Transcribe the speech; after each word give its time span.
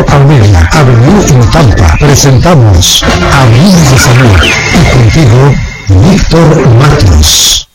Doctor 0.00 0.16
Almeida, 0.16 0.66
Avenida 0.72 1.26
en 1.28 1.50
Tampa. 1.50 1.96
Presentamos 1.98 3.02
Amigos 3.02 3.90
de 3.90 3.98
Salud. 3.98 4.38
Y 4.72 4.96
contigo, 4.96 5.54
Víctor 6.10 6.68
Matos. 6.68 7.68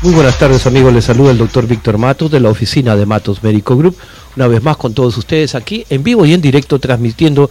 Muy 0.00 0.14
buenas 0.14 0.38
tardes 0.38 0.66
amigos, 0.66 0.94
les 0.94 1.04
saluda 1.04 1.32
el 1.32 1.36
doctor 1.36 1.66
Víctor 1.66 1.98
Matos 1.98 2.30
de 2.30 2.40
la 2.40 2.48
oficina 2.48 2.96
de 2.96 3.04
Matos 3.04 3.42
Médico 3.42 3.76
Group, 3.76 3.98
una 4.36 4.46
vez 4.46 4.62
más 4.62 4.78
con 4.78 4.94
todos 4.94 5.18
ustedes 5.18 5.54
aquí 5.54 5.84
en 5.90 6.02
vivo 6.02 6.24
y 6.24 6.32
en 6.32 6.40
directo 6.40 6.78
transmitiendo 6.78 7.50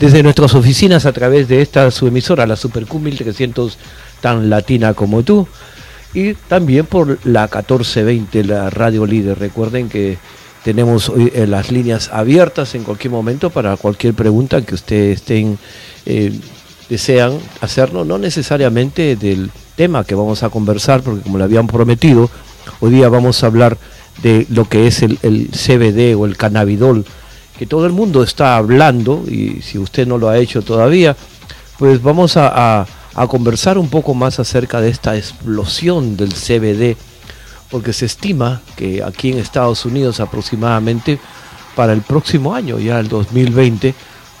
desde 0.00 0.24
nuestras 0.24 0.54
oficinas 0.54 1.06
a 1.06 1.12
través 1.12 1.46
de 1.46 1.62
esta 1.62 1.88
su 1.92 2.08
emisora, 2.08 2.48
la 2.48 2.56
Superq 2.56 2.94
1300 2.94 3.78
tan 4.20 4.50
latina 4.50 4.94
como 4.94 5.22
tú, 5.22 5.46
y 6.14 6.34
también 6.34 6.86
por 6.86 7.18
la 7.24 7.42
1420, 7.42 8.44
la 8.44 8.70
radio 8.70 9.06
líder. 9.06 9.38
Recuerden 9.38 9.88
que 9.88 10.18
tenemos 10.64 11.12
eh, 11.16 11.46
las 11.46 11.70
líneas 11.70 12.10
abiertas 12.12 12.74
en 12.74 12.84
cualquier 12.84 13.12
momento 13.12 13.50
para 13.50 13.76
cualquier 13.76 14.14
pregunta 14.14 14.62
que 14.62 14.74
ustedes 14.74 15.20
estén, 15.20 15.58
eh, 16.06 16.32
desean 16.88 17.38
hacernos, 17.60 18.06
no 18.06 18.18
necesariamente 18.18 19.16
del 19.16 19.50
tema 19.76 20.04
que 20.04 20.14
vamos 20.14 20.42
a 20.42 20.50
conversar, 20.50 21.02
porque 21.02 21.22
como 21.22 21.38
le 21.38 21.44
habían 21.44 21.66
prometido, 21.66 22.30
hoy 22.80 22.92
día 22.92 23.08
vamos 23.08 23.42
a 23.42 23.46
hablar 23.46 23.76
de 24.22 24.46
lo 24.50 24.68
que 24.68 24.86
es 24.86 25.02
el, 25.02 25.18
CBD 25.18 26.16
o 26.16 26.26
el 26.26 26.36
cannabidol, 26.36 27.04
que 27.58 27.66
todo 27.66 27.86
el 27.86 27.92
mundo 27.92 28.22
está 28.22 28.56
hablando, 28.56 29.24
y 29.28 29.60
si 29.62 29.78
usted 29.78 30.06
no 30.06 30.18
lo 30.18 30.28
ha 30.28 30.38
hecho 30.38 30.62
todavía, 30.62 31.16
pues 31.78 32.02
vamos 32.02 32.36
a 32.36 32.86
conversar 33.26 33.78
un 33.78 33.88
poco 33.88 34.14
más 34.14 34.38
acerca 34.38 34.80
de 34.80 34.90
esta 34.90 35.16
explosión 35.16 36.16
del 36.16 36.32
CBD, 36.32 36.96
porque 37.70 37.92
se 37.92 38.06
estima 38.06 38.62
que 38.76 39.02
aquí 39.02 39.30
en 39.32 39.38
Estados 39.38 39.84
Unidos 39.84 40.20
aproximadamente 40.20 41.18
para 41.74 41.92
el 41.92 42.02
próximo 42.02 42.54
año, 42.54 42.78
ya 42.78 42.98
el 42.98 43.08
2020, 43.08 43.94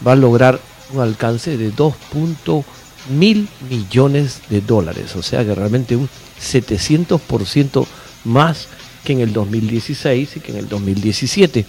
va 0.06 0.12
a 0.12 0.16
lograr 0.16 0.60
un 0.92 1.00
alcance 1.00 1.56
de 1.56 1.72
2.1 1.72 2.64
mil 3.10 3.48
millones 3.68 4.42
de 4.50 4.60
dólares, 4.60 5.16
o 5.16 5.22
sea 5.22 5.44
que 5.44 5.54
realmente 5.54 5.96
un 5.96 6.08
700% 6.40 7.86
más 8.24 8.68
que 9.04 9.12
en 9.12 9.20
el 9.20 9.32
2016 9.32 10.36
y 10.36 10.40
que 10.40 10.52
en 10.52 10.58
el 10.58 10.68
2017. 10.68 11.64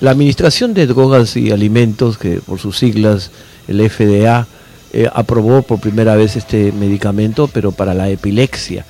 La 0.00 0.10
Administración 0.10 0.74
de 0.74 0.86
Drogas 0.86 1.36
y 1.36 1.50
Alimentos, 1.50 2.18
que 2.18 2.40
por 2.40 2.58
sus 2.58 2.78
siglas 2.78 3.30
el 3.68 3.88
FDA, 3.88 4.46
eh, 4.94 5.08
aprobó 5.10 5.62
por 5.62 5.80
primera 5.80 6.16
vez 6.16 6.36
este 6.36 6.70
medicamento, 6.70 7.48
pero 7.48 7.72
para 7.72 7.94
la 7.94 8.10
epilepsia. 8.10 8.84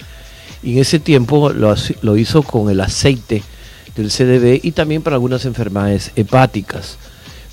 Y 0.61 0.72
en 0.72 0.78
ese 0.78 0.98
tiempo 0.98 1.50
lo, 1.50 2.17
hizo 2.17 2.42
con 2.42 2.70
el 2.70 2.81
aceite 2.81 3.45
del 3.95 4.11
CDB 4.11 4.58
y 4.64 4.73
también 4.73 5.03
para 5.03 5.14
algunas 5.14 5.45
enfermedades 5.45 6.11
hepáticas. 6.17 6.98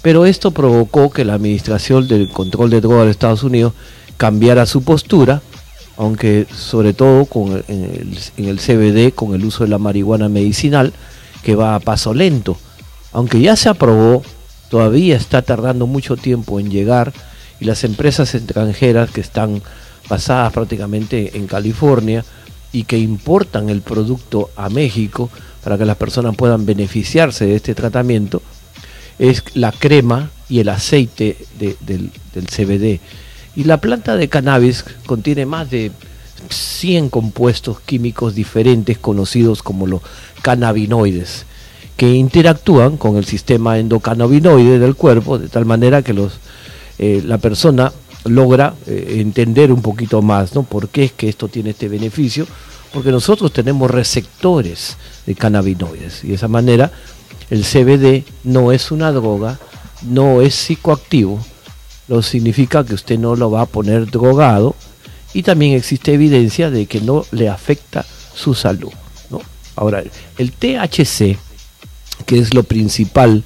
Pero 0.02 0.26
esto 0.26 0.50
provocó 0.50 1.12
que 1.12 1.26
la 1.26 1.36
Administración 1.36 2.08
del 2.08 2.30
Control 2.30 2.72
de 2.72 2.82
Drogas 2.82 3.06
de 3.06 3.12
Estados 3.12 3.44
Unidos 3.44 3.74
cambiara 4.18 4.66
su 4.66 4.82
postura, 4.82 5.42
aunque 5.98 6.48
sobre 6.52 6.94
todo 6.94 7.26
con 7.26 7.64
en, 7.68 8.16
el, 8.38 8.60
CBD, 8.60 9.14
con 9.14 9.36
el 9.36 9.46
uso 9.46 9.64
de 9.64 9.70
la 9.70 9.78
marihuana 9.78 10.28
medicinal, 10.28 10.92
que 11.44 11.56
va 11.56 11.76
a 11.76 11.80
paso 11.80 12.16
lento. 12.16 12.58
Aunque 13.12 13.42
ya 13.42 13.56
se 13.56 13.70
aprobó, 13.70 14.24
todavía 14.70 15.18
está 15.18 15.44
tardando 15.44 15.86
mucho 15.86 16.18
tiempo 16.18 16.60
en 16.60 16.72
llegar 16.72 17.14
y 17.60 17.66
las 17.66 17.84
empresas 17.84 18.34
extranjeras 18.36 19.12
que 19.12 19.22
están 19.22 19.62
basadas 20.08 20.52
prácticamente 20.54 21.38
en 21.38 21.48
California 21.48 22.24
y 22.72 22.84
que 22.84 22.98
importan 22.98 23.70
el 23.70 23.82
producto 23.82 24.50
a 24.56 24.70
México 24.70 25.30
para 25.64 25.78
que 25.78 25.86
las 25.86 25.98
personas 25.98 26.36
puedan 26.36 26.66
beneficiarse 26.66 27.46
de 27.46 27.56
este 27.56 27.76
tratamiento, 27.76 28.42
es 29.18 29.44
la 29.54 29.72
crema 29.72 30.32
y 30.48 30.60
el 30.60 30.70
aceite 30.70 31.38
del, 31.60 32.12
CBD. 32.34 33.00
Y 33.56 33.66
la 33.66 33.82
planta 33.82 34.16
de 34.16 34.30
cannabis 34.30 34.86
contiene 35.06 35.46
más 35.46 35.70
de 35.70 35.92
100 36.50 37.10
compuestos 37.10 37.82
químicos 37.82 38.36
diferentes 38.36 38.98
conocidos 38.98 39.62
como 39.62 39.86
los 39.86 40.02
cannabinoides, 40.42 41.46
que 41.98 42.14
interactúan 42.14 42.96
con 42.96 43.18
el 43.18 43.26
sistema 43.26 43.78
endocannabinoide 43.78 44.80
del 44.80 44.96
cuerpo 44.96 45.38
de 45.38 45.50
tal 45.50 45.66
manera 45.66 46.02
que 46.02 46.14
los, 46.14 46.40
eh, 47.00 47.22
la 47.26 47.38
persona 47.38 47.92
logra 48.26 48.76
eh, 48.86 49.16
entender 49.20 49.72
un 49.72 49.82
poquito 49.82 50.22
más, 50.22 50.54
¿no? 50.54 50.64
¿Por 50.64 50.90
qué 50.90 51.06
es 51.06 51.12
que 51.14 51.30
esto 51.30 51.48
tiene 51.48 51.72
este 51.72 51.88
beneficio? 51.88 52.46
Porque 52.94 53.12
nosotros 53.12 53.54
tenemos 53.54 53.90
receptores 53.90 54.98
de 55.26 55.36
cannabinoides 55.36 56.24
y 56.24 56.28
de 56.28 56.36
esa 56.36 56.48
manera 56.48 56.92
el 57.50 57.64
CBD 57.64 58.24
no 58.44 58.72
es 58.72 58.92
una 58.92 59.12
droga, 59.12 59.60
no 60.02 60.42
es 60.42 60.56
psicoactivo, 60.56 61.40
lo 62.08 62.22
significa 62.22 62.84
que 62.84 62.96
usted 62.96 63.18
no 63.18 63.36
lo 63.36 63.50
va 63.50 63.62
a 63.62 63.66
poner 63.66 64.10
drogado 64.10 64.76
y 65.34 65.44
también 65.44 65.74
existe 65.74 66.14
evidencia 66.14 66.70
de 66.70 66.86
que 66.86 67.02
no 67.02 67.26
le 67.32 67.50
afecta 67.50 68.06
su 68.34 68.54
salud. 68.54 68.92
Ahora, 69.76 70.04
el 70.38 70.52
THC, 70.52 71.38
que 72.26 72.38
es 72.38 72.54
lo 72.54 72.64
principal 72.64 73.46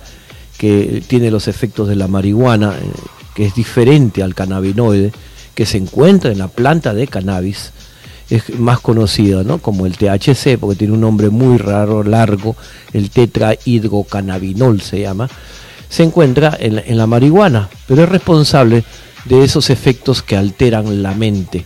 que 0.57 1.03
tiene 1.05 1.29
los 1.29 1.47
efectos 1.47 1.87
de 1.87 1.95
la 1.95 2.07
marihuana, 2.07 2.75
eh, 2.75 2.87
que 3.33 3.45
es 3.45 3.55
diferente 3.55 4.23
al 4.23 4.35
cannabinoide, 4.35 5.11
que 5.55 5.65
se 5.65 5.77
encuentra 5.77 6.31
en 6.31 6.39
la 6.39 6.47
planta 6.47 6.93
de 6.93 7.07
cannabis, 7.07 7.71
es 8.29 8.57
más 8.57 8.79
conocido 8.79 9.43
¿no? 9.43 9.59
como 9.59 9.85
el 9.85 9.97
THC, 9.97 10.57
porque 10.59 10.77
tiene 10.77 10.93
un 10.93 11.01
nombre 11.01 11.29
muy 11.29 11.57
raro, 11.57 12.03
largo, 12.03 12.55
el 12.93 13.09
tetrahidrocannabinol 13.09 14.81
se 14.81 15.01
llama, 15.01 15.29
se 15.89 16.03
encuentra 16.03 16.57
en 16.59 16.97
la, 16.97 17.07
marihuana, 17.07 17.69
pero 17.87 18.03
es 18.03 18.09
responsable 18.09 18.83
de 19.25 19.43
esos 19.43 19.69
efectos 19.69 20.23
que 20.23 20.35
alteran 20.35 21.03
la 21.03 21.13
mente. 21.13 21.65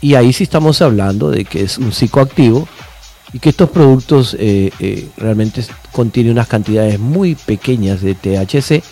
Y 0.00 0.14
ahí 0.14 0.32
sí 0.32 0.44
estamos 0.44 0.80
hablando 0.82 1.30
de 1.30 1.44
que 1.44 1.62
es 1.62 1.78
un 1.78 1.92
psicoactivo 1.92 2.68
y 3.32 3.40
que 3.40 3.48
estos 3.48 3.70
productos 3.70 4.36
eh, 4.38 4.70
eh, 4.78 5.08
realmente 5.16 5.64
contienen 5.90 6.32
unas 6.32 6.46
cantidades 6.46 7.00
muy 7.00 7.34
pequeñas 7.34 8.00
de 8.00 8.14
THC, 8.14 8.84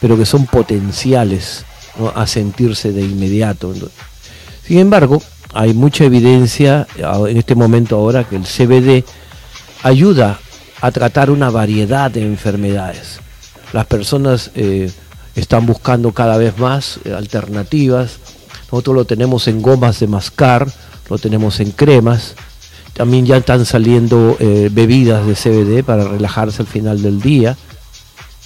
pero 0.00 0.16
que 0.16 0.26
son 0.26 0.46
potenciales 0.46 1.64
a 2.14 2.26
sentirse 2.26 2.92
de 2.92 3.02
inmediato. 3.02 3.74
Sin 4.66 4.78
embargo, 4.78 5.22
hay 5.52 5.74
mucha 5.74 6.04
evidencia 6.04 6.86
en 6.96 7.36
este 7.36 7.54
momento 7.54 7.96
ahora 7.96 8.24
que 8.24 8.36
el 8.36 8.44
CBD 8.44 9.04
ayuda 9.82 10.38
a 10.80 10.90
tratar 10.90 11.30
una 11.30 11.50
variedad 11.50 12.10
de 12.10 12.22
enfermedades. 12.22 13.20
Las 13.72 13.86
personas 13.86 14.50
eh, 14.54 14.90
están 15.34 15.66
buscando 15.66 16.12
cada 16.12 16.36
vez 16.38 16.58
más 16.58 17.00
eh, 17.04 17.12
alternativas. 17.12 18.18
Nosotros 18.72 18.96
lo 18.96 19.04
tenemos 19.04 19.46
en 19.48 19.60
gomas 19.60 20.00
de 20.00 20.06
mascar, 20.06 20.66
lo 21.08 21.18
tenemos 21.18 21.60
en 21.60 21.72
cremas. 21.72 22.34
También 22.94 23.26
ya 23.26 23.36
están 23.36 23.64
saliendo 23.66 24.36
eh, 24.40 24.68
bebidas 24.72 25.26
de 25.26 25.34
CBD 25.34 25.84
para 25.84 26.04
relajarse 26.04 26.62
al 26.62 26.68
final 26.68 27.02
del 27.02 27.20
día 27.20 27.56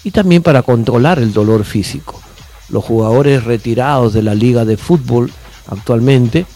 y 0.04 0.10
también 0.10 0.42
para 0.42 0.62
controlar 0.62 1.19
el 1.19 1.32
dolor 1.32 1.65
físico. 1.65 2.20
Los 2.69 2.84
jugadores 2.84 3.44
retirados 3.44 4.12
de 4.12 4.22
la 4.22 4.34
liga 4.34 4.65
de 4.65 4.76
fútbol 4.76 5.32
actualmente 5.66 6.47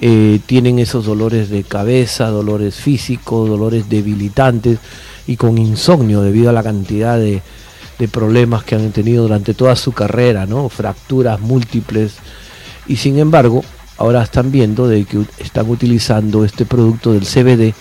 eh, 0.00 0.40
tienen 0.46 0.78
esos 0.78 1.04
dolores 1.04 1.50
de 1.50 1.62
cabeza, 1.62 2.28
dolores 2.28 2.74
físicos, 2.76 3.48
dolores 3.48 3.88
debilitantes 3.88 4.78
y 5.26 5.36
con 5.36 5.58
insomnio 5.58 6.22
debido 6.22 6.50
a 6.50 6.54
la 6.54 6.62
cantidad 6.62 7.18
de, 7.18 7.42
problemas 8.10 8.64
que 8.64 8.76
han 8.76 8.92
tenido 8.92 9.24
durante 9.24 9.52
toda 9.52 9.76
su 9.76 9.92
carrera, 9.92 10.46
¿no? 10.46 10.70
fracturas 10.70 11.38
múltiples. 11.38 12.14
Y 12.86 12.96
sin 12.96 13.18
embargo, 13.18 13.62
ahora 13.98 14.22
están 14.22 14.50
viendo 14.50 14.88
de 14.88 15.04
que 15.04 15.22
están 15.36 15.68
utilizando 15.68 16.46
este 16.46 16.64
producto 16.64 17.12
del 17.12 17.26
CBD 17.26 17.74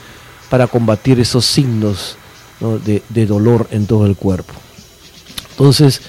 para 0.50 0.68
combatir 0.68 1.22
esos 1.22 1.46
signos 1.46 2.18
de, 2.60 3.26
dolor 3.26 3.68
en 3.72 3.88
todo 3.88 4.06
el 4.06 4.18
cuerpo. 4.18 4.54
Entonces, 5.60 6.02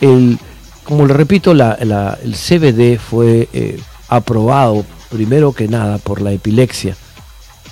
el, 0.00 0.38
como 0.82 1.06
le 1.06 1.12
repito, 1.12 1.52
el 1.52 2.34
CBD 2.34 2.98
fue 2.98 3.50
eh, 3.52 3.78
aprobado 4.08 4.86
primero 5.10 5.52
que 5.52 5.68
nada 5.68 5.98
por 5.98 6.22
la 6.22 6.32
epilepsia. 6.32 6.96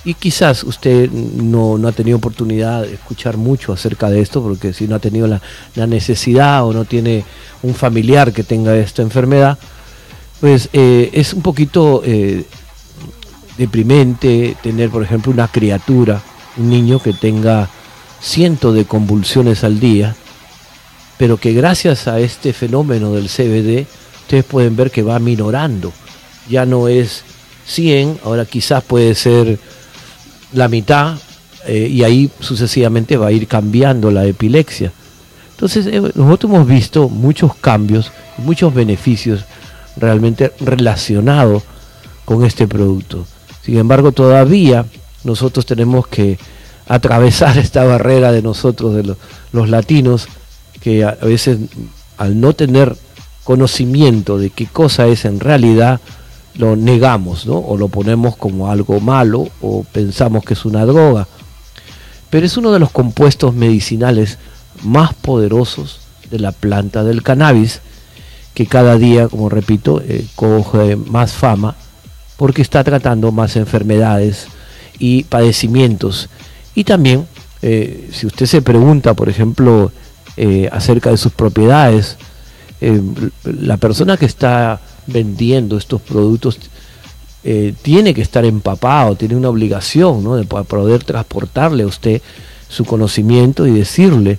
Y 0.05 0.13
quizás 0.13 0.63
usted 0.63 1.09
no, 1.09 1.79
ha 1.87 1.91
tenido 1.91 2.17
oportunidad 2.17 2.83
de 2.83 2.93
escuchar 2.93 3.37
mucho 3.37 3.73
acerca 3.73 4.11
de 4.11 4.21
esto, 4.21 4.43
porque 4.43 4.73
si 4.73 4.87
no 4.87 4.95
ha 4.95 4.99
tenido 4.99 5.25
la, 5.27 5.41
necesidad 5.87 6.65
o 6.65 6.71
no 6.71 6.85
tiene 6.85 7.25
un 7.63 7.73
familiar 7.73 8.31
que 8.31 8.43
tenga 8.43 8.75
esta 8.75 9.01
enfermedad, 9.01 9.57
pues 10.39 10.69
eh, 10.71 11.09
es 11.13 11.33
un 11.33 11.41
poquito 11.41 12.03
eh, 12.05 12.45
deprimente 13.57 14.55
tener, 14.61 14.91
por 14.91 15.01
ejemplo, 15.01 15.31
una 15.31 15.47
criatura, 15.47 16.21
un 16.57 16.69
niño 16.69 17.01
que 17.01 17.13
tenga 17.13 17.69
cientos 18.21 18.75
de 18.75 18.85
convulsiones 18.85 19.63
al 19.63 19.79
día, 19.79 20.15
pero 21.23 21.37
que 21.37 21.53
gracias 21.53 22.09
a 22.09 22.19
este 22.19 22.51
fenómeno 22.51 23.13
del 23.13 23.29
CBD, 23.29 23.87
ustedes 24.23 24.43
pueden 24.43 24.75
ver 24.75 24.91
que 24.91 25.03
va 25.03 25.19
minorando. 25.19 25.93
Ya 26.49 26.65
no 26.65 26.89
es 26.89 27.23
100, 27.65 28.19
ahora 28.25 28.43
quizás 28.43 28.83
puede 28.83 29.15
ser 29.15 29.57
la 30.51 30.67
mitad, 30.67 31.17
eh, 31.65 31.87
y 31.89 32.03
ahí 32.03 32.29
sucesivamente 32.41 33.15
va 33.15 33.27
a 33.27 33.31
ir 33.31 33.47
cambiando 33.47 34.11
la 34.11 34.25
epilepsia. 34.25 34.91
Entonces 35.51 35.85
eh, 35.87 36.01
nosotros 36.13 36.51
hemos 36.51 36.67
visto 36.67 37.07
muchos 37.07 37.55
cambios, 37.55 38.11
muchos 38.39 38.73
beneficios 38.73 39.45
realmente 39.95 40.51
relacionados 40.59 41.63
con 42.25 42.43
este 42.43 42.67
producto. 42.67 43.25
Sin 43.61 43.77
embargo, 43.77 44.11
todavía 44.11 44.85
nosotros 45.23 45.65
tenemos 45.65 46.05
que 46.05 46.37
atravesar 46.85 47.57
esta 47.59 47.85
barrera 47.85 48.33
de 48.33 48.41
nosotros, 48.41 48.93
de 48.93 49.15
los, 49.53 49.69
latinos, 49.69 50.27
que 50.83 51.05
a 51.05 51.15
veces 51.21 51.59
al 52.17 52.41
no 52.41 52.51
tener 52.51 52.93
conocimiento 53.45 54.37
de 54.37 54.49
qué 54.49 54.67
cosa 54.67 55.07
es 55.07 55.23
en 55.23 55.39
realidad, 55.39 56.01
lo 56.55 56.75
negamos, 56.75 57.45
¿no? 57.45 57.57
O 57.57 57.77
lo 57.77 57.87
ponemos 57.87 58.35
como 58.35 58.69
algo 58.69 58.99
malo 58.99 59.47
o 59.61 59.85
pensamos 59.85 60.43
que 60.43 60.55
es 60.55 60.65
una 60.65 60.85
droga. 60.85 61.25
Pero 62.29 62.45
es 62.45 62.57
uno 62.57 62.73
de 62.73 62.79
los 62.79 62.91
compuestos 62.91 63.55
medicinales 63.55 64.37
más 64.83 65.13
poderosos 65.13 66.01
de 66.29 66.39
la 66.39 66.51
planta 66.51 67.05
del 67.05 67.23
cannabis, 67.23 67.79
que 68.53 68.67
cada 68.67 68.97
día, 68.97 69.29
como 69.29 69.47
repito, 69.47 70.01
eh, 70.01 70.25
coge 70.35 70.97
más 70.97 71.31
fama 71.31 71.75
porque 72.35 72.61
está 72.61 72.83
tratando 72.83 73.31
más 73.31 73.55
enfermedades 73.55 74.47
y 74.99 75.23
padecimientos. 75.23 76.29
Y 76.75 76.83
también, 76.83 77.25
eh, 77.61 78.09
si 78.11 78.27
usted 78.27 78.47
se 78.47 78.61
pregunta, 78.61 79.13
por 79.13 79.29
ejemplo, 79.29 79.91
eh, 80.37 80.69
acerca 80.71 81.09
de 81.11 81.17
sus 81.17 81.31
propiedades, 81.31 82.17
la 83.45 83.77
persona 83.77 84.17
que 84.17 84.25
está 84.25 84.81
vendiendo 85.07 85.77
estos 85.77 86.01
productos 86.01 86.59
tiene 87.81 88.13
que 88.13 88.21
estar 88.21 88.43
empapado, 88.43 89.15
tiene 89.15 89.37
una 89.37 89.47
obligación 89.47 90.21
¿no? 90.21 90.35
de 90.35 90.43
poder 90.43 91.01
transportarle 91.05 91.83
a 91.83 91.87
usted 91.87 92.21
su 92.67 92.83
conocimiento 92.83 93.65
y 93.65 93.71
decirle 93.71 94.37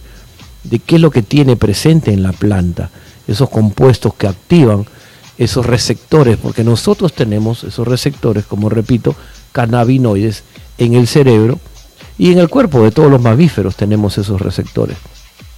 de 0.64 0.78
qué 0.78 0.96
es 0.96 1.00
lo 1.00 1.10
que 1.10 1.22
tiene 1.22 1.56
presente 1.56 2.12
en 2.12 2.22
la 2.22 2.32
planta, 2.32 2.90
esos 3.28 3.48
compuestos 3.48 4.14
que 4.14 4.26
activan 4.26 4.84
esos 5.38 5.66
receptores, 5.66 6.36
porque 6.36 6.64
nosotros 6.64 7.12
tenemos 7.12 7.64
esos 7.64 7.86
receptores, 7.86 8.44
como 8.44 8.68
repito, 8.68 9.14
cannabinoides 9.52 10.42
en 10.78 10.94
el 10.94 11.06
cerebro 11.06 11.58
y 12.18 12.32
en 12.32 12.38
el 12.38 12.48
cuerpo 12.48 12.82
de 12.82 12.90
todos 12.90 13.10
los 13.10 13.20
mamíferos 13.20 13.76
tenemos 13.76 14.18
esos 14.18 14.40
receptores. 14.40 14.96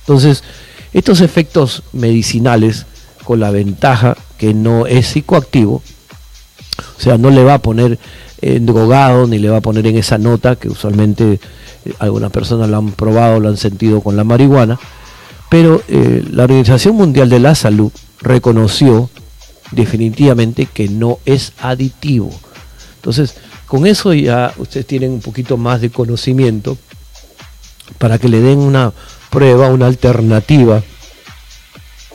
Entonces, 0.06 0.44
estos 0.92 1.20
efectos 1.20 1.82
medicinales, 1.92 2.86
con 3.24 3.40
la 3.40 3.50
ventaja 3.50 4.16
que 4.38 4.54
no 4.54 4.86
es 4.86 5.08
psicoactivo, 5.08 5.82
o 6.78 7.00
sea, 7.00 7.18
no 7.18 7.30
le 7.30 7.42
va 7.42 7.54
a 7.54 7.58
poner 7.58 7.98
en 8.40 8.66
drogado 8.66 9.26
ni 9.26 9.38
le 9.38 9.48
va 9.48 9.56
a 9.56 9.62
poner 9.62 9.86
en 9.88 9.96
esa 9.96 10.18
nota 10.18 10.56
que 10.56 10.68
usualmente 10.68 11.40
eh, 11.84 11.92
algunas 11.98 12.30
personas 12.30 12.68
lo 12.68 12.76
han 12.76 12.92
probado, 12.92 13.40
lo 13.40 13.48
han 13.48 13.56
sentido 13.56 14.00
con 14.00 14.16
la 14.16 14.22
marihuana, 14.22 14.78
pero 15.50 15.82
eh, 15.88 16.24
la 16.30 16.44
Organización 16.44 16.94
Mundial 16.94 17.28
de 17.28 17.40
la 17.40 17.54
Salud 17.54 17.90
reconoció 18.20 19.10
definitivamente 19.72 20.66
que 20.66 20.88
no 20.88 21.18
es 21.24 21.52
aditivo. 21.58 22.30
Entonces, 22.96 23.34
con 23.66 23.86
eso 23.86 24.14
ya 24.14 24.52
ustedes 24.58 24.86
tienen 24.86 25.10
un 25.10 25.20
poquito 25.20 25.56
más 25.56 25.80
de 25.80 25.90
conocimiento 25.90 26.78
para 27.98 28.18
que 28.18 28.28
le 28.28 28.40
den 28.40 28.58
una 28.58 28.92
prueba, 29.30 29.68
una 29.68 29.86
alternativa 29.86 30.82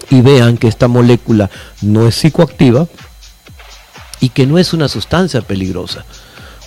y 0.10 0.22
vean 0.22 0.58
que 0.58 0.68
esta 0.68 0.88
molécula 0.88 1.50
no 1.82 2.08
es 2.08 2.16
psicoactiva 2.16 2.88
y 4.20 4.30
que 4.30 4.46
no 4.46 4.58
es 4.58 4.74
una 4.74 4.88
sustancia 4.88 5.42
peligrosa 5.42 6.06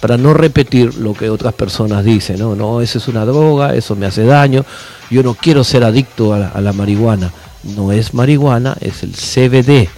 para 0.04 0.18
no 0.18 0.34
repetir 0.34 0.96
lo 0.96 1.14
que 1.14 1.30
otras 1.30 1.54
personas 1.54 2.04
dicen, 2.04 2.38
no, 2.38 2.54
no, 2.54 2.82
eso 2.82 2.98
es 2.98 3.08
una 3.08 3.24
droga, 3.24 3.74
eso 3.74 3.96
me 3.96 4.04
hace 4.04 4.22
daño, 4.24 4.62
yo 5.10 5.22
no 5.22 5.32
quiero 5.32 5.64
ser 5.64 5.82
adicto 5.82 6.34
a 6.34 6.60
la, 6.60 6.72
marihuana. 6.74 7.32
No 7.62 7.90
es 7.90 8.12
marihuana, 8.12 8.76
es 8.82 9.02
el 9.02 9.12
CBD. 9.12 9.88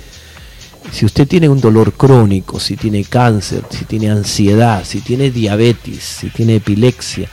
Si 0.93 1.05
usted 1.05 1.27
tiene 1.27 1.49
un 1.49 1.61
dolor 1.61 1.95
crónico, 1.95 2.61
si 2.61 2.77
tiene 2.77 3.03
cáncer, 3.03 3.65
si 3.69 3.85
tiene 3.85 4.09
ansiedad, 4.09 4.85
si 4.85 5.01
tiene 5.01 5.33
diabetes, 5.33 6.05
si 6.05 6.31
tiene 6.31 6.55
epilepsia, 6.55 7.29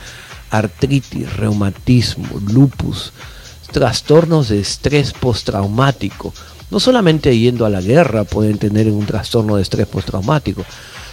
artritis, 0.58 1.36
reumatismo, 1.36 2.40
lupus, 2.52 3.12
trastornos 3.72 4.48
de 4.48 4.60
estrés 4.60 5.12
postraumático, 5.12 6.32
no 6.70 6.80
solamente 6.80 7.36
yendo 7.36 7.66
a 7.66 7.70
la 7.70 7.80
guerra 7.80 8.24
pueden 8.24 8.58
tener 8.58 8.88
un 8.88 9.06
trastorno 9.06 9.56
de 9.56 9.62
estrés 9.62 9.86
postraumático, 9.86 10.64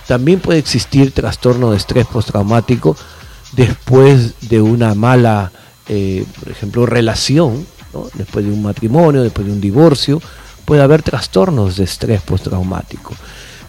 también 0.07 0.39
puede 0.39 0.59
existir 0.59 1.11
trastorno 1.11 1.71
de 1.71 1.77
estrés 1.77 2.05
postraumático 2.05 2.95
después 3.53 4.49
de 4.49 4.61
una 4.61 4.95
mala, 4.95 5.51
eh, 5.88 6.25
por 6.39 6.51
ejemplo, 6.51 6.85
relación, 6.85 7.65
después 8.13 8.45
de 8.45 8.51
un 8.51 8.63
matrimonio, 8.63 9.23
después 9.23 9.45
de 9.47 9.53
un 9.53 9.61
divorcio, 9.61 10.21
puede 10.65 10.81
haber 10.81 11.03
trastornos 11.03 11.77
de 11.77 11.83
estrés 11.83 12.21
postraumático. 12.21 13.13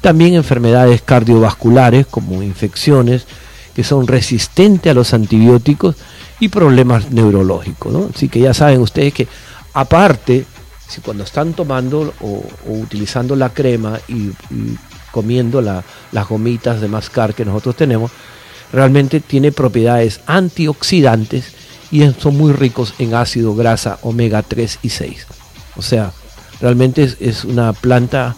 También 0.00 0.34
enfermedades 0.34 1.02
cardiovasculares 1.02 2.06
como 2.06 2.42
infecciones 2.42 3.26
que 3.74 3.84
son 3.84 4.06
resistentes 4.06 4.90
a 4.90 4.94
los 4.94 5.14
antibióticos 5.14 5.96
y 6.40 6.48
problemas 6.48 7.10
neurológicos. 7.10 8.10
Así 8.14 8.28
que 8.28 8.40
ya 8.40 8.54
saben 8.54 8.80
ustedes 8.80 9.14
que 9.14 9.28
aparte, 9.74 10.44
si 10.88 11.00
cuando 11.00 11.24
están 11.24 11.54
tomando 11.54 12.12
o, 12.20 12.44
utilizando 12.66 13.36
la 13.36 13.50
crema 13.50 13.98
y 14.08 14.30
comiendo 15.10 15.60
las 15.60 16.28
gomitas 16.28 16.80
de 16.80 16.88
mascar 16.88 17.34
que 17.34 17.44
nosotros 17.44 17.76
tenemos, 17.76 18.10
realmente 18.72 19.20
tiene 19.20 19.52
propiedades 19.52 20.20
antioxidantes 20.26 21.52
y 21.90 22.10
son 22.14 22.36
muy 22.36 22.52
ricos 22.52 22.94
en 22.98 23.14
ácido 23.14 23.54
grasa 23.54 23.98
omega 24.02 24.42
3 24.42 24.78
y 24.82 24.88
6. 24.88 25.26
O 25.76 25.82
sea, 25.82 26.12
realmente 26.60 27.14
es, 27.20 27.44
una 27.44 27.72
planta 27.74 28.34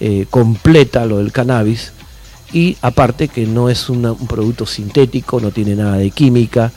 eh, 0.00 0.26
completa 0.30 1.04
lo 1.04 1.18
del 1.18 1.30
cannabis 1.30 1.92
y 2.54 2.76
aparte 2.80 3.26
que 3.26 3.46
no 3.46 3.68
es 3.68 3.90
un 3.90 4.16
producto 4.28 4.64
sintético, 4.64 5.40
no 5.40 5.50
tiene 5.50 5.74
nada 5.74 5.96
de 5.98 6.10
química 6.10 6.72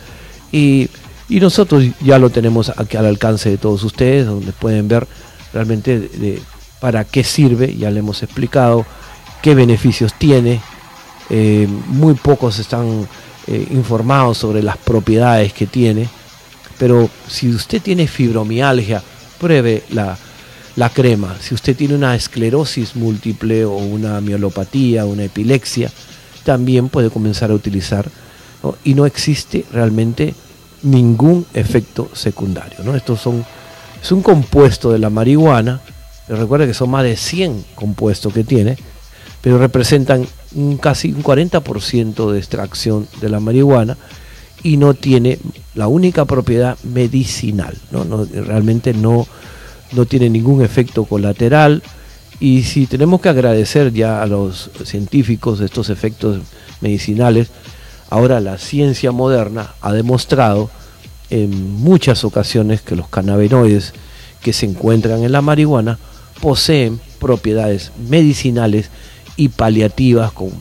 y, 0.52 0.90
nosotros 1.30 1.84
ya 2.00 2.18
lo 2.20 2.30
tenemos 2.30 2.72
aquí 2.78 2.96
al 2.96 3.06
alcance 3.06 3.50
de 3.50 3.58
todos 3.58 3.84
ustedes, 3.84 4.26
donde 4.26 4.54
pueden 4.54 4.88
ver 4.88 5.06
realmente 5.54 6.10
para 6.80 7.04
qué 7.04 7.22
sirve, 7.26 7.76
ya 7.76 7.92
le 7.92 8.00
hemos 8.00 8.24
explicado 8.24 8.86
qué 9.42 9.54
beneficios 9.54 10.14
tiene. 10.14 10.62
Eh, 11.30 11.68
muy 11.88 12.14
pocos 12.14 12.60
están 12.60 13.10
eh, 13.48 13.68
informados 13.72 14.38
sobre 14.38 14.64
las 14.64 14.78
propiedades 14.78 15.52
que 15.52 15.68
tiene. 15.68 16.08
Pero 16.80 17.10
si 17.28 17.50
usted 17.50 17.82
tiene 17.82 18.08
fibromialgia, 18.08 19.04
pruebe 19.38 19.84
la, 19.90 20.18
crema. 20.90 21.36
Si 21.40 21.54
usted 21.54 21.76
tiene 21.76 21.96
una 21.96 22.16
esclerosis 22.16 22.96
múltiple 22.96 23.66
o 23.66 23.78
una 23.78 24.22
miolopatía, 24.22 25.06
una 25.06 25.24
epilepsia, 25.24 25.92
también 26.44 26.90
puede 26.90 27.10
comenzar 27.10 27.52
a 27.52 27.56
utilizar. 27.56 28.10
Y 28.84 28.94
no 28.94 29.06
existe 29.06 29.66
realmente 29.72 30.34
ningún 30.84 31.46
efecto 31.54 32.10
secundario. 32.14 32.80
¿no? 32.84 32.96
Estos 32.96 33.22
son, 33.22 33.46
es 34.02 34.12
un 34.12 34.22
compuesto 34.22 34.92
de 34.92 35.00
la 35.00 35.10
marihuana. 35.10 35.82
Recuerda 36.28 36.66
que 36.66 36.74
son 36.74 36.90
más 36.90 37.04
de 37.04 37.16
100 37.16 37.66
compuestos 37.76 38.34
que 38.34 38.44
tiene 38.44 38.78
pero 39.48 39.60
representan 39.60 40.28
un 40.56 40.78
casi 40.78 41.12
un 41.14 41.24
40% 41.24 42.32
de 42.32 42.38
extracción 42.38 43.08
de 43.22 43.30
la 43.30 43.40
marihuana 43.40 43.98
y 44.64 44.78
no 44.78 44.94
tiene 44.94 45.40
la 45.76 45.88
única 45.88 46.26
propiedad 46.26 46.78
medicinal, 46.84 47.78
¿no? 47.92 48.26
realmente 48.26 48.94
no, 48.94 49.28
no 49.92 50.06
tiene 50.06 50.30
ningún 50.30 50.64
efecto 50.64 51.06
colateral 51.06 51.84
y 52.40 52.64
si 52.64 52.86
tenemos 52.86 53.22
que 53.22 53.30
agradecer 53.30 53.94
ya 53.94 54.22
a 54.22 54.28
los 54.28 54.70
científicos 54.84 55.60
estos 55.60 55.90
efectos 55.90 56.42
medicinales, 56.82 57.50
ahora 58.10 58.40
la 58.40 58.58
ciencia 58.58 59.12
moderna 59.12 59.74
ha 59.82 59.92
demostrado 59.92 60.70
en 61.30 61.74
muchas 61.80 62.24
ocasiones 62.24 62.82
que 62.82 62.96
los 62.96 63.10
cannabinoides 63.10 63.94
que 64.42 64.54
se 64.54 64.66
encuentran 64.66 65.24
en 65.24 65.32
la 65.32 65.42
marihuana 65.42 65.98
poseen 66.40 67.00
propiedades 67.20 67.92
medicinales 68.08 68.90
y 69.36 69.50
paliativas 69.50 70.32
con, 70.32 70.52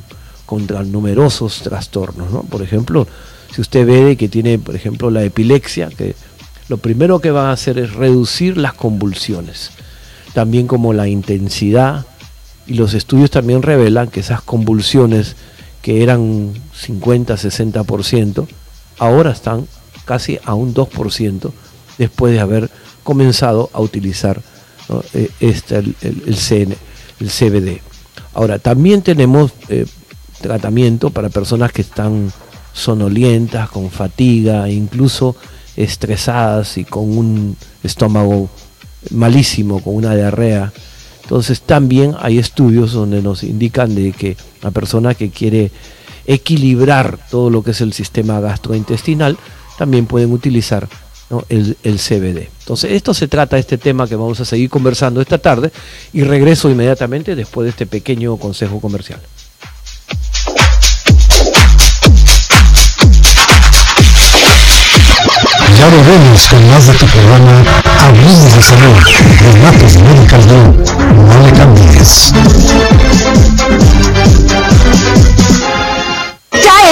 contra 0.46 0.82
numerosos 0.82 1.60
trastornos. 1.62 2.30
¿no? 2.32 2.42
Por 2.42 2.62
ejemplo, 2.62 3.06
si 3.54 3.60
usted 3.60 3.86
ve 3.86 4.16
que 4.16 4.28
tiene, 4.28 4.58
por 4.58 4.74
ejemplo, 4.74 5.10
la 5.10 5.22
epilepsia, 5.22 5.88
que 5.90 6.16
lo 6.68 6.78
primero 6.78 7.20
que 7.20 7.30
va 7.30 7.50
a 7.50 7.52
hacer 7.52 7.78
es 7.78 7.94
reducir 7.94 8.56
las 8.56 8.74
convulsiones, 8.74 9.70
también 10.34 10.66
como 10.66 10.92
la 10.92 11.08
intensidad, 11.08 12.06
y 12.66 12.74
los 12.74 12.94
estudios 12.94 13.30
también 13.30 13.62
revelan 13.62 14.08
que 14.08 14.20
esas 14.20 14.42
convulsiones 14.42 15.36
que 15.82 16.02
eran 16.02 16.52
50, 16.74 17.34
60%, 17.34 18.46
ahora 18.98 19.30
están 19.30 19.68
casi 20.04 20.38
a 20.44 20.54
un 20.54 20.74
2% 20.74 21.52
después 21.98 22.32
de 22.32 22.40
haber 22.40 22.70
comenzado 23.04 23.70
a 23.72 23.80
utilizar 23.80 24.42
este, 25.40 25.76
el, 25.76 25.96
el, 26.00 26.36
CN, 26.36 26.76
el 27.20 27.30
CBD. 27.30 27.80
Ahora, 28.34 28.58
también 28.58 29.02
tenemos 29.02 29.52
eh, 29.68 29.86
tratamiento 30.40 31.10
para 31.10 31.28
personas 31.28 31.72
que 31.72 31.82
están 31.82 32.32
sonolientas, 32.72 33.70
con 33.70 33.90
fatiga, 33.90 34.68
incluso 34.68 35.36
estresadas 35.76 36.78
y 36.78 36.84
con 36.84 37.16
un 37.16 37.56
estómago 37.82 38.48
malísimo, 39.10 39.82
con 39.82 39.94
una 39.94 40.14
diarrea. 40.14 40.72
Entonces 41.22 41.60
también 41.60 42.14
hay 42.18 42.38
estudios 42.38 42.92
donde 42.92 43.22
nos 43.22 43.42
indican 43.42 43.94
de 43.94 44.12
que 44.12 44.36
la 44.62 44.70
persona 44.70 45.14
que 45.14 45.30
quiere 45.30 45.70
equilibrar 46.26 47.18
todo 47.30 47.50
lo 47.50 47.62
que 47.62 47.70
es 47.70 47.80
el 47.80 47.92
sistema 47.92 48.40
gastrointestinal, 48.40 49.36
también 49.78 50.06
pueden 50.06 50.32
utilizar 50.32 50.88
el, 51.48 51.76
el, 51.82 51.98
CBD. 51.98 52.48
Entonces, 52.60 52.92
esto 52.92 53.12
se 53.14 53.28
trata 53.28 53.56
de 53.56 53.60
este 53.60 53.78
tema 53.78 54.08
que 54.08 54.16
vamos 54.16 54.40
a 54.40 54.44
seguir 54.44 54.70
conversando 54.70 55.20
esta 55.20 55.38
tarde 55.38 55.70
y 56.12 56.22
regreso 56.22 56.70
inmediatamente 56.70 57.34
después 57.34 57.64
de 57.64 57.70
este 57.70 57.86
pequeño 57.86 58.36
consejo 58.36 58.80
comercial. 58.80 59.20
Ya 65.86 65.92
volvemos 65.96 66.48
con 66.48 66.68
más 66.68 66.84
de 66.88 66.94
tu 66.94 67.06
programa 67.06 67.62
Hablemos 68.00 68.56
de 68.56 68.60
Salud 68.60 68.98
de 69.40 69.60
Matos 69.60 69.96
Medical 69.98 70.42
Group. 70.48 70.84
No 71.14 71.46
le 71.46 71.52
cambies. 71.52 72.32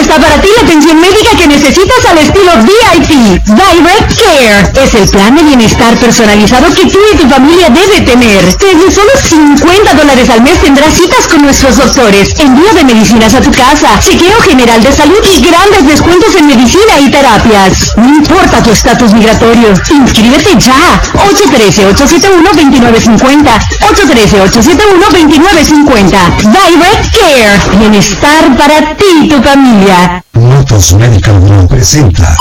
Está 0.00 0.18
para 0.18 0.40
ti 0.40 0.48
la 0.56 0.62
atención 0.62 0.98
médica 1.00 1.36
que 1.38 1.46
necesitas 1.46 2.04
al 2.10 2.18
estilo 2.18 2.50
VIP. 2.66 3.10
Direct 3.46 4.18
Care 4.18 4.72
es 4.84 4.92
el 4.94 5.08
plan 5.08 5.36
de 5.36 5.44
bienestar 5.44 5.96
personalizado 5.98 6.66
que 6.74 6.86
tú 6.86 6.98
y 7.12 7.16
tu 7.16 7.28
familia 7.28 7.70
debe 7.70 8.00
tener. 8.00 8.44
Desde 8.58 8.90
solo 8.90 9.12
50 9.22 9.94
dólares 9.94 10.28
al 10.30 10.42
mes 10.42 10.60
tendrás 10.60 10.94
citas 10.94 11.28
con 11.28 11.42
nuestros 11.42 11.76
doctores, 11.76 12.34
envío 12.40 12.74
de 12.74 12.82
medicinas 12.84 13.34
a 13.34 13.40
tu 13.40 13.52
casa, 13.52 14.00
chequeo 14.00 14.40
general 14.40 14.82
de 14.82 14.92
salud 14.92 15.22
y 15.32 15.40
grandes 15.40 15.86
descuentos 15.86 16.34
en 16.34 16.48
medicina 16.48 16.98
y 17.00 17.08
terapias. 17.10 17.92
No 17.96 18.16
importa 18.16 18.60
tu 18.62 18.72
estatus 18.72 19.12
migratorio, 19.12 19.72
inscríbete 19.90 20.56
ya. 20.58 21.00
813-871-2950. 21.14 23.60
813-871-2950. 23.80 26.42
Direct 26.42 27.14
Care. 27.14 27.60
Bienestar 27.78 28.56
para 28.56 28.96
ti 28.96 29.04
y 29.22 29.28
tu 29.28 29.40
familia. 29.40 29.83
Motos 30.32 30.94
Medical 30.94 31.40
Group 31.40 31.68
presenta. 31.68 32.34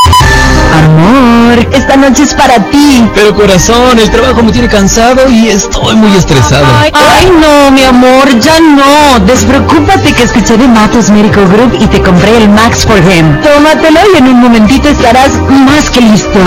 Amor, 0.86 1.60
esta 1.74 1.98
noche 1.98 2.24
es 2.24 2.34
para 2.34 2.56
ti. 2.72 3.10
Pero 3.14 3.36
corazón, 3.36 4.00
el 4.00 4.10
trabajo 4.10 4.42
me 4.44 4.52
tiene 4.52 4.70
cansado 4.70 5.30
y 5.30 5.50
estoy 5.50 5.96
muy 5.96 6.16
estresado. 6.16 6.66
Ay, 6.80 6.92
ay, 6.94 7.32
no, 7.42 7.72
mi 7.72 7.84
amor, 7.84 8.40
ya 8.40 8.60
no. 8.62 9.20
Despreocúpate 9.26 10.14
que 10.14 10.24
escuché 10.24 10.58
de 10.58 10.68
Matos 10.68 11.10
Medical 11.10 11.48
Group 11.50 11.78
y 11.80 11.88
te 11.88 12.02
compré 12.02 12.38
el 12.38 12.50
Max 12.50 12.86
for 12.86 12.98
Him. 12.98 13.42
Tómatelo 13.42 14.00
y 14.14 14.18
en 14.20 14.28
un 14.28 14.40
momentito 14.40 14.88
estarás 14.88 15.32
más 15.50 15.90
que 15.90 16.02
listo. 16.02 16.40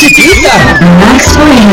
¡Ven 0.00 0.08
para 0.14 0.16
acá, 0.16 0.16
chiquita! 0.16 0.80
Max 0.80 1.36
Him. 1.36 1.68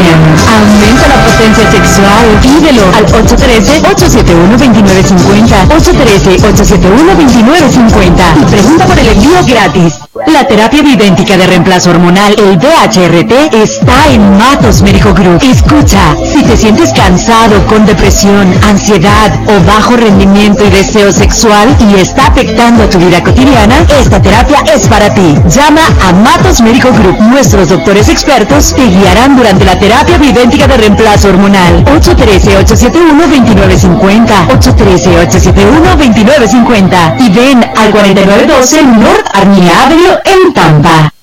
Aumenta 0.51 1.07
la 1.07 1.15
potencia 1.23 1.63
sexual. 1.71 2.27
Pídelo 2.41 2.83
al 2.93 3.05
813-871-2950. 3.05 5.69
813-871-2950. 5.69 8.41
Y 8.41 8.45
pregunta 8.45 8.85
por 8.85 8.99
el 8.99 9.07
envío 9.07 9.45
gratis. 9.47 9.93
La 10.27 10.45
terapia 10.45 10.83
bidéntica 10.83 11.37
de 11.37 11.47
reemplazo 11.47 11.91
hormonal, 11.91 12.35
el 12.37 12.59
DHRT, 12.59 13.53
está 13.53 14.07
en 14.11 14.37
Matos 14.37 14.81
Médico 14.81 15.13
Group. 15.13 15.41
Escucha, 15.41 16.17
si 16.33 16.43
te 16.43 16.57
sientes 16.57 16.91
cansado, 16.91 17.65
con 17.67 17.85
depresión, 17.85 18.53
ansiedad 18.67 19.31
o 19.47 19.53
bajo 19.65 19.95
rendimiento 19.95 20.65
y 20.65 20.69
deseo 20.69 21.13
sexual 21.13 21.73
y 21.79 21.95
está 22.01 22.27
afectando 22.27 22.83
a 22.83 22.89
tu 22.89 22.99
vida 22.99 23.23
cotidiana, 23.23 23.77
esta 23.99 24.21
terapia 24.21 24.61
es 24.75 24.89
para 24.89 25.13
ti. 25.13 25.35
Llama 25.47 25.83
a 26.07 26.11
Matos 26.11 26.59
Médico 26.61 26.91
Group. 26.91 27.21
Nuestros 27.21 27.69
doctores 27.69 28.09
expertos 28.09 28.73
te 28.75 28.85
guiarán 28.85 29.37
durante 29.37 29.63
la 29.63 29.79
terapia 29.79 30.17
bidéntica 30.17 30.67
de 30.67 30.75
reemplazo 30.75 31.29
hormonal. 31.29 31.85
813-871-2950. 31.85 34.59
813-871-2950. 34.59 37.15
Y 37.19 37.29
ven 37.29 37.63
al 37.77 37.91
4912 37.91 38.83
North 38.83 39.25
Armenia 39.33 39.85
Avenue 39.85 40.16
en 40.25 40.53
Tampa. 40.53 41.16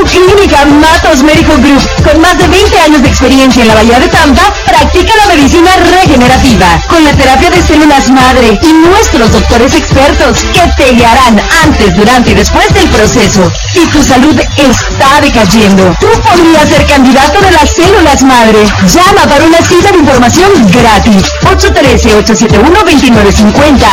Tu 0.00 0.06
clínica 0.06 0.64
Matos 0.64 1.22
Medical 1.22 1.60
Group, 1.60 1.82
con 2.02 2.18
más 2.22 2.38
de 2.38 2.48
20 2.48 2.80
años 2.80 3.02
de 3.02 3.08
experiencia 3.08 3.60
en 3.60 3.68
la 3.68 3.74
Bahía 3.74 4.00
de 4.00 4.08
Tampa, 4.08 4.50
practica 4.64 5.12
la 5.14 5.26
medicina 5.34 5.76
regenerativa, 5.76 6.80
con 6.88 7.04
la 7.04 7.12
terapia 7.12 7.50
de 7.50 7.60
células 7.60 8.10
madre 8.10 8.58
y 8.62 8.72
nuestros 8.72 9.30
doctores 9.30 9.74
expertos 9.74 10.42
que 10.54 10.62
te 10.82 10.94
guiarán 10.94 11.38
antes, 11.64 11.94
durante 11.94 12.30
y 12.30 12.34
después 12.34 12.72
del 12.72 12.88
proceso. 12.88 13.42
Si 13.74 13.84
tu 13.88 14.02
salud 14.02 14.40
está 14.56 15.20
decayendo, 15.20 15.94
tú 16.00 16.08
podrías 16.22 16.66
ser 16.66 16.86
candidato 16.86 17.38
de 17.42 17.50
las 17.50 17.68
células 17.68 18.22
madre. 18.22 18.64
Llama 18.86 19.26
para 19.28 19.44
una 19.44 19.58
cita 19.58 19.92
de 19.92 19.98
información 19.98 20.50
gratis. 20.72 21.30
813-871-2950. 21.44 23.84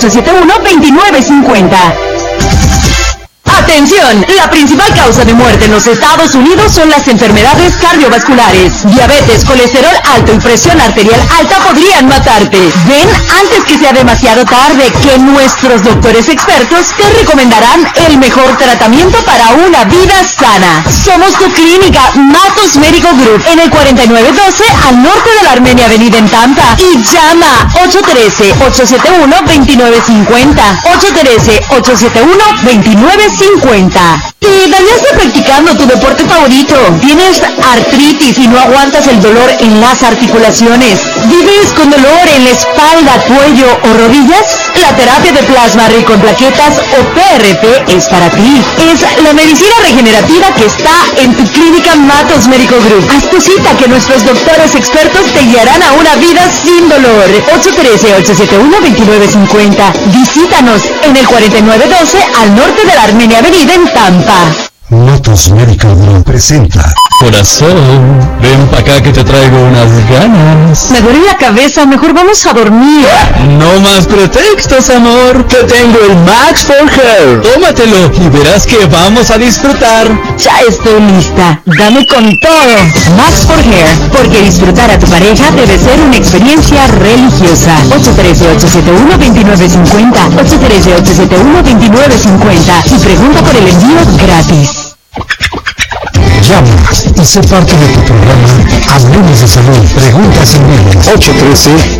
813-871-2950. 0.00 2.69
Atención, 3.70 4.26
la 4.36 4.50
principal 4.50 4.92
causa 4.94 5.24
de 5.24 5.32
muerte 5.32 5.66
en 5.66 5.70
los 5.70 5.86
Estados 5.86 6.34
Unidos 6.34 6.72
son 6.72 6.90
las 6.90 7.06
enfermedades 7.06 7.76
cardiovasculares. 7.76 8.82
Diabetes, 8.82 9.44
colesterol 9.44 9.94
alto 10.12 10.34
y 10.34 10.40
presión 10.40 10.80
arterial 10.80 11.20
alta 11.38 11.56
podrían 11.60 12.08
matarte. 12.08 12.58
Ven 12.88 13.08
antes 13.38 13.62
que 13.64 13.78
sea 13.78 13.92
demasiado 13.92 14.44
tarde 14.44 14.90
que 15.04 15.20
nuestros 15.20 15.84
doctores 15.84 16.28
expertos 16.28 16.86
te 16.96 17.08
recomendarán 17.20 17.86
el 18.08 18.18
mejor 18.18 18.58
tratamiento 18.58 19.24
para 19.24 19.50
una 19.50 19.84
vida 19.84 20.16
sana. 20.24 20.82
Somos 20.90 21.32
tu 21.34 21.48
clínica 21.52 22.10
Matos 22.16 22.74
Medical 22.74 23.16
Group 23.18 23.40
en 23.52 23.60
el 23.60 23.70
4912 23.70 24.64
al 24.88 25.00
norte 25.00 25.30
de 25.30 25.42
la 25.44 25.52
Armenia 25.52 25.86
Avenida 25.86 26.18
en 26.18 26.28
Tampa 26.28 26.74
y 26.76 27.00
llama 27.04 27.68
813-871-2950. 27.86 30.82
813-871-2950. 30.82 33.59
Te 34.38 34.68
dañaste 34.68 35.08
practicando 35.14 35.76
tu 35.76 35.86
deporte 35.86 36.24
favorito. 36.24 36.74
Tienes 37.00 37.42
artritis 37.42 38.38
y 38.38 38.48
no 38.48 38.58
aguantas 38.58 39.06
el 39.06 39.20
dolor 39.20 39.50
en 39.60 39.80
las 39.80 40.02
articulaciones. 40.02 41.00
¿Vives 41.28 41.72
con 41.76 41.90
dolor 41.90 42.26
en 42.34 42.44
la 42.44 42.50
espalda, 42.50 43.22
cuello 43.26 43.66
o 43.84 43.92
rodillas? 43.98 44.56
La 44.80 44.96
terapia 44.96 45.32
de 45.32 45.42
plasma 45.42 45.88
rico 45.88 46.14
en 46.14 46.20
plaquetas 46.20 46.80
o 46.98 47.02
PRP 47.14 47.88
es 47.88 48.08
para 48.08 48.30
ti. 48.30 48.62
Es 48.90 49.02
la 49.22 49.32
medicina 49.32 49.74
regenerativa 49.82 50.52
que 50.54 50.66
está 50.66 50.90
en 51.16 51.34
tu 51.36 51.44
clínica 51.52 51.96
Matos 51.96 52.46
Medical 52.48 52.80
Group. 52.80 53.06
Haz 53.14 53.28
tu 53.28 53.40
cita 53.40 53.76
que 53.76 53.88
nuestros 53.88 54.24
doctores 54.24 54.74
expertos 54.74 55.26
te 55.32 55.40
guiarán 55.40 55.82
a 55.82 55.92
una 55.92 56.14
vida 56.16 56.50
sin 56.50 56.88
dolor. 56.88 57.28
813-871-2950. 57.52 59.92
Visítanos 60.12 60.82
en 61.02 61.16
el 61.16 61.26
4912 61.26 62.18
al 62.40 62.56
norte 62.56 62.86
de 62.86 62.94
la 62.94 63.02
Armenia 63.02 63.38
Avenida 63.38 63.74
en 63.74 63.92
Tampa. 63.92 64.46
Motos 65.20 65.50
Medical 65.50 65.94
Group 65.96 66.24
presenta. 66.24 66.94
Corazón, 67.20 67.76
ven 68.40 68.66
para 68.68 68.80
acá 68.80 69.02
que 69.02 69.12
te 69.12 69.22
traigo 69.22 69.60
unas 69.64 69.90
ganas. 70.08 70.90
Me 70.92 71.02
duele 71.02 71.26
la 71.26 71.36
cabeza, 71.36 71.84
mejor 71.84 72.14
vamos 72.14 72.46
a 72.46 72.54
dormir. 72.54 73.06
No 73.58 73.80
más 73.80 74.06
pretextos, 74.06 74.88
amor. 74.88 75.46
Te 75.46 75.62
tengo 75.64 75.98
el 76.08 76.16
Max 76.24 76.64
for 76.64 76.88
Her. 76.88 77.42
Tómatelo 77.42 78.10
y 78.18 78.30
verás 78.30 78.66
que 78.66 78.78
vamos 78.86 79.30
a 79.30 79.36
disfrutar. 79.36 80.08
Ya 80.38 80.58
estoy 80.66 80.98
lista. 81.12 81.60
Dame 81.66 82.06
con 82.06 82.34
todo. 82.40 82.78
Max 83.18 83.44
for 83.46 83.58
Hair, 83.58 83.90
porque 84.16 84.40
disfrutar 84.40 84.90
a 84.90 84.98
tu 84.98 85.06
pareja 85.06 85.50
debe 85.50 85.76
ser 85.76 86.00
una 86.00 86.16
experiencia 86.16 86.86
religiosa. 86.86 87.76
813-871-2950. 87.90 90.30
813-871-2950. 90.48 92.86
Y 92.86 92.98
pregunta 93.04 93.42
por 93.42 93.54
el 93.56 93.68
envío 93.68 93.98
gratis. 94.16 94.79
Llama 96.50 96.74
y 97.14 97.24
sé 97.24 97.40
parte 97.42 97.76
de 97.76 97.86
tu 97.94 98.02
programa 98.02 98.48
Hablemos 98.92 99.40
de 99.40 99.46
Salud. 99.46 99.86
Preguntas 99.94 100.56
en 100.56 100.66
vivo. 100.66 100.90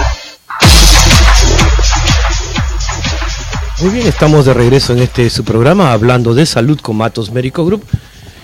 Muy 3.80 3.90
bien, 3.90 4.06
estamos 4.06 4.46
de 4.46 4.54
regreso 4.54 4.94
en 4.94 5.00
este 5.00 5.28
su 5.28 5.44
programa 5.44 5.92
hablando 5.92 6.32
de 6.34 6.46
salud 6.46 6.80
con 6.80 6.96
Matos 6.96 7.30
Médico 7.30 7.66
Group 7.66 7.84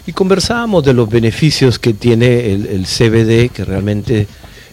y 0.07 0.13
conversábamos 0.13 0.85
de 0.85 0.93
los 0.93 1.09
beneficios 1.09 1.79
que 1.79 1.95
tiene 1.95 2.53
el, 2.53 2.67
el 2.67 2.85
CBD, 2.87 3.51
que 3.51 3.65
realmente 3.65 4.29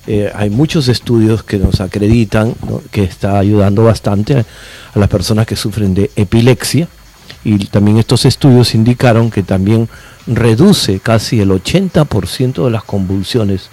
eh, 0.08 0.32
hay 0.36 0.50
muchos 0.50 0.88
estudios 0.88 1.44
que 1.44 1.58
nos 1.58 1.82
acreditan 1.82 2.54
que 2.92 3.04
está 3.04 3.40
ayudando 3.40 3.84
bastante 3.84 4.40
a, 4.40 4.46
las 5.00 5.10
personas 5.10 5.48
que 5.48 5.56
sufren 5.56 5.94
de 5.94 6.12
epilepsia. 6.16 6.88
Y 7.44 7.66
también 7.66 7.98
estos 7.98 8.26
estudios 8.26 8.76
indicaron 8.76 9.30
que 9.32 9.44
también 9.44 9.90
reduce 10.28 11.00
casi 11.00 11.40
el 11.40 11.50
80% 11.50 12.66
de 12.66 12.72
las 12.72 12.84
convulsiones. 12.84 13.70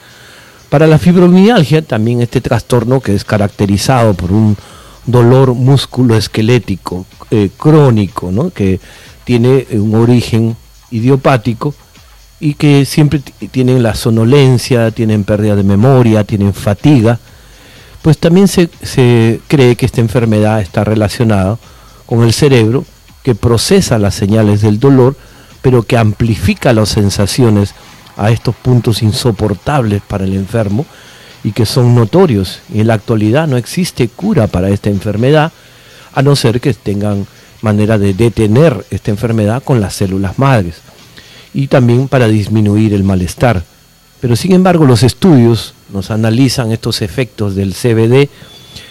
Para 0.68 0.86
la 0.86 0.98
fibromialgia, 0.98 1.82
también 1.82 2.22
este 2.22 2.40
trastorno 2.40 3.00
que 3.00 3.14
es 3.14 3.24
caracterizado 3.24 4.14
por 4.14 4.32
un 4.32 4.56
dolor 5.06 5.54
musculoesquelético 5.54 7.06
eh, 7.30 7.50
crónico, 7.56 8.50
que 8.54 8.80
tiene 9.24 9.66
un 9.72 9.94
origen 9.94 10.56
idiopático, 10.90 11.74
y 12.42 12.54
que 12.54 12.84
siempre 12.86 13.20
tienen 13.52 13.84
la 13.84 13.94
sonolencia, 13.94 14.90
tienen 14.90 15.22
pérdida 15.22 15.54
de 15.54 15.62
memoria, 15.62 16.24
tienen 16.24 16.52
fatiga, 16.52 17.20
pues 18.02 18.18
también 18.18 18.48
se, 18.48 18.68
se 18.82 19.40
cree 19.46 19.76
que 19.76 19.86
esta 19.86 20.00
enfermedad 20.00 20.60
está 20.60 20.82
relacionada 20.82 21.56
con 22.04 22.24
el 22.24 22.32
cerebro 22.32 22.84
que 23.22 23.36
procesa 23.36 23.96
las 23.96 24.16
señales 24.16 24.60
del 24.60 24.80
dolor, 24.80 25.14
pero 25.62 25.84
que 25.84 25.96
amplifica 25.96 26.72
las 26.72 26.88
sensaciones 26.88 27.76
a 28.16 28.32
estos 28.32 28.56
puntos 28.56 29.04
insoportables 29.04 30.02
para 30.02 30.24
el 30.24 30.34
enfermo 30.34 30.84
y 31.44 31.52
que 31.52 31.64
son 31.64 31.94
notorios. 31.94 32.58
Y 32.74 32.80
en 32.80 32.88
la 32.88 32.94
actualidad 32.94 33.46
no 33.46 33.56
existe 33.56 34.08
cura 34.08 34.48
para 34.48 34.68
esta 34.68 34.90
enfermedad, 34.90 35.52
a 36.12 36.22
no 36.22 36.34
ser 36.34 36.60
que 36.60 36.74
tengan 36.74 37.24
manera 37.60 37.98
de 37.98 38.14
detener 38.14 38.84
esta 38.90 39.12
enfermedad 39.12 39.62
con 39.62 39.80
las 39.80 39.94
células 39.94 40.40
madres 40.40 40.82
y 41.54 41.66
también 41.66 42.08
para 42.08 42.28
disminuir 42.28 42.94
el 42.94 43.04
malestar. 43.04 43.62
Pero 44.20 44.36
sin 44.36 44.52
embargo 44.52 44.86
los 44.86 45.02
estudios 45.02 45.74
nos 45.92 46.10
analizan 46.10 46.72
estos 46.72 47.02
efectos 47.02 47.54
del 47.54 47.74
CBD 47.74 48.28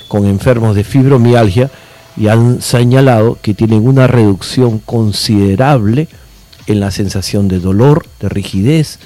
con 0.08 0.26
enfermos 0.26 0.76
de 0.76 0.84
fibromialgia 0.84 1.72
y 2.18 2.28
han 2.28 2.62
señalado 2.62 3.38
que 3.42 3.54
tienen 3.54 3.88
una 3.88 4.08
reducción 4.08 4.80
considerable 4.80 6.08
en 6.68 6.80
la 6.80 6.92
sensación 6.92 7.48
de 7.48 7.60
dolor, 7.60 8.06
de 8.20 8.30
rigidez, 8.30 9.00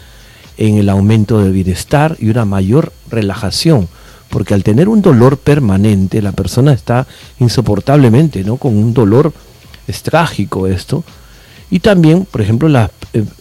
en 0.58 0.78
el 0.78 0.90
aumento 0.90 1.40
del 1.40 1.52
bienestar 1.52 2.18
y 2.20 2.30
una 2.30 2.46
mayor 2.46 2.92
relajación, 3.10 3.88
porque 4.30 4.54
al 4.54 4.64
tener 4.64 4.90
un 4.90 5.02
dolor 5.02 5.38
permanente 5.38 6.22
la 6.22 6.32
persona 6.32 6.74
está 6.74 7.08
insoportablemente, 7.40 8.44
¿no? 8.44 8.58
Con 8.58 8.76
un 8.76 8.94
dolor 8.94 9.34
es 9.88 10.02
trágico 10.02 10.68
esto. 10.68 11.04
Y 11.70 11.80
también, 11.80 12.26
por 12.26 12.42
ejemplo, 12.42 12.70
las 12.70 12.90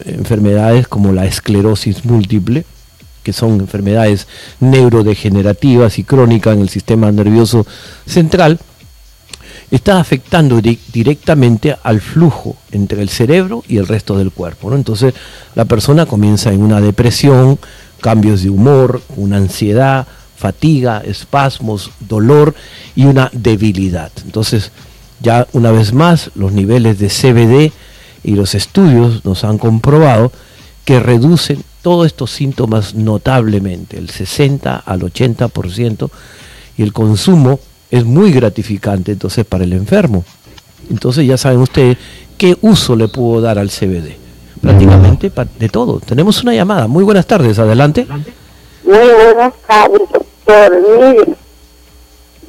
enfermedades 0.05 0.87
como 0.87 1.11
la 1.11 1.25
esclerosis 1.25 2.05
múltiple, 2.05 2.65
que 3.23 3.33
son 3.33 3.59
enfermedades 3.59 4.27
neurodegenerativas 4.59 5.99
y 5.99 6.03
crónicas 6.03 6.55
en 6.55 6.61
el 6.61 6.69
sistema 6.69 7.11
nervioso 7.11 7.65
central, 8.05 8.59
está 9.71 9.99
afectando 9.99 10.61
di 10.61 10.79
directamente 10.93 11.75
al 11.83 11.99
flujo 11.99 12.55
entre 12.71 13.01
el 13.01 13.09
cerebro 13.09 13.63
y 13.67 13.77
el 13.77 13.87
resto 13.87 14.17
del 14.17 14.31
cuerpo. 14.31 14.69
¿no? 14.69 14.75
Entonces 14.75 15.13
la 15.55 15.65
persona 15.65 16.05
comienza 16.05 16.53
en 16.53 16.61
una 16.61 16.81
depresión, 16.81 17.59
cambios 17.99 18.43
de 18.43 18.49
humor, 18.49 19.01
una 19.17 19.37
ansiedad, 19.37 20.07
fatiga, 20.37 21.01
espasmos, 21.03 21.91
dolor 21.99 22.53
y 22.95 23.05
una 23.05 23.29
debilidad. 23.33 24.11
Entonces 24.23 24.71
ya 25.19 25.47
una 25.53 25.71
vez 25.71 25.93
más 25.93 26.29
los 26.35 26.51
niveles 26.51 26.99
de 26.99 27.07
CBD 27.09 27.73
y 28.25 28.35
los 28.35 28.55
estudios 28.55 29.23
nos 29.23 29.43
han 29.43 29.59
comprobado 29.59 30.31
que 30.83 30.99
reducen 30.99 31.63
todos 31.83 32.07
estos 32.07 32.31
síntomas 32.31 32.95
notablemente, 32.95 33.97
el 33.97 34.09
60 34.09 34.83
al 34.83 35.01
80%, 35.01 36.09
y 36.77 36.81
el 36.83 36.91
consumo 36.91 37.59
es 37.91 38.03
muy 38.03 38.31
gratificante 38.31 39.11
entonces 39.11 39.45
para 39.45 39.63
el 39.63 39.73
enfermo. 39.73 40.25
Entonces 40.89 41.27
ya 41.27 41.37
saben 41.37 41.59
ustedes 41.59 41.97
qué 42.37 42.57
uso 42.61 42.95
le 42.95 43.07
puedo 43.07 43.41
dar 43.41 43.59
al 43.59 43.69
CBD. 43.69 44.17
Prácticamente 44.59 45.31
de 45.59 45.69
todo. 45.69 45.99
Tenemos 45.99 46.41
una 46.41 46.55
llamada. 46.55 46.87
Muy 46.87 47.03
buenas 47.03 47.27
tardes, 47.27 47.59
adelante. 47.59 48.07
Muy 48.83 48.97
buenas 49.23 49.53
tardes, 49.67 50.01
doctor. 50.11 50.81
Mire, 50.99 51.35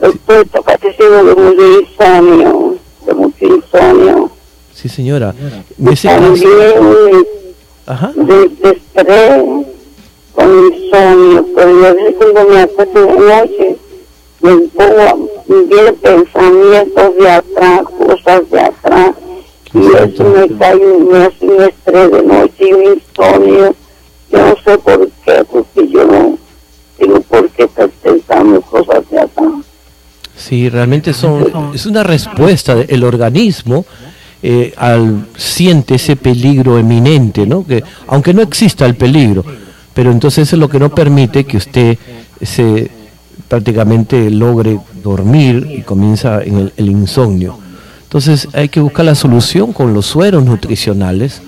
doctor, 0.00 0.46
de 0.48 1.34
mucho 1.34 1.80
insomnio, 1.80 2.78
mucho 3.14 3.44
insomnio 3.44 4.35
Sí, 4.76 4.90
señora. 4.90 5.34
También 5.78 7.26
Ajá. 7.86 8.12
de, 8.14 8.48
de 8.48 8.70
estrés, 8.72 9.42
con 10.34 10.74
insomnio, 10.74 11.46
pero 11.54 11.70
yo 11.80 12.18
cuando 12.18 12.44
me 12.50 12.60
acuesto 12.60 13.06
de 13.06 13.14
noche, 13.14 13.76
me 14.42 14.56
pongo, 14.68 15.30
me 15.48 15.62
vienen 15.62 15.94
pensamientos 15.96 17.16
de 17.16 17.30
atrás, 17.30 17.80
cosas 18.06 18.50
de 18.50 18.60
atrás, 18.60 19.12
y 19.72 19.78
eso 19.78 20.24
me 20.24 20.58
cae 20.58 20.76
me 20.76 21.24
hace 21.24 21.46
un 21.46 21.62
estrés 21.62 22.12
de 22.12 22.22
noche 22.22 22.54
y 22.58 22.72
un 22.74 22.84
insomnio. 22.94 23.74
Yo 24.30 24.38
no 24.38 24.56
sé 24.62 24.78
por 24.78 25.08
qué, 25.24 25.44
porque 25.50 25.88
yo 25.88 26.04
no 26.04 26.38
tengo 26.98 27.20
por 27.22 27.48
qué 27.50 27.62
estar 27.62 27.88
pensando 28.02 28.60
cosas 28.60 29.08
de 29.08 29.20
atrás. 29.20 29.52
Sí, 30.36 30.68
realmente 30.68 31.14
son, 31.14 31.72
es 31.74 31.86
una 31.86 32.02
respuesta 32.02 32.74
del 32.74 33.04
organismo 33.04 33.86
eh, 34.42 34.74
al, 34.76 35.26
siente 35.36 35.94
ese 35.94 36.14
peligro 36.14 36.78
eminente, 36.78 37.46
¿no? 37.46 37.66
Que, 37.66 37.82
aunque 38.06 38.34
no 38.34 38.42
exista 38.42 38.84
el 38.84 38.94
peligro, 38.94 39.44
pero 39.94 40.12
entonces 40.12 40.52
es 40.52 40.58
lo 40.58 40.68
que 40.68 40.78
no 40.78 40.94
permite 40.94 41.44
que 41.44 41.56
usted 41.56 41.98
se 42.42 42.90
prácticamente 43.48 44.30
logre 44.30 44.78
dormir 45.02 45.66
y 45.70 45.80
comienza 45.80 46.42
en 46.42 46.70
el, 46.76 46.90
insomnio. 46.90 47.58
Entonces 48.02 48.48
hay 48.52 48.68
que 48.68 48.80
buscar 48.80 49.06
la 49.06 49.14
solución 49.14 49.72
con 49.72 49.94
los 49.94 50.04
sueros 50.04 50.44
nutricionales. 50.44 51.40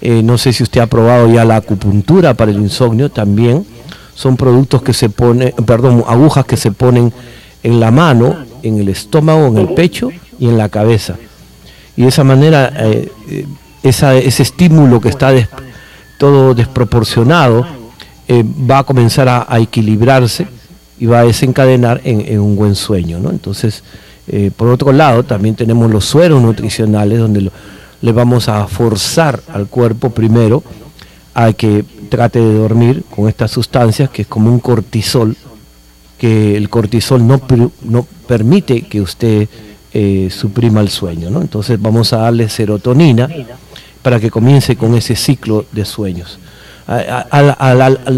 Eh, 0.00 0.22
no 0.22 0.38
sé 0.38 0.52
si 0.52 0.62
usted 0.62 0.80
ha 0.80 0.86
probado 0.86 1.30
ya 1.32 1.44
la 1.44 1.56
acupuntura 1.56 2.34
para 2.34 2.50
el 2.50 2.58
insomnio 2.58 3.10
también. 3.10 3.66
Son 4.14 4.36
productos 4.36 4.82
que 4.82 4.94
se 4.94 5.10
ponen, 5.10 5.52
perdón, 5.66 6.04
agujas 6.06 6.46
que 6.46 6.56
se 6.56 6.72
ponen 6.72 7.12
en 7.62 7.80
la 7.80 7.90
mano, 7.90 8.36
en 8.62 8.78
el 8.78 8.88
estómago, 8.88 9.46
en 9.46 9.58
el 9.58 9.74
pecho 9.74 10.10
y 10.38 10.46
en 10.46 10.56
la 10.56 10.68
cabeza 10.70 11.16
y 11.96 12.02
de 12.02 12.08
esa 12.08 12.24
manera 12.24 12.72
eh, 12.76 13.10
ese 13.82 14.42
estímulo 14.42 15.00
que 15.00 15.08
está 15.08 15.32
todo 16.18 16.54
desproporcionado 16.54 17.66
eh, 18.26 18.42
va 18.70 18.78
a 18.78 18.84
comenzar 18.84 19.28
a, 19.28 19.46
equilibrarse 19.58 20.46
y 20.98 21.06
va 21.06 21.20
a 21.20 21.24
desencadenar 21.24 22.00
en, 22.04 22.38
un 22.40 22.56
buen 22.56 22.74
sueño. 22.74 23.18
¿no? 23.18 23.30
Entonces, 23.30 23.82
eh, 24.28 24.50
por 24.56 24.68
otro 24.68 24.92
lado, 24.92 25.24
también 25.24 25.54
tenemos 25.54 25.90
los 25.90 26.06
sueros 26.06 26.40
nutricionales 26.40 27.18
donde 27.18 27.50
le 28.00 28.12
vamos 28.12 28.48
a 28.48 28.66
forzar 28.66 29.40
al 29.52 29.66
cuerpo 29.66 30.10
primero 30.10 30.62
a 31.34 31.52
que 31.52 31.84
trate 32.08 32.38
de 32.38 32.54
dormir 32.54 33.04
con 33.14 33.28
estas 33.28 33.50
sustancias 33.50 34.08
que 34.08 34.22
es 34.22 34.28
como 34.28 34.50
un 34.50 34.60
cortisol, 34.60 35.36
que 36.16 36.56
el 36.56 36.70
cortisol 36.70 37.26
no, 37.26 37.40
no 37.82 38.06
permite 38.26 38.82
que 38.82 39.00
usted 39.00 39.48
eh, 39.96 40.28
suprima 40.28 40.80
el 40.80 40.88
sueño. 40.88 41.30
¿no? 41.30 41.40
Entonces 41.40 41.80
vamos 41.80 42.12
a 42.12 42.18
darle 42.18 42.48
serotonina 42.48 43.28
para 44.02 44.18
que 44.18 44.28
comience 44.28 44.74
con 44.74 44.94
ese 44.96 45.14
ciclo 45.14 45.66
de 45.70 45.84
sueños. 45.84 46.38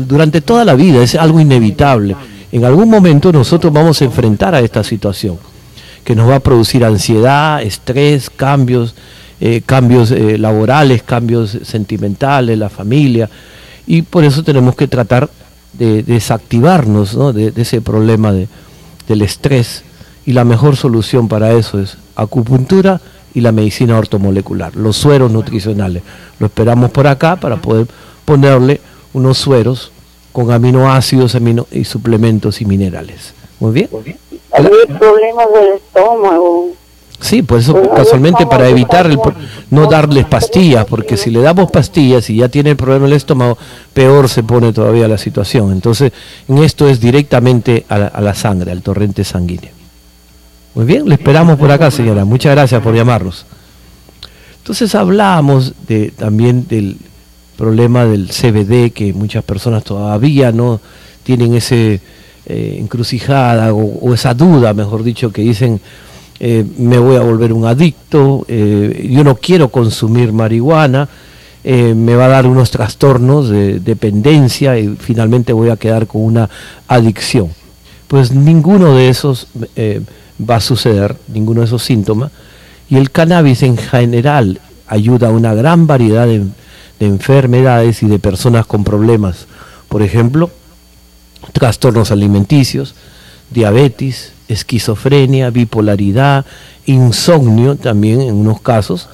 Durante 0.07 0.41
toda 0.41 0.65
la 0.65 0.75
vida 0.75 1.03
es 1.03 1.15
algo 1.15 1.39
inevitable. 1.39 2.17
En 2.51 2.65
algún 2.65 2.89
momento 2.89 3.31
nosotros 3.31 3.73
vamos 3.73 4.01
a 4.01 4.07
enfrentar 4.07 4.55
a 4.55 4.61
esta 4.61 4.83
situación 4.83 5.39
que 6.03 6.15
nos 6.15 6.31
va 6.31 6.37
a 6.37 6.41
producir 6.41 6.83
ansiedad, 6.83 7.61
estrés, 7.61 8.31
cambios, 8.31 8.95
eh, 9.39 9.61
cambios 9.67 10.13
eh, 10.13 10.39
laborales, 10.39 11.03
cambios 11.03 11.59
sentimentales, 11.63 12.57
la 12.57 12.71
familia, 12.71 13.29
y 13.87 14.03
por 14.03 14.25
eso 14.25 14.43
tenemos 14.43 14.75
que 14.77 14.89
tratar 14.89 15.29
de, 15.75 16.05
de 16.05 16.15
desactivarnos 16.15 17.15
¿no? 17.15 17.35
de, 17.35 17.51
de, 17.51 17.61
ese 17.61 17.83
problema 17.83 18.33
de, 18.33 18.49
del 19.09 19.21
estrés 19.21 19.83
y 20.27 20.33
la 20.33 20.45
mejor 20.45 20.77
solución 20.77 21.29
para 21.29 21.53
eso 21.53 21.81
es 21.81 21.97
acupuntura 22.17 23.01
y 23.33 23.41
la 23.41 23.53
medicina 23.53 23.97
ortomolecular, 23.97 24.75
los 24.75 24.97
sueros 24.97 25.31
nutricionales. 25.31 26.03
Lo 26.41 26.47
esperamos 26.47 26.91
por 26.91 27.07
acá 27.07 27.37
para 27.37 27.57
poder 27.57 27.87
ponerle 28.25 28.81
unos 29.13 29.39
sueros 29.39 29.93
con 30.33 30.51
aminoácidos 30.51 31.35
amino 31.37 31.67
y 31.71 31.85
suplementos 31.85 32.61
y 32.61 32.65
minerales. 32.65 33.35
Muy 33.61 33.73
bien. 33.73 33.89
Hay 34.53 34.65
problemas 34.99 35.47
del 35.55 35.75
estómago. 35.77 36.71
Sí, 37.21 37.43
por 37.43 37.61
eso 37.61 37.81
casualmente 37.95 38.47
para 38.47 38.69
evitar 38.69 39.07
el, 39.07 39.19
no 39.71 39.87
darles 39.87 40.27
pastillas, 40.27 40.85
porque 40.85 41.17
si 41.17 41.31
le 41.31 41.41
damos 41.41 41.71
pastillas 41.71 42.29
y 42.29 42.37
ya 42.37 42.49
tiene 42.49 42.71
el 42.71 42.77
problema 42.77 43.05
del 43.05 43.15
estómago, 43.15 43.57
peor 43.95 44.29
se 44.29 44.43
pone 44.43 44.73
todavía 44.73 45.09
la 45.09 45.17
situación. 45.17 45.73
Entonces, 45.73 46.13
en 46.49 46.59
esto 46.59 46.89
es 46.89 47.01
directamente 47.01 47.87
a 47.89 47.99
la, 47.99 48.07
a 48.09 48.21
la 48.21 48.35
sangre, 48.35 48.73
al 48.73 48.83
torrente 48.83 49.25
sanguíneo. 49.25 49.86
Muy 50.77 50.85
bien, 50.85 51.09
le 51.09 51.15
esperamos 51.15 51.59
por 51.59 51.71
acá, 51.71 51.91
señora. 51.91 52.27
Muchas 52.27 52.53
gracias 52.55 52.83
por 52.83 52.95
llamarnos. 52.95 53.47
Entonces 54.59 54.95
hablamos 54.95 55.73
también 56.17 56.69
del 56.69 56.99
problema 57.57 58.05
del 58.05 58.29
CBD, 58.29 58.93
que 58.93 59.15
muchas 59.15 59.43
personas 59.43 59.85
todavía 59.85 60.53
no 60.53 60.83
tienen 61.23 61.55
ese 61.55 62.03
eh, 62.45 62.77
encrucijada 62.79 63.73
o, 63.73 64.13
esa 64.13 64.35
duda, 64.35 64.75
mejor 64.75 65.03
dicho, 65.03 65.33
que 65.33 65.41
dicen, 65.41 65.81
eh, 66.41 66.63
me 66.77 66.99
voy 66.99 67.17
a 67.17 67.21
volver 67.21 67.55
un 67.55 67.65
adicto, 67.65 68.45
eh, 68.47 69.09
yo 69.11 69.25
no 69.25 69.37
quiero 69.37 69.71
consumir 69.71 70.35
marihuana, 70.35 71.09
me 71.65 72.15
va 72.15 72.27
a 72.27 72.29
dar 72.29 72.47
unos 72.47 72.71
trastornos 72.71 73.49
de 73.49 73.81
dependencia 73.81 74.79
y 74.79 74.95
finalmente 74.95 75.55
voy 75.55 75.71
a 75.71 75.77
quedar 75.77 76.07
con 76.07 76.23
una 76.23 76.51
adicción. 76.87 77.49
Pues 78.07 78.31
ninguno 78.31 78.95
de 78.95 79.09
esos 79.09 79.49
va 80.39 80.57
a 80.57 80.61
suceder, 80.61 81.17
ninguno 81.29 81.61
de 81.61 81.67
esos 81.67 81.83
síntomas, 81.83 82.31
y 82.89 82.97
el 82.97 83.11
cannabis 83.11 83.63
en 83.63 83.77
general 83.77 84.61
ayuda 84.87 85.29
a 85.29 85.33
una 85.33 85.55
gran 85.55 85.87
variedad 85.87 86.27
de, 86.27 86.47
enfermedades 86.99 88.03
y 88.03 88.07
de 88.07 88.19
personas 88.19 88.65
con 88.65 88.83
problemas. 88.83 89.47
Por 89.89 90.03
ejemplo, 90.03 90.51
trastornos 91.53 92.11
alimenticios, 92.11 92.95
diabetes, 93.51 94.33
esquizofrenia, 94.49 95.51
bipolaridad, 95.51 96.47
insomnio 96.87 97.77
también 97.77 98.21
en 98.21 98.35
unos 98.35 98.61
casos. 98.61 99.09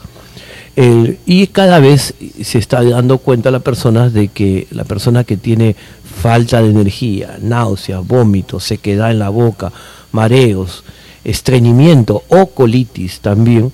y 0.77 1.47
cada 1.49 1.81
vez 1.81 2.15
se 2.43 2.59
está 2.59 2.83
dando 2.83 3.19
cuenta 3.19 3.51
la 3.51 3.61
persona 3.61 4.09
de 4.09 4.29
que 4.29 4.69
la 4.71 4.85
persona 4.85 5.25
que 5.25 5.37
tiene 5.37 5.77
falta 6.23 6.63
de 6.63 6.71
energía, 6.71 7.39
náuseas, 7.43 8.07
vómitos, 8.07 8.65
sequedad 8.65 9.11
en 9.11 9.19
la 9.19 9.29
boca, 9.29 9.73
mareos, 10.13 10.85
estreñimiento 11.25 12.23
o 12.29 12.47
colitis 12.47 13.21
también, 13.21 13.73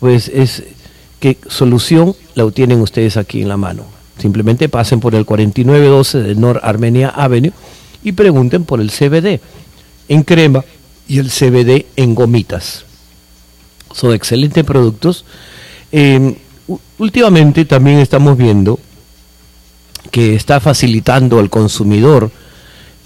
pues 0.00 0.28
es 0.28 0.64
que 1.20 1.38
solución 1.48 2.14
la 2.34 2.44
obtienen 2.44 2.80
ustedes 2.80 3.16
aquí 3.16 3.42
en 3.42 3.48
la 3.48 3.56
mano. 3.56 3.84
Simplemente 4.18 4.68
pasen 4.68 5.00
por 5.00 5.14
el 5.14 5.24
4912 5.24 6.22
de 6.22 6.34
North 6.34 6.60
Armenia 6.62 7.08
Avenue 7.08 7.52
y 8.02 8.12
pregunten 8.12 8.64
por 8.64 8.80
el 8.80 8.90
CBD 8.90 9.40
en 10.08 10.22
crema 10.22 10.64
y 11.08 11.18
el 11.18 11.30
CBD 11.30 11.86
en 11.96 12.14
gomitas. 12.14 12.84
Son 13.92 14.12
excelentes 14.12 14.64
productos. 14.64 15.24
Em, 15.90 16.34
últimamente 16.98 17.64
también 17.64 17.98
estamos 17.98 18.36
viendo 18.36 18.78
que 20.10 20.34
está 20.34 20.60
facilitando 20.60 21.38
al 21.38 21.50
consumidor 21.50 22.30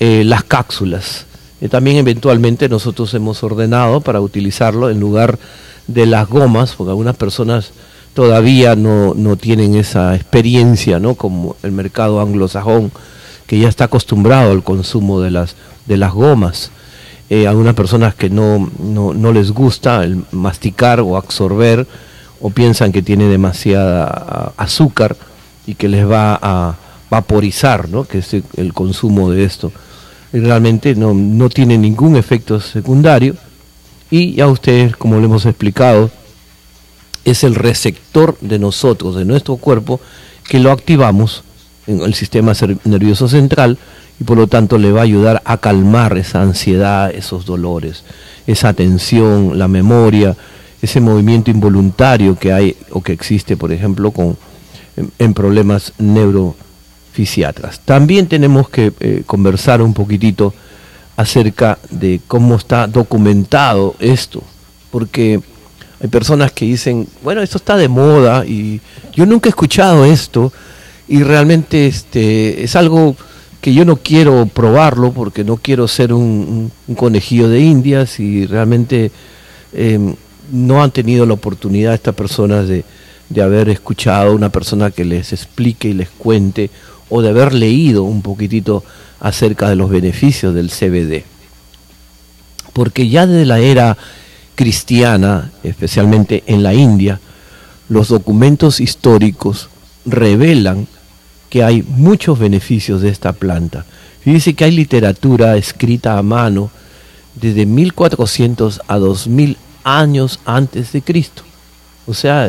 eh, 0.01 0.23
las 0.25 0.45
cápsulas 0.45 1.28
también 1.67 1.97
eventualmente 1.97 2.69
nosotros 2.69 3.13
hemos 3.15 3.43
ordenado 3.43 4.01
para 4.01 4.21
utilizarlo 4.21 4.91
en 4.91 5.01
lugar 5.01 5.39
de 5.89 6.07
las 6.07 6.29
gomas, 6.29 6.75
porque 6.77 6.91
algunas 6.91 7.17
personas 7.17 7.73
todavía 8.15 8.77
no, 8.77 9.15
tienen 9.37 9.75
esa 9.75 10.15
experiencia, 10.15 11.01
¿no? 11.01 11.15
Como 11.15 11.57
el 11.65 11.73
mercado 11.73 12.21
anglosajón, 12.21 12.93
que 13.47 13.59
ya 13.59 13.69
está 13.69 13.85
acostumbrado 13.85 14.53
al 14.53 14.63
consumo 14.63 15.21
de 15.21 15.33
las, 15.33 15.57
de 15.87 15.97
las 15.97 16.13
gomas. 16.13 16.71
Eh, 17.31 17.49
algunas 17.49 17.75
personas 17.75 18.15
que 18.15 18.31
no, 18.31 18.71
no, 18.79 19.33
les 19.33 19.51
gusta 19.51 20.05
el 20.05 20.25
masticar 20.31 21.01
o 21.01 21.17
absorber 21.17 21.87
o 22.41 22.51
piensan 22.51 22.93
que 22.93 23.03
tiene 23.03 23.25
demasiada 23.25 24.53
azúcar 24.57 25.17
y 25.67 25.75
que 25.75 25.89
les 25.89 26.09
va 26.09 26.39
a 26.41 26.77
vaporizar, 27.11 27.89
¿no? 27.89 28.05
Que 28.05 28.19
es 28.19 28.33
el 28.33 28.73
consumo 28.73 29.31
de 29.31 29.45
esto 29.45 29.73
realmente 30.33 30.95
no, 30.95 31.15
no 31.15 31.49
tiene 31.49 31.79
ningún 31.79 32.17
efecto 32.17 32.61
secundario. 32.61 33.37
Y 34.11 34.35
ya 34.35 34.49
ustedes, 34.49 34.97
como 34.97 35.19
le 35.19 35.27
hemos 35.27 35.45
explicado, 35.47 36.11
es 37.25 37.45
el 37.45 37.55
receptor 37.55 38.39
de 38.41 38.59
nosotros, 38.59 39.17
de 39.17 39.25
nuestro 39.25 39.57
cuerpo, 39.57 40.01
que 40.49 40.59
lo 40.59 40.73
activamos 40.73 41.45
en 41.87 42.01
el 42.01 42.15
sistema 42.15 42.53
nervioso 42.85 43.29
central 43.29 43.79
y 44.21 44.25
por 44.25 44.37
lo 44.37 44.47
tanto 44.47 44.79
le 44.79 44.93
va 44.93 45.01
a 45.01 45.05
ayudar 45.05 45.43
a 45.45 45.59
calmar 45.59 46.17
esa 46.19 46.43
ansiedad, 46.43 47.11
esos 47.11 47.45
dolores, 47.47 48.05
esa 48.47 48.73
tensión, 48.73 49.59
la 49.59 49.69
memoria, 49.69 50.37
ese 50.83 51.01
movimiento 51.01 51.51
involuntario 51.51 52.39
que 52.39 52.53
hay 52.53 52.77
o 52.91 53.03
que 53.03 53.13
existe, 53.13 53.57
por 53.57 53.73
ejemplo, 53.73 54.11
con, 54.11 54.37
en, 55.19 55.35
problemas 55.35 55.93
neuro 55.99 56.57
también 57.85 58.27
tenemos 58.27 58.69
que 58.69 58.93
eh, 59.01 59.23
conversar 59.27 59.83
un 59.83 59.95
poquitito 59.95 60.55
acerca 61.17 61.79
de 61.91 62.21
cómo 62.29 62.57
está 62.57 62.87
documentado 62.87 63.97
esto, 63.99 64.43
porque 64.91 65.41
hay 66.01 66.09
personas 66.09 66.53
que 66.53 66.65
dicen, 66.65 67.09
bueno, 67.23 67.43
esto 67.43 67.59
está 67.59 67.77
de 67.77 67.89
moda 67.89 68.47
y 68.47 68.81
yo 69.13 69.27
nunca 69.27 69.49
he 69.49 69.51
escuchado 69.51 70.05
esto 70.05 70.53
y 71.09 71.23
realmente 71.23 71.89
este, 71.89 72.63
es 72.63 72.77
algo 72.77 73.17
que 73.61 73.75
yo 73.75 73.85
no 73.85 73.97
quiero 73.97 74.47
probarlo 74.47 75.13
porque 75.13 75.43
no 75.43 75.57
quiero 75.57 75.89
ser 75.89 76.13
un, 76.13 76.71
conejillo 76.97 77.49
de 77.49 77.61
indias 77.61 78.21
y 78.21 78.47
realmente 78.47 79.11
em, 79.73 80.15
no 80.53 80.83
han 80.83 80.93
tenido 80.93 81.27
la 81.27 81.35
oportunidad 81.35 81.95
estas 81.95 82.15
personas 82.15 82.69
de, 82.69 82.85
de 83.29 83.43
haber 83.43 83.69
escuchado 83.69 84.35
una 84.35 84.51
persona 84.51 84.91
que 84.91 85.05
les 85.05 85.33
explique 85.33 85.89
y 85.89 85.95
les 85.95 86.09
cuente 86.09 86.71
o 87.11 87.23
de 87.23 87.31
haber 87.31 87.55
leído 87.55 88.05
un 88.05 88.23
poquitito 88.23 88.85
acerca 89.21 89.69
de 89.69 89.77
los 89.77 89.91
beneficios 89.91 90.55
del 90.55 90.71
CBD. 90.71 91.25
Porque 92.73 93.09
ya 93.09 93.27
desde 93.27 93.47
la 93.47 93.59
era 93.59 93.97
cristiana, 94.55 95.51
especialmente 95.63 96.45
en 96.47 96.63
la 96.63 96.75
India, 96.75 97.21
los 97.89 98.09
documentos 98.09 98.81
históricos 98.81 99.69
revelan 100.05 100.87
que 101.51 101.65
hay 101.65 101.83
muchos 101.83 102.39
beneficios 102.39 103.01
de 103.01 103.09
esta 103.09 103.33
planta. 103.33 103.87
Fíjense 104.21 104.55
que 104.55 104.65
hay 104.65 104.73
literatura 104.73 105.57
escrita 105.57 106.19
a 106.19 106.23
mano 106.23 106.71
desde 107.35 107.67
1400 107.67 108.83
a 108.87 108.99
2000 108.99 109.57
años 109.85 110.41
antes 110.45 110.93
de 110.93 111.03
Cristo. 111.03 111.43
O 112.07 112.15
sea, 112.15 112.49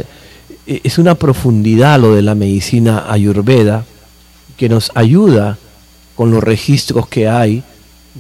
e, 0.67 0.81
es 0.83 0.97
una 0.97 1.15
profundidad 1.15 1.99
lo 1.99 2.15
de 2.15 2.21
la 2.21 2.35
medicina 2.35 3.05
ayurveda 3.09 3.85
que 4.59 4.67
nos 4.67 4.91
ayuda 4.93 5.57
con 6.15 6.31
los 6.31 6.43
registros 6.43 7.07
que 7.07 7.29
hay 7.29 7.63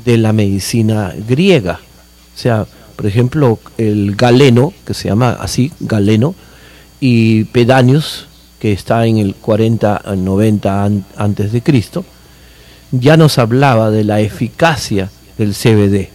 de 0.05 0.17
la 0.17 0.31
medicina 0.31 1.13
griega. 1.27 1.81
O 2.33 2.37
sea, 2.37 2.65
por 2.95 3.05
ejemplo, 3.05 3.59
el 3.77 4.15
galeno, 4.15 4.73
que 4.85 4.93
se 4.93 5.09
llama 5.09 5.31
así, 5.31 5.73
galeno, 5.81 6.35
y 7.01 7.43
Pedanius, 7.43 8.27
que 8.57 8.71
está 8.71 9.05
en 9.05 9.17
el 9.17 9.35
40 9.35 10.01
90 10.15 10.89
antes 11.17 11.51
de 11.51 11.61
Cristo, 11.61 12.05
ya 12.91 13.17
nos 13.17 13.37
hablaba 13.37 13.91
de 13.91 14.05
la 14.05 14.21
eficacia 14.21 15.11
del 15.37 15.53
CBD. 15.53 16.07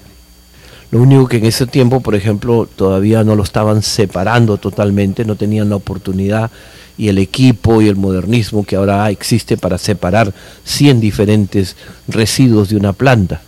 Lo 0.94 1.02
único 1.02 1.26
que 1.26 1.38
en 1.38 1.46
ese 1.46 1.66
tiempo, 1.66 1.98
por 1.98 2.14
ejemplo, 2.14 2.68
todavía 2.76 3.24
no 3.24 3.34
lo 3.34 3.42
estaban 3.42 3.82
separando 3.82 4.58
totalmente, 4.58 5.24
no 5.24 5.34
tenían 5.34 5.68
la 5.68 5.74
oportunidad 5.74 6.52
y 6.96 7.08
el 7.08 7.18
equipo 7.18 7.82
y 7.82 7.88
el 7.88 7.96
modernismo 7.96 8.62
que 8.62 8.76
ahora 8.76 9.10
existe 9.10 9.56
para 9.56 9.76
separar 9.76 10.32
100 10.62 11.00
diferentes 11.00 11.74
residuos 12.06 12.68
de 12.68 12.76
una 12.76 12.92
planta, 12.92 13.42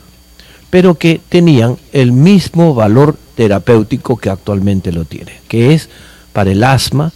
pero 0.71 0.97
que 0.97 1.21
tenían 1.29 1.77
el 1.93 2.11
mismo 2.11 2.75
valor 2.75 3.17
terapéutico 3.37 4.17
que 4.17 4.29
actualmente 4.29 4.91
lo 4.91 5.05
tiene, 5.05 5.35
que 5.47 5.73
es 5.73 5.89
para 6.33 6.51
el 6.51 6.65
asma, 6.65 7.13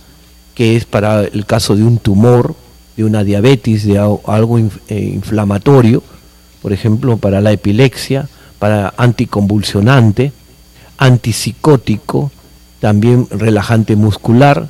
que 0.55 0.77
es 0.77 0.85
para 0.85 1.25
el 1.25 1.45
caso 1.45 1.75
de 1.75 1.83
un 1.83 1.99
tumor, 1.99 2.55
de 2.97 3.03
una 3.03 3.25
diabetes, 3.25 3.85
de 3.85 3.99
algo 3.99 4.61
eh, 4.61 5.11
inflamatorio, 5.13 6.05
por 6.63 6.73
ejemplo, 6.73 7.17
para 7.17 7.41
la 7.41 7.51
epilepsia, 7.51 8.29
para 8.61 8.95
anticonvulsionante, 8.97 10.33
antipsicótico, 10.99 12.31
también 12.79 13.27
relajante 13.31 13.97
muscular, 13.97 14.69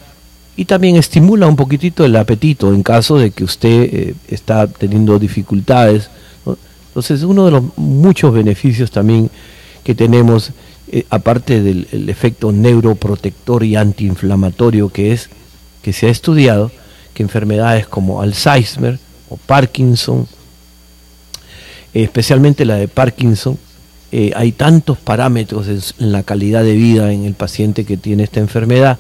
y 0.57 0.64
también 0.64 0.96
estimula 0.96 1.46
un 1.46 1.57
poquitito 1.57 2.05
el 2.05 2.14
apetito 2.16 2.72
en 2.72 2.83
caso 2.83 3.18
de 3.18 3.31
que 3.31 3.44
usted 3.44 3.83
eh, 3.92 4.14
está 4.29 4.66
teniendo 4.66 5.18
dificultades. 5.18 6.11
Entonces, 6.88 7.22
uno 7.22 7.46
de 7.46 7.50
los 7.53 7.64
muchos 7.76 8.33
beneficios 8.33 8.90
también 8.90 9.31
que 9.85 9.94
tenemos, 9.94 10.53
eh, 10.92 11.07
aparte 11.11 11.62
del 11.62 12.09
efecto 12.09 12.53
neuroprotector 12.53 13.64
y 13.64 13.76
antiinflamatorio 13.76 14.90
que 14.90 15.12
es, 15.12 15.31
que 15.83 15.92
se 15.92 16.07
ha 16.07 16.11
estudiado, 16.11 16.70
que 17.14 17.22
enfermedades 17.22 17.87
como 17.87 18.20
Alzheimer 18.20 18.98
o 19.29 19.37
Parkinson, 19.37 20.29
especialmente 21.94 22.64
la 22.64 22.76
de 22.76 22.88
Parkinson, 22.88 23.59
eh, 24.12 24.32
hay 24.34 24.52
tantos 24.52 24.98
parámetros 24.98 25.68
en, 25.68 26.12
la 26.12 26.22
calidad 26.24 26.64
de 26.64 26.74
vida 26.74 27.12
en 27.12 27.24
el 27.24 27.34
paciente 27.34 27.84
que 27.84 27.96
tiene 27.96 28.24
esta 28.24 28.40
enfermedad 28.40 28.98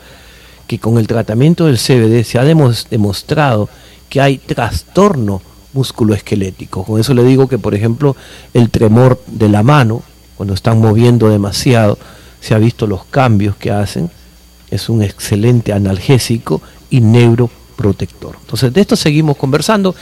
que 0.68 0.78
con 0.78 0.98
el 0.98 1.08
tratamiento 1.08 1.66
del 1.66 1.78
CBD 1.78 2.22
se 2.22 2.38
ha 2.38 2.44
demostrado 2.44 3.68
que 4.08 4.20
hay 4.20 4.38
trastorno 4.38 5.42
musculoesquelético. 5.72 6.84
Con 6.84 7.00
eso 7.00 7.12
le 7.12 7.24
digo 7.24 7.48
que, 7.48 7.58
por 7.58 7.74
ejemplo, 7.74 8.14
el 8.54 8.70
tremor 8.70 9.20
de 9.26 9.48
la 9.48 9.64
mano, 9.64 10.02
cuando 10.36 10.54
están 10.54 10.80
moviendo 10.80 11.28
demasiado, 11.28 11.98
se 12.40 12.54
ha 12.54 12.58
visto 12.58 12.86
los 12.86 13.04
cambios 13.04 13.56
que 13.56 13.72
hacen. 13.72 14.10
Es 14.70 14.88
un 14.88 15.02
excelente 15.02 15.72
analgésico 15.72 16.62
y 16.88 17.00
neuroprotector. 17.00 18.36
Entonces, 18.40 18.72
de 18.72 18.80
esto 18.80 18.94
seguimos 18.94 19.36
conversando 19.36 19.94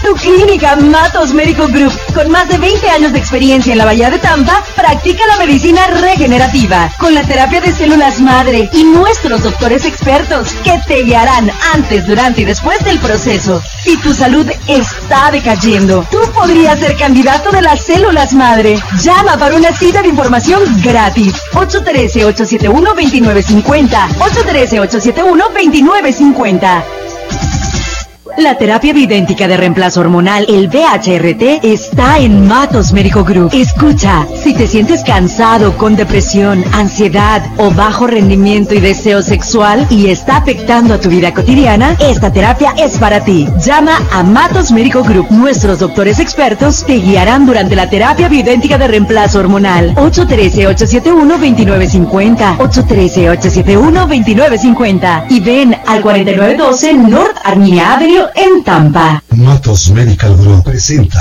Tu 0.03 0.15
clínica 0.17 0.75
Matos 0.77 1.33
Medical 1.33 1.71
Group, 1.71 1.93
con 2.12 2.29
más 2.29 2.49
de 2.49 2.59
20 2.59 2.91
años 2.91 3.12
de 3.12 3.21
experiencia 3.21 3.71
en 3.73 3.79
la 3.79 3.85
Bahía 3.85 4.11
de 4.11 4.19
Tampa, 4.19 4.61
practica 4.75 5.25
la 5.29 5.37
medicina 5.37 5.87
regenerativa, 5.87 6.91
con 6.99 7.15
la 7.15 7.23
terapia 7.23 7.61
de 7.61 7.73
células 7.73 8.21
madre 8.21 8.69
y 8.73 8.83
nuestros 8.83 9.45
doctores 9.45 9.85
expertos 9.85 10.55
que 10.65 10.81
te 10.88 11.05
guiarán 11.05 11.53
antes, 11.73 12.05
durante 12.05 12.41
y 12.41 12.45
después 12.45 12.85
del 12.85 12.99
proceso. 12.99 13.62
Si 13.85 13.97
tu 13.99 14.12
salud 14.12 14.51
está 14.67 15.31
decayendo, 15.31 16.05
tú 16.11 16.19
podrías 16.35 16.81
ser 16.81 16.97
candidato 16.97 17.53
de 17.53 17.62
las 17.62 17.85
células 17.85 18.35
madre. 18.35 18.75
Llama 18.99 19.38
para 19.38 19.57
una 19.57 19.73
cita 19.73 20.03
de 20.03 20.09
información 20.09 20.65
gratis. 20.83 21.35
813-871-2950. 21.53 24.09
813-871-2950. 24.19 27.02
La 28.38 28.57
terapia 28.57 28.95
bioidéntica 28.95 29.47
de 29.47 29.59
reemplazo 29.59 30.01
hormonal, 30.01 30.47
el 30.49 30.68
BHRT, 30.68 31.62
está 31.64 32.18
en 32.18 32.49
Matos 32.49 32.92
Médico 32.92 33.25
Group. 33.25 33.51
Escucha, 33.53 34.27
si 34.42 34.55
te 34.55 34.66
sientes 34.66 35.05
cansado, 35.05 35.77
con 35.77 35.97
depresión, 35.97 36.64
ansiedad 36.73 37.42
o 37.59 37.71
bajo 37.71 38.07
rendimiento 38.07 38.75
y 38.75 38.81
deseo 38.81 39.21
sexual 39.21 39.87
y 39.90 40.09
está 40.09 40.38
afectando 40.38 40.95
a 40.95 41.01
tu 41.01 41.11
vida 41.11 41.35
cotidiana, 41.35 41.95
esta 42.01 42.33
terapia 42.33 42.73
es 42.79 42.97
para 42.97 43.23
ti. 43.23 43.47
Llama 43.62 43.99
a 44.11 44.23
Matos 44.23 44.73
Médico 44.73 45.03
Group. 45.03 45.27
Nuestros 45.31 45.81
doctores 45.81 46.18
expertos 46.18 46.87
te 46.87 46.95
guiarán 46.95 47.45
durante 47.45 47.77
la 47.77 47.90
terapia 47.90 48.29
bioidéntica 48.29 48.79
de 48.79 48.88
reemplazo 48.88 49.40
hormonal. 49.40 49.95
813-871-2950. 49.97 52.57
813-871-2950. 52.57 55.27
Y 55.29 55.40
ven 55.40 55.77
al 55.87 56.01
4912 56.01 56.95
North 56.95 57.37
Armenia 57.45 57.92
Avenue 57.92 58.22
en 58.35 58.65
Tampa. 58.65 59.23
Matos 59.31 59.91
Medical 59.91 60.37
Group 60.37 60.65
presenta. 60.65 61.21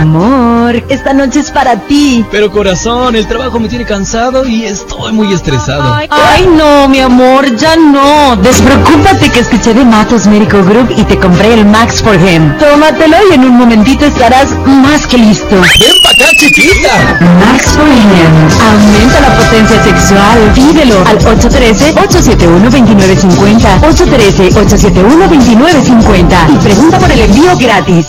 Amor, 0.00 0.82
esta 0.88 1.12
noche 1.12 1.40
es 1.40 1.50
para 1.50 1.76
ti. 1.76 2.24
Pero 2.30 2.50
corazón, 2.50 3.14
el 3.14 3.26
trabajo 3.26 3.60
me 3.60 3.68
tiene 3.68 3.84
cansado 3.84 4.46
y 4.46 4.64
estoy 4.64 5.12
muy 5.12 5.30
estresado. 5.34 5.98
Ay, 6.08 6.48
no, 6.56 6.88
mi 6.88 7.00
amor, 7.00 7.54
ya 7.56 7.76
no. 7.76 8.34
Despreocúpate 8.36 9.28
que 9.28 9.40
escuché 9.40 9.74
de 9.74 9.84
Matos 9.84 10.26
Medical 10.26 10.64
Group 10.64 10.94
y 10.96 11.04
te 11.04 11.18
compré 11.18 11.52
el 11.52 11.66
Max 11.66 12.00
for 12.02 12.14
Him. 12.14 12.56
Tómatelo 12.58 13.18
y 13.30 13.34
en 13.34 13.44
un 13.44 13.58
momentito 13.58 14.06
estarás 14.06 14.56
más 14.66 15.06
que 15.06 15.18
listo. 15.18 15.56
Ven 15.56 15.62
para 16.02 16.14
acá, 16.14 16.24
chiquita. 16.38 17.18
Max 17.44 17.66
for 17.76 17.86
Him. 17.86 18.22
Aumenta 18.70 19.20
la 19.20 19.36
potencia 19.36 19.84
sexual. 19.84 20.38
Pídelo 20.54 21.04
al 21.06 21.18
813-871-2950. 21.18 23.78
813-871-2950. 23.82 26.54
Y 26.54 26.56
pregunta 26.56 26.98
por 26.98 27.10
el 27.10 27.20
envío 27.20 27.54
gratis. 27.58 28.06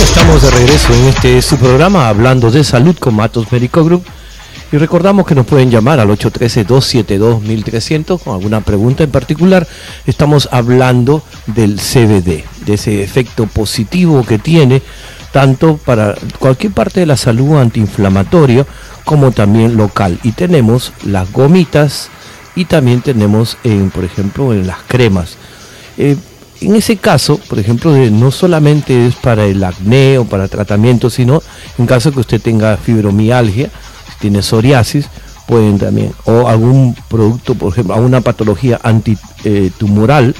Estamos 0.03 0.43
de 0.43 0.51
regreso 0.51 0.93
en 0.93 1.07
este 1.07 1.41
su 1.41 1.57
programa 1.57 2.09
hablando 2.09 2.51
de 2.51 2.65
salud 2.65 2.99
con 2.99 3.15
Matos 3.15 3.51
Médico 3.51 3.83
Group. 3.83 4.05
Y 4.71 4.77
recordamos 4.77 5.27
que 5.27 5.35
nos 5.35 5.47
pueden 5.47 5.71
llamar 5.71 6.01
al 6.01 6.11
813-272-1300 6.11 8.23
con 8.23 8.35
alguna 8.35 8.61
pregunta 8.61 9.05
en 9.05 9.11
particular. 9.11 9.67
Estamos 10.07 10.51
hablando 10.53 11.23
del 11.47 11.81
CBD, 11.81 12.45
de 12.67 12.75
ese 12.75 13.03
efecto 13.03 13.47
positivo 13.47 14.23
que 14.23 14.38
tiene 14.38 14.83
tanto 15.33 15.79
para 15.79 16.14
cualquier 16.38 16.73
parte 16.73 17.01
de 17.01 17.07
la 17.07 17.16
salud 17.16 17.57
antiinflamatoria 17.57 18.66
como 19.05 19.33
también 19.33 19.77
local. 19.77 20.18
Y 20.23 20.33
tenemos 20.33 20.92
las 21.05 21.33
gomitas 21.33 22.11
y 22.55 22.66
también 22.66 23.01
tenemos, 23.01 23.57
en, 23.64 23.90
por 23.90 24.05
ejemplo, 24.05 24.53
en 24.53 24.66
las 24.66 24.79
cremas. 24.87 25.37
Eh, 25.97 26.16
en 26.61 26.77
ese 26.77 26.97
caso, 26.97 27.40
por 27.49 27.59
ejemplo, 27.59 27.92
no 28.11 28.31
solamente 28.31 29.07
es 29.07 29.16
para 29.16 29.47
el 29.47 29.64
acné 29.64 30.18
o 30.18 30.25
para 30.25 30.49
tratamiento, 30.49 31.11
sino 31.11 31.42
en 31.79 31.87
caso 31.87 32.12
que 32.12 32.21
usted 32.21 32.40
tenga 32.40 32.77
fibromialgia, 32.77 33.71
tiene 34.21 34.42
psoriasis, 34.42 35.09
pueden 35.49 35.79
también, 35.79 36.12
o 36.25 36.47
algún 36.47 36.95
producto, 37.09 37.55
por 37.57 37.73
ejemplo, 37.73 37.95
alguna 37.95 38.21
patología 38.21 38.79
antitumoral, 38.83 40.37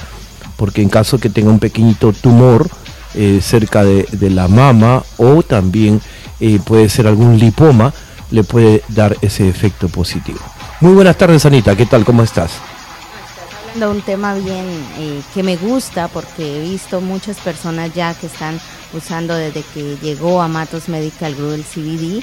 porque 0.57 0.83
en 0.83 0.89
caso 0.89 1.19
que 1.19 1.29
tenga 1.29 1.51
un 1.51 1.59
pequeñito 1.59 2.13
tumor 2.13 2.69
eh, 3.15 3.41
cerca 3.43 3.85
de, 3.85 4.07
la 4.31 4.49
mama 4.49 5.03
o 5.19 5.43
también 5.43 6.01
eh, 6.41 6.59
puede 6.65 6.89
ser 6.89 7.07
algún 7.07 7.39
lipoma, 7.39 7.93
le 8.31 8.45
puede 8.45 8.83
dar 8.89 9.17
ese 9.21 9.49
efecto 9.49 9.89
positivo. 9.89 10.41
Muy 10.81 10.95
buenas 10.95 11.17
tardes, 11.17 11.45
Anita, 11.45 11.77
¿qué 11.77 11.87
tal? 11.87 12.05
¿Cómo 12.05 12.23
estás? 12.23 12.53
hablando 13.75 13.87
de 13.87 13.99
un 13.99 14.03
tema 14.03 14.35
bien 14.35 14.67
eh, 14.99 15.23
que 15.33 15.43
me 15.43 15.57
gusta 15.57 16.09
porque 16.09 16.59
he 16.59 16.69
visto 16.69 17.01
muchas 17.01 17.39
personas 17.39 17.95
ya 17.95 18.13
que 18.15 18.27
están 18.27 18.61
usando 18.93 19.35
desde 19.35 19.63
que 19.75 19.97
llegó 20.03 20.43
a 20.43 20.49
Matos 20.49 20.89
Medical 20.89 21.35
Group 21.35 21.55
el 21.55 21.65
CBD 21.65 22.23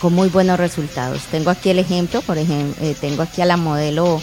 con 0.00 0.12
muy 0.12 0.28
buenos 0.28 0.58
resultados. 0.58 1.22
Tengo 1.30 1.48
aquí 1.48 1.70
el 1.70 1.78
ejemplo, 1.78 2.20
por 2.22 2.36
ejemplo, 2.36 2.84
tengo 3.00 3.22
aquí 3.22 3.40
a 3.40 3.46
la 3.46 3.56
modelo, 3.56 4.20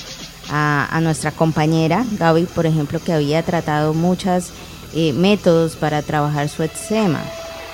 a, 0.51 0.99
nuestra 1.01 1.31
compañera 1.31 2.05
Gaby, 2.11 2.43
por 2.45 2.65
ejemplo, 2.65 2.99
que 2.99 3.13
había 3.13 3.43
tratado 3.43 3.93
muchos 3.93 4.51
eh, 4.93 5.13
métodos 5.13 5.75
para 5.75 6.01
trabajar 6.01 6.49
su 6.49 6.63
eczema. 6.63 7.21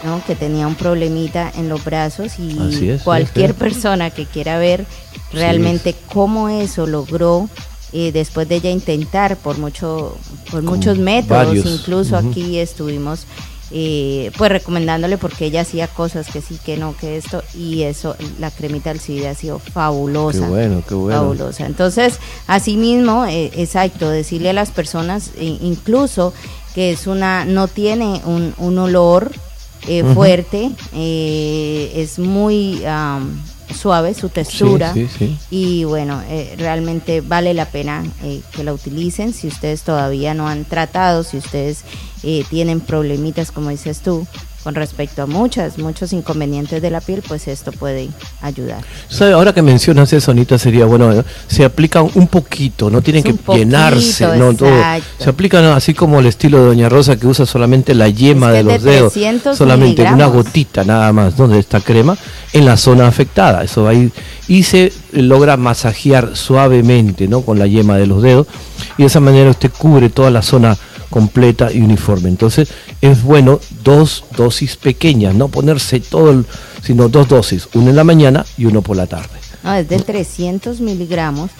¿no? 0.04 0.23
que 0.28 0.36
tenía 0.36 0.67
un 0.67 0.75
problemita 0.75 1.51
en 1.56 1.67
los 1.67 1.84
brazos 1.84 2.34
y 2.38 2.99
cualquier 3.04 3.56
persona 3.56 4.12
que 4.12 4.25
quiera 4.28 4.60
ver 4.60 4.86
realmente 5.34 5.95
cómo 6.13 6.47
eso 6.47 6.86
logró 6.86 7.49
después 7.91 8.47
de 8.47 8.56
ella 8.56 8.69
intentar 8.69 9.36
por 9.38 9.58
mucho 9.58 10.15
por 10.51 10.62
muchos 10.62 10.99
métodos 10.99 11.56
incluso 11.65 12.17
aquí 12.17 12.60
estuvimos 12.60 13.25
eh, 13.71 14.32
pues 14.38 14.51
recomendándole 14.51 15.17
porque 15.17 15.45
ella 15.45 15.62
hacía 15.62 15.88
cosas 15.88 16.28
que 16.32 16.41
sí, 16.41 16.60
que 16.63 16.78
no, 16.78 16.95
que 16.95 17.17
esto, 17.17 17.43
y 17.56 17.82
eso, 17.82 18.15
la 18.39 18.51
cremita 18.51 18.93
del 18.93 19.01
CBD 19.01 19.25
ha 19.25 19.34
sido 19.34 19.58
fabulosa. 19.58 20.41
Qué 20.41 20.45
bueno, 20.45 20.84
qué 20.88 20.93
bueno. 20.93 21.19
Fabulosa. 21.19 21.65
Entonces, 21.65 22.19
asimismo, 22.45 23.25
eh, 23.25 23.51
exacto, 23.56 24.10
decirle 24.10 24.51
a 24.51 24.54
las 24.54 24.69
personas, 24.69 25.32
eh, 25.38 25.58
incluso 25.62 26.34
que 26.75 26.91
es 26.91 27.07
una, 27.07 27.45
no 27.45 27.67
tiene 27.67 28.21
un, 28.25 28.53
un 28.57 28.77
olor 28.77 29.31
eh, 29.88 30.03
fuerte, 30.13 30.71
es 30.93 32.19
muy 32.19 32.83
suave 33.73 34.13
su 34.13 34.29
textura. 34.29 34.93
Y 35.49 35.83
bueno 35.83 36.21
eh, 36.29 36.55
realmente 36.57 37.21
vale 37.21 37.53
la 37.53 37.65
pena 37.65 38.03
eh, 38.23 38.41
que 38.51 38.63
la 38.63 38.73
utilicen. 38.73 39.33
Si 39.33 39.47
ustedes 39.47 39.83
todavía 39.83 40.33
no 40.33 40.47
han 40.47 40.65
tratado 40.65 41.23
si 41.23 41.38
ustedes 41.38 41.83
eh, 42.23 42.43
tienen 42.49 42.79
problemitas 42.79 43.51
como 43.51 43.69
dices 43.69 43.99
tú 43.99 44.25
con 44.65 44.73
respecto 44.73 45.21
a 45.21 45.25
muchas, 45.28 45.78
muchos 45.78 46.12
inconvenientes 46.12 46.82
de 46.82 46.89
la 46.89 46.99
piel, 46.99 47.21
pues 47.28 47.47
esto 47.47 47.71
puede 47.71 48.10
ayudar. 48.41 48.84
Ahora 49.32 49.54
que 49.54 49.62
mencionas 49.62 50.12
eso, 50.12 50.32
Anita, 50.32 50.58
sería 50.58 50.86
bueno, 50.86 51.23
se 51.45 51.63
aplican 51.63 52.10
un 52.15 52.28
poquito, 52.28 52.89
no 52.89 53.04
tienen 53.04 53.21
que 53.21 53.36
llenarse, 53.54 54.25
no 54.39 54.56
todo. 54.56 54.71
Se 55.19 55.30
aplican 55.30 55.65
así 55.65 55.93
como 55.93 56.19
el 56.19 56.25
estilo 56.25 56.58
de 56.58 56.65
Doña 56.65 56.89
Rosa 56.89 57.15
que 57.15 57.28
usa 57.28 57.45
solamente 57.45 57.93
la 57.93 58.10
yema 58.10 58.51
de 58.51 58.63
los 58.63 58.82
dedos, 58.82 59.13
solamente 59.56 60.01
una 60.01 60.25
gotita 60.25 60.84
nada 60.84 61.13
más, 61.13 61.38
donde 61.38 61.60
esta 61.60 61.80
crema, 61.80 62.17
en 62.51 62.65
la 62.65 62.75
zona 62.75 63.08
afectada. 63.08 63.63
Eso 63.63 63.84
va 63.84 63.91
a 63.91 63.93
ir 63.93 64.12
y 64.47 64.63
se 64.63 64.91
logra 65.12 65.58
masajear 65.58 66.36
suavemente, 66.36 67.28
¿no? 67.28 67.41
Con 67.41 67.60
la 67.60 67.67
yema 67.67 67.97
de 67.97 68.08
los 68.08 68.23
dedos 68.23 68.47
y 68.97 69.04
de 69.04 69.08
esa 69.08 69.19
manera 69.19 69.51
usted 69.51 69.69
cubre 69.78 70.10
toda 70.10 70.32
la 70.32 70.41
zona 70.41 70.75
completa 71.15 71.71
y 71.71 71.80
uniforme. 71.80 72.28
Entonces 72.28 72.67
es 72.99 73.23
bueno 73.23 73.62
dos 73.86 74.25
dosis 74.36 74.75
pequeñas, 74.75 75.34
no 75.34 75.47
ponerse 75.47 76.01
todo, 76.01 76.43
sino 76.84 77.08
dos 77.08 77.30
dosis, 77.30 77.69
una 77.73 77.91
en 77.91 77.95
la 77.95 78.04
mañana 78.04 78.45
y 78.58 78.65
uno 78.65 78.82
por 78.82 78.97
la 78.97 79.08
tarde. 79.08 79.39
No, 79.63 79.73
es 79.73 79.88
de 79.88 79.97
300 79.97 80.82
miligramos 80.82 81.51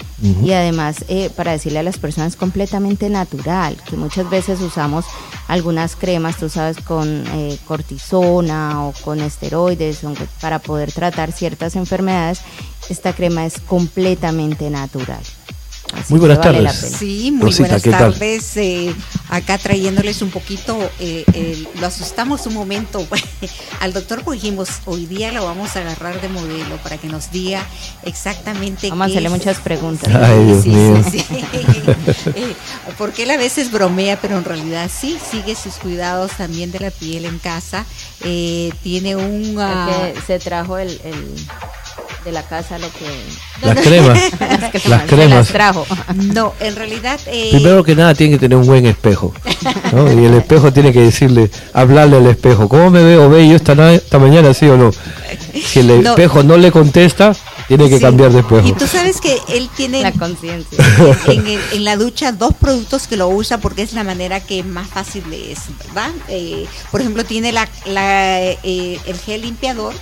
y 0.44 0.52
además 0.52 1.06
eh, 1.08 1.30
para 1.34 1.54
decirle 1.54 1.80
a 1.80 1.84
las 1.84 1.98
personas 1.98 2.36
completamente 2.36 3.10
natural, 3.10 3.78
que 3.90 3.96
muchas 3.96 4.30
veces 4.30 4.60
usamos 4.60 5.06
algunas 5.48 5.96
cremas, 5.96 6.36
tú 6.36 6.50
sabes, 6.50 6.78
con 6.82 7.24
eh, 7.34 7.58
cortisona 7.66 8.86
o 8.86 8.94
con 9.06 9.22
esteroides 9.22 10.02
para 10.42 10.60
poder 10.60 10.92
tratar 10.92 11.32
ciertas 11.32 11.78
enfermedades, 11.78 12.42
esta 12.90 13.14
crema 13.14 13.46
es 13.46 13.62
completamente 13.62 14.70
natural 14.70 15.24
muy 16.10 16.20
buenas 16.20 16.42
tardes. 16.42 16.96
Sí, 16.98 17.32
muy 17.32 17.54
buenas 17.54 17.82
tardes. 17.82 18.58
Eh, 18.58 18.94
acá 19.30 19.58
trayéndoles 19.58 20.22
un 20.22 20.30
poquito, 20.30 20.78
eh, 21.00 21.66
lo 21.80 21.88
asustamos 21.88 22.46
un 22.48 22.54
momento 22.54 23.06
al 23.80 23.94
doctor, 23.94 24.24
porque 24.24 24.40
dijimos, 24.42 24.70
hoy 24.86 25.06
día 25.06 25.32
lo 25.32 25.46
vamos 25.46 25.76
a 25.76 25.82
agarrar 25.82 26.22
de 26.22 26.30
modelo 26.30 26.78
para 26.78 26.98
que 26.98 27.08
nos 27.08 27.32
diga 27.32 27.66
exactamente. 28.04 28.90
Vamos 28.90 29.08
a 29.08 29.10
hacerle 29.10 29.30
muchas 29.30 29.58
preguntas. 29.60 30.14
Ay, 30.14 30.46
Dios 30.46 30.66
mío. 30.66 31.04
Sí, 31.16 31.24
eh, 32.36 32.56
porque 32.98 33.24
él 33.24 33.32
a 33.32 33.38
veces 33.38 33.72
bromea, 33.72 34.20
pero 34.20 34.38
en 34.38 34.44
realidad 34.44 34.90
sí, 34.94 35.18
sigue 35.32 35.56
sus 35.56 35.76
cuidados 35.76 36.32
también 36.32 36.72
de 36.72 36.80
la 36.80 36.92
piel 36.92 37.26
en 37.26 37.40
casa. 37.40 37.86
tiene 38.84 39.16
un... 39.16 39.58
se 40.26 40.40
trajo 40.40 40.78
el 40.78 41.00
de 42.26 42.32
la 42.32 42.44
casa 42.44 42.78
lo 42.80 42.88
que 42.92 43.06
las 43.66 43.80
cremas. 43.80 44.20
Las, 44.90 45.04
cremas 45.04 45.48
trajo. 45.48 45.86
No 46.16 46.54
en 46.60 46.76
realidad 46.76 47.20
eh... 47.28 47.50
primero 47.52 47.84
que 47.84 47.96
nada 47.96 48.14
tiene 48.14 48.34
que 48.34 48.40
tener 48.40 48.58
un 48.58 48.66
buen 48.66 48.86
espejo 48.86 49.34
y 49.94 50.26
el 50.26 50.34
espejo 50.34 50.74
tiene 50.74 50.92
que 50.92 51.02
decirle 51.02 51.50
hablarle 51.74 52.18
al 52.18 52.26
espejo. 52.28 52.68
Cómo 52.68 52.90
me 52.90 53.04
veo 53.04 53.30
bello 53.30 53.56
esta, 53.56 53.94
esta 53.94 54.20
mañana 54.20 54.54
sí 54.54 54.66
o 54.68 54.76
no 54.76 54.92
si 55.54 55.80
el 55.80 55.90
espejo 55.92 56.44
no 56.44 56.58
le 56.58 56.72
contesta 56.72 57.36
tiene 57.68 57.90
que 57.90 58.00
cambiar 58.00 58.32
de 58.32 58.40
espejo. 58.40 58.68
Y 58.68 58.74
tú 58.74 58.86
sabes 58.86 59.20
que 59.22 59.40
él 59.50 59.70
tiene 59.76 60.02
la 60.02 60.12
conciencia. 60.12 60.78
en, 61.28 61.84
la 61.84 61.96
ducha 61.96 62.32
dos 62.32 62.54
productos 62.54 63.08
que 63.08 63.18
lo 63.18 63.28
usa 63.30 63.60
porque 63.60 63.82
es 63.82 63.94
la 63.94 64.04
manera 64.04 64.40
que 64.40 64.64
más 64.64 64.88
fácil 64.88 65.24
es 65.34 65.60
verdad 65.86 66.12
eh, 66.28 66.66
por 66.92 67.02
ejemplo 67.02 67.24
tiene 67.24 67.52
la, 67.52 67.70
la 67.86 68.42
eh, 68.42 69.00
el 69.06 69.20
gel 69.20 69.42
limpiador 69.42 69.94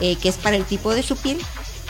eh, 0.00 0.16
que 0.16 0.28
es 0.28 0.36
para 0.36 0.56
el 0.56 0.64
tipo 0.64 0.94
de 0.94 1.02
su 1.02 1.16
piel 1.16 1.38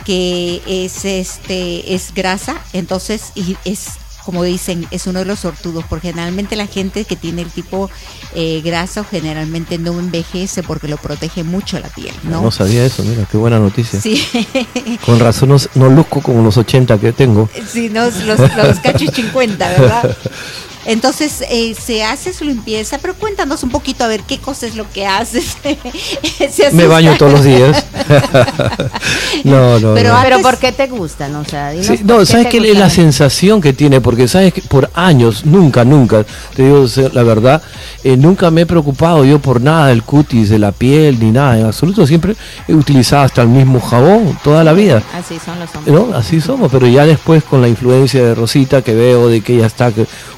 que 0.05 0.61
es 0.67 1.05
este 1.05 1.93
es 1.93 2.13
grasa, 2.13 2.61
entonces 2.73 3.31
y 3.35 3.57
es 3.65 3.87
como 4.25 4.43
dicen, 4.43 4.87
es 4.91 5.07
uno 5.07 5.19
de 5.19 5.25
los 5.25 5.39
sortudos, 5.39 5.83
porque 5.89 6.09
generalmente 6.09 6.55
la 6.55 6.67
gente 6.67 7.05
que 7.05 7.15
tiene 7.15 7.41
el 7.41 7.49
tipo 7.49 7.89
eh, 8.35 8.61
grasa 8.63 9.03
generalmente 9.03 9.77
no 9.77 9.99
envejece 9.99 10.63
porque 10.63 10.87
lo 10.87 10.97
protege 10.97 11.43
mucho 11.43 11.79
la 11.79 11.89
piel. 11.89 12.13
No, 12.23 12.41
no 12.41 12.51
sabía 12.51 12.85
eso, 12.85 13.03
mira, 13.03 13.27
qué 13.29 13.37
buena 13.37 13.59
noticia. 13.59 13.99
Sí. 13.99 14.23
Con 15.05 15.19
razón 15.19 15.57
no, 15.75 15.89
luzco 15.89 16.21
como 16.21 16.43
los 16.43 16.57
80 16.57 16.99
que 16.99 17.13
tengo. 17.13 17.49
Sí, 17.67 17.89
no, 17.89 18.05
los, 18.05 18.37
los 18.39 18.79
cachos 18.79 19.09
50, 19.13 19.69
¿verdad? 19.69 20.17
Entonces 20.85 21.43
eh, 21.49 21.75
se 21.75 22.03
hace 22.03 22.33
su 22.33 22.43
limpieza, 22.43 22.97
pero 22.99 23.13
cuéntanos 23.15 23.63
un 23.63 23.69
poquito 23.69 24.03
a 24.03 24.07
ver 24.07 24.21
qué 24.21 24.39
cosa 24.39 24.65
es 24.65 24.75
lo 24.75 24.89
que 24.91 25.05
haces. 25.05 25.57
Me 26.73 26.87
baño 26.87 27.15
todos 27.17 27.33
los 27.33 27.43
días. 27.43 27.85
no, 29.43 29.79
no. 29.79 29.93
Pero, 29.93 30.15
pero 30.23 30.41
¿por 30.41 30.57
qué 30.57 30.71
te 30.71 30.87
gustan? 30.87 31.35
O 31.35 31.45
sea, 31.45 31.73
no, 32.03 32.25
sabes 32.25 32.47
que 32.47 32.57
es 32.57 32.77
la 32.77 32.89
sensación 32.89 33.61
que 33.61 33.73
tiene, 33.73 34.01
porque 34.01 34.27
sabes 34.27 34.53
que 34.53 34.61
por 34.61 34.89
años, 34.93 35.45
nunca, 35.45 35.85
nunca, 35.85 36.25
te 36.55 36.63
digo 36.63 36.85
la 37.13 37.23
verdad, 37.23 37.61
eh, 38.03 38.17
nunca 38.17 38.49
me 38.51 38.61
he 38.61 38.65
preocupado 38.65 39.23
yo 39.23 39.39
por 39.39 39.61
nada 39.61 39.87
del 39.87 40.03
cutis, 40.03 40.49
de 40.49 40.59
la 40.59 40.71
piel, 40.71 41.19
ni 41.19 41.31
nada, 41.31 41.59
en 41.59 41.65
absoluto. 41.65 42.05
Siempre 42.07 42.35
he 42.67 42.73
utilizado 42.73 43.23
hasta 43.23 43.41
el 43.43 43.49
mismo 43.49 43.79
jabón 43.79 44.37
toda 44.43 44.63
la 44.63 44.73
vida. 44.73 45.03
Así 45.13 45.39
son 45.43 45.59
los 45.59 45.69
hombres. 45.75 46.15
Así 46.15 46.41
somos, 46.41 46.71
pero 46.71 46.87
ya 46.87 47.05
después 47.05 47.43
con 47.43 47.61
la 47.61 47.67
influencia 47.67 48.23
de 48.23 48.35
Rosita 48.35 48.81
que 48.81 48.93
veo 48.93 49.27
de 49.27 49.41
que 49.41 49.55
ella 49.55 49.67
está 49.67 49.91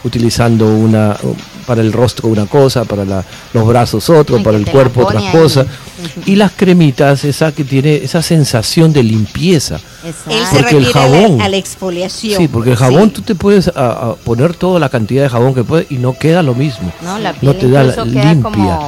utilizando 0.03 0.67
una 0.67 1.17
para 1.65 1.81
el 1.81 1.93
rostro 1.93 2.27
una 2.29 2.45
cosa, 2.45 2.85
para 2.85 3.05
los 3.53 3.67
brazos 3.67 4.09
otro, 4.09 4.41
para 4.43 4.57
el 4.57 4.65
cuerpo 4.65 5.05
otra 5.05 5.31
cosa. 5.31 5.65
Y 6.25 6.35
las 6.35 6.51
cremitas, 6.51 7.23
esa 7.23 7.51
que 7.53 7.63
tiene 7.63 7.95
esa 7.95 8.21
sensación 8.21 8.91
de 8.91 9.03
limpieza. 9.03 9.79
Él 10.03 10.13
se 10.49 10.57
refiere 10.57 10.85
el 10.85 10.91
jabón, 10.91 11.41
a, 11.41 11.47
la, 11.47 11.57
exfoliación. 11.57 12.37
Sí, 12.37 12.47
porque 12.47 12.71
el 12.71 12.75
jabón 12.75 13.11
tú 13.11 13.21
te 13.21 13.35
puedes 13.35 13.71
poner 14.23 14.53
toda 14.55 14.79
la 14.79 14.89
cantidad 14.89 15.23
de 15.23 15.29
jabón 15.29 15.53
que 15.53 15.63
puedes 15.63 15.89
y 15.89 15.95
no 15.95 16.17
queda 16.17 16.43
lo 16.43 16.53
mismo. 16.53 16.91
No, 17.01 17.17
la 17.19 17.33
piel 17.33 17.53
no 17.53 17.59
te 17.59 17.69
da 17.69 17.83
limpia. 18.05 18.79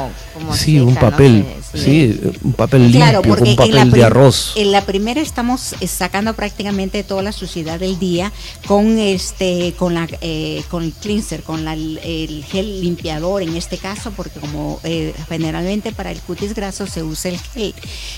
Sí, 0.54 0.80
un 0.80 0.96
papel. 0.96 1.46
Sí, 1.74 2.20
un 2.44 2.54
papel 2.54 2.92
limpio, 2.92 3.22
un 3.22 3.56
papel 3.56 3.92
de 3.92 4.04
arroz. 4.04 4.54
En 4.56 4.72
la 4.72 4.86
primera 4.86 5.20
estamos 5.20 5.76
eh, 5.82 5.88
sacando 5.88 6.34
prácticamente 6.34 7.04
toda 7.04 7.22
la 7.22 7.34
suciedad 7.34 7.80
del 7.80 8.00
día 8.00 8.32
con 8.66 8.98
este, 8.98 9.74
con 9.78 9.94
la, 9.94 10.08
eh, 10.22 10.64
con 10.70 10.84
el 10.84 10.94
cleanser, 10.94 11.44
con 11.44 11.68
el 11.68 12.46
gel 12.50 12.82
limpiador 12.82 13.42
en 13.42 13.56
este 13.56 13.78
caso, 13.78 14.12
porque 14.16 14.40
como 14.40 14.80
eh, 14.84 15.14
generalmente 15.28 15.92
para 15.92 16.12
el 16.12 16.20
cutis 16.20 16.54
graso 16.54 16.88
se 16.88 17.04
usa 17.04 17.32
el 17.32 17.40
gel. 17.40 17.74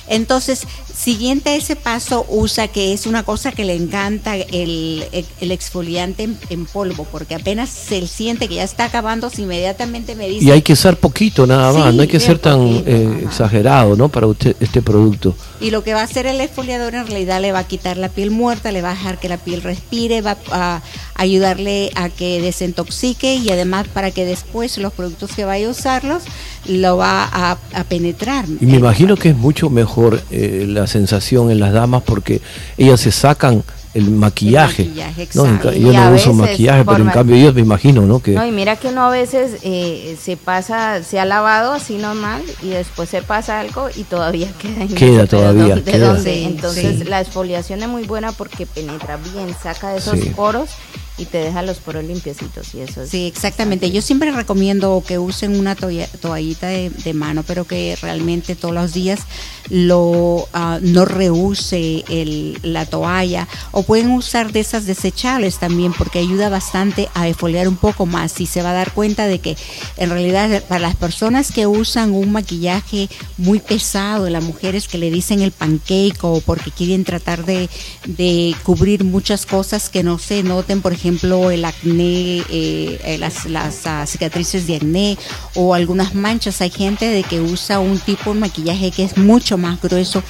Entonces, 0.07 0.67
siguiente 0.93 1.49
a 1.51 1.55
ese 1.55 1.75
paso 1.75 2.25
usa 2.29 2.67
que 2.67 2.93
es 2.93 3.05
una 3.05 3.23
cosa 3.23 3.51
que 3.51 3.65
le 3.65 3.75
encanta 3.75 4.35
el, 4.35 5.05
el, 5.39 5.51
exfoliante 5.51 6.29
en, 6.49 6.65
polvo, 6.65 7.07
porque 7.11 7.35
apenas 7.35 7.69
se 7.69 8.05
siente 8.07 8.47
que 8.47 8.55
ya 8.55 8.63
está 8.63 8.85
acabando, 8.85 9.31
inmediatamente 9.37 10.15
me 10.15 10.27
dice. 10.27 10.45
Y 10.45 10.51
hay 10.51 10.61
que 10.61 10.73
usar 10.73 10.97
poquito 10.97 11.47
nada 11.47 11.71
más, 11.73 11.93
no 11.93 12.01
hay 12.01 12.06
que 12.07 12.19
ser 12.19 12.39
tan 12.39 12.61
exagerado 12.61 13.47
exagerado, 13.47 13.95
¿no? 13.95 14.09
Para 14.09 14.27
usted 14.27 14.55
este 14.59 14.81
producto. 14.81 15.35
Y 15.59 15.71
lo 15.71 15.83
que 15.83 15.93
va 15.93 16.01
a 16.01 16.03
hacer 16.03 16.25
el 16.25 16.41
exfoliador 16.41 16.95
en 16.95 17.07
realidad 17.07 17.41
le 17.41 17.51
va 17.51 17.59
a 17.59 17.63
quitar 17.63 17.97
la 17.97 18.09
piel 18.09 18.31
muerta, 18.31 18.71
le 18.71 18.81
va 18.81 18.91
a 18.91 18.93
dejar 18.93 19.19
que 19.19 19.29
la 19.29 19.37
piel 19.37 19.61
respire, 19.61 20.21
va 20.21 20.37
a 20.51 20.81
ayudarle 21.15 21.91
a 21.95 22.09
que 22.09 22.41
desintoxique 22.41 23.35
y 23.35 23.49
además 23.49 23.87
para 23.87 24.11
que 24.11 24.25
después 24.25 24.77
los 24.77 24.93
productos 24.93 25.31
que 25.35 25.45
vaya 25.45 25.67
a 25.67 25.71
usarlos 25.71 26.23
lo 26.65 26.97
va 26.97 27.29
a, 27.31 27.57
penetrar. 27.89 28.45
Y 28.59 28.65
me 28.65 28.77
imagino 28.77 29.15
que 29.15 29.29
es 29.29 29.35
mucho 29.35 29.69
mejor 29.69 30.21
eh, 30.29 30.65
la 30.67 30.87
sensación 30.87 31.51
en 31.51 31.59
las 31.59 31.73
damas 31.73 32.03
porque 32.03 32.41
ellas 32.77 32.99
se 32.99 33.11
sacan 33.11 33.63
el 33.97 34.11
maquillaje. 34.11 34.91
no, 35.33 35.71
yo 35.73 35.91
no 35.91 36.11
uso 36.11 36.33
maquillaje, 36.33 36.85
pero 36.85 37.03
en 37.03 37.09
cambio 37.09 37.35
ellos 37.35 37.55
me 37.55 37.61
imagino, 37.61 38.03
¿no? 38.03 38.19
Que... 38.19 38.31
No, 38.31 38.45
y 38.45 38.51
mira 38.51 38.75
que 38.75 38.89
uno 38.89 39.07
a 39.07 39.09
veces 39.09 39.57
eh, 39.63 40.15
se 40.21 40.37
pasa, 40.37 41.03
se 41.03 41.19
ha 41.19 41.25
lavado 41.25 41.73
así 41.73 41.97
normal 41.97 42.43
y 42.61 42.69
después 42.69 43.09
se 43.09 43.23
pasa 43.23 43.59
algo 43.59 43.89
y 43.95 44.03
todavía 44.03 44.51
queda 44.59 44.81
en 44.83 44.87
Queda 44.89 45.25
todavía. 45.25 45.81
Entonces 45.85 47.07
la 47.07 47.21
exfoliación 47.21 47.81
es 47.81 47.89
muy 47.89 48.03
buena 48.03 48.31
porque 48.31 48.65
penetra 48.65 49.17
bien, 49.17 49.55
saca 49.61 49.89
de 49.89 49.97
esos 49.97 50.19
poros 50.35 50.69
y 51.17 51.25
te 51.25 51.39
deja 51.39 51.61
los 51.61 51.77
poros 51.77 52.03
limpiecitos 52.03 52.73
y 52.75 52.81
eso 52.81 53.05
Sí, 53.05 53.25
exactamente. 53.25 53.91
Yo 53.91 54.01
siempre 54.01 54.31
recomiendo 54.31 55.03
que 55.05 55.17
usen 55.17 55.59
una 55.59 55.75
toallita 55.75 56.67
de, 56.67 57.13
mano, 57.13 57.43
pero 57.43 57.65
que 57.65 57.97
realmente 58.01 58.55
todos 58.55 58.73
los 58.73 58.93
días 58.93 59.21
lo 59.69 60.47
ah, 60.53 60.79
no 60.81 61.05
reuse 61.05 62.03
el, 62.09 62.59
la 62.61 62.85
toalla 62.85 63.47
o 63.71 63.83
pueden 63.83 64.11
usar 64.11 64.51
de 64.51 64.59
esas 64.59 64.85
desechables 64.85 65.57
también 65.57 65.93
porque 65.93 66.19
ayuda 66.19 66.49
bastante 66.49 67.09
a 67.13 67.25
defoliar 67.25 67.67
un 67.67 67.75
poco 67.75 68.05
más 68.05 68.39
y 68.39 68.45
se 68.45 68.61
va 68.61 68.71
a 68.71 68.73
dar 68.73 68.93
cuenta 68.93 69.27
de 69.27 69.39
que 69.39 69.57
en 69.97 70.09
realidad 70.09 70.63
para 70.67 70.79
las 70.79 70.95
personas 70.95 71.51
que 71.51 71.67
usan 71.67 72.13
un 72.13 72.31
maquillaje 72.31 73.09
muy 73.37 73.59
pesado, 73.59 74.29
las 74.29 74.43
mujeres 74.43 74.87
que 74.87 74.97
le 74.97 75.09
dicen 75.09 75.41
el 75.41 75.51
pancake 75.51 76.23
o 76.23 76.41
porque 76.41 76.71
quieren 76.71 77.03
tratar 77.03 77.45
de, 77.45 77.69
de 78.05 78.55
cubrir 78.63 79.03
muchas 79.03 79.45
cosas 79.45 79.89
que 79.89 80.03
no 80.03 80.19
se 80.19 80.43
noten, 80.43 80.81
por 80.81 80.93
ejemplo, 80.93 81.06
ejemplo, 81.07 81.51
el 81.51 81.63
acné, 81.63 82.39
eh, 82.49 82.99
eh, 83.03 83.17
las, 83.17 83.45
las 83.45 83.87
ah, 83.87 84.05
cicatrices 84.05 84.67
de 84.67 84.75
acné 84.75 85.17
o 85.55 85.73
algunas 85.73 86.13
manchas. 86.13 86.61
Hay 86.61 86.69
gente 86.69 87.05
de 87.05 87.23
que 87.23 87.39
usa 87.39 87.79
un 87.79 87.99
tipo 87.99 88.33
de 88.33 88.39
maquillaje 88.41 88.91
que 88.91 89.03
es 89.03 89.17
mucho 89.17 89.57
más 89.57 89.81
grueso 89.81 90.21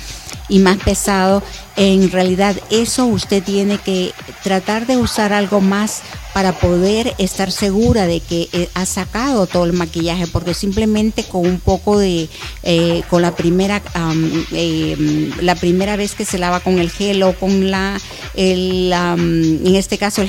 y 0.49 0.59
más 0.59 0.77
pesado. 0.77 1.41
En 1.75 2.11
realidad 2.11 2.55
eso 2.69 3.05
usted 3.05 3.43
tiene 3.43 3.79
que 3.79 4.13
tratar 4.43 4.85
de 4.85 4.97
usar 4.97 5.33
algo 5.33 5.61
más 5.61 6.03
para 6.37 6.53
poder 6.53 7.15
estar 7.17 7.51
segura 7.51 8.05
de 8.05 8.19
que 8.19 8.47
eh, 8.53 8.69
ha 8.75 8.85
sacado 8.85 9.47
todo 9.47 9.65
el 9.65 9.73
maquillaje, 9.73 10.27
porque 10.27 10.53
simplemente 10.53 11.23
con 11.23 11.47
un 11.47 11.59
poco 11.59 11.97
de, 11.97 12.29
con 13.09 13.23
la 13.23 13.35
primera, 13.35 13.81
la 15.41 15.55
primera 15.55 15.95
vez 15.95 16.13
que 16.13 16.25
se 16.25 16.37
lava 16.37 16.59
con 16.59 16.77
el 16.77 16.91
gel 16.91 17.23
o 17.23 17.33
con 17.33 17.71
la, 17.71 17.99
el, 18.35 18.93
en 18.93 19.75
este 19.75 19.97
caso 19.97 20.21
el 20.21 20.27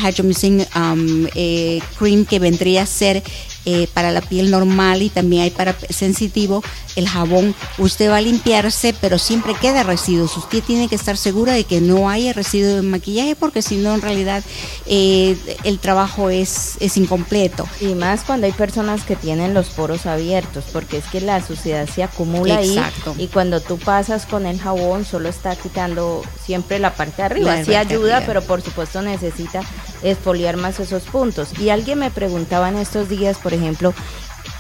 Um, 0.74 1.26
eh, 1.34 1.80
cream 1.98 2.24
que 2.24 2.38
vendría 2.38 2.82
a 2.82 2.86
ser 2.86 3.22
eh, 3.64 3.88
para 3.92 4.10
la 4.10 4.20
piel 4.20 4.50
normal 4.50 5.02
y 5.02 5.10
también 5.10 5.42
hay 5.42 5.50
para 5.50 5.76
sensitivo, 5.90 6.62
el 6.96 7.08
jabón, 7.08 7.54
usted 7.78 8.10
va 8.10 8.16
a 8.16 8.20
limpiarse, 8.20 8.94
pero 9.00 9.18
siempre 9.18 9.54
queda 9.54 9.82
residuos. 9.82 10.36
Usted 10.36 10.62
tiene 10.62 10.88
que 10.88 10.94
estar 10.94 11.16
segura 11.16 11.52
de 11.52 11.64
que 11.64 11.80
no 11.80 12.08
haya 12.08 12.32
residuo 12.32 12.76
de 12.76 12.82
maquillaje 12.82 13.36
porque 13.36 13.62
si 13.62 13.76
no, 13.76 13.94
en 13.94 14.02
realidad 14.02 14.42
eh, 14.86 15.36
el 15.64 15.78
trabajo 15.78 16.30
es, 16.30 16.76
es 16.80 16.96
incompleto. 16.96 17.68
Y 17.80 17.94
más 17.94 18.22
cuando 18.22 18.46
hay 18.46 18.52
personas 18.52 19.04
que 19.04 19.16
tienen 19.16 19.54
los 19.54 19.68
poros 19.68 20.06
abiertos, 20.06 20.64
porque 20.72 20.98
es 20.98 21.04
que 21.06 21.20
la 21.20 21.44
suciedad 21.46 21.88
se 21.88 22.02
acumula 22.02 22.62
Exacto. 22.62 23.14
ahí 23.16 23.24
y 23.24 23.28
cuando 23.28 23.60
tú 23.60 23.78
pasas 23.78 24.26
con 24.26 24.46
el 24.46 24.58
jabón 24.58 25.04
solo 25.04 25.28
está 25.28 25.54
quitando 25.56 26.22
siempre 26.44 26.78
la 26.78 26.94
parte 26.94 27.16
de 27.18 27.22
arriba. 27.24 27.64
Sí 27.64 27.74
ayuda, 27.74 28.22
pero 28.26 28.42
por 28.42 28.62
supuesto 28.62 29.02
necesita 29.02 29.62
esfoliar 30.02 30.56
más 30.56 30.80
esos 30.80 31.04
puntos. 31.04 31.48
Y 31.58 31.70
alguien 31.70 31.98
me 31.98 32.10
preguntaba 32.10 32.68
en 32.68 32.76
estos 32.76 33.08
días, 33.08 33.38
por 33.48 33.54
ejemplo, 33.54 33.94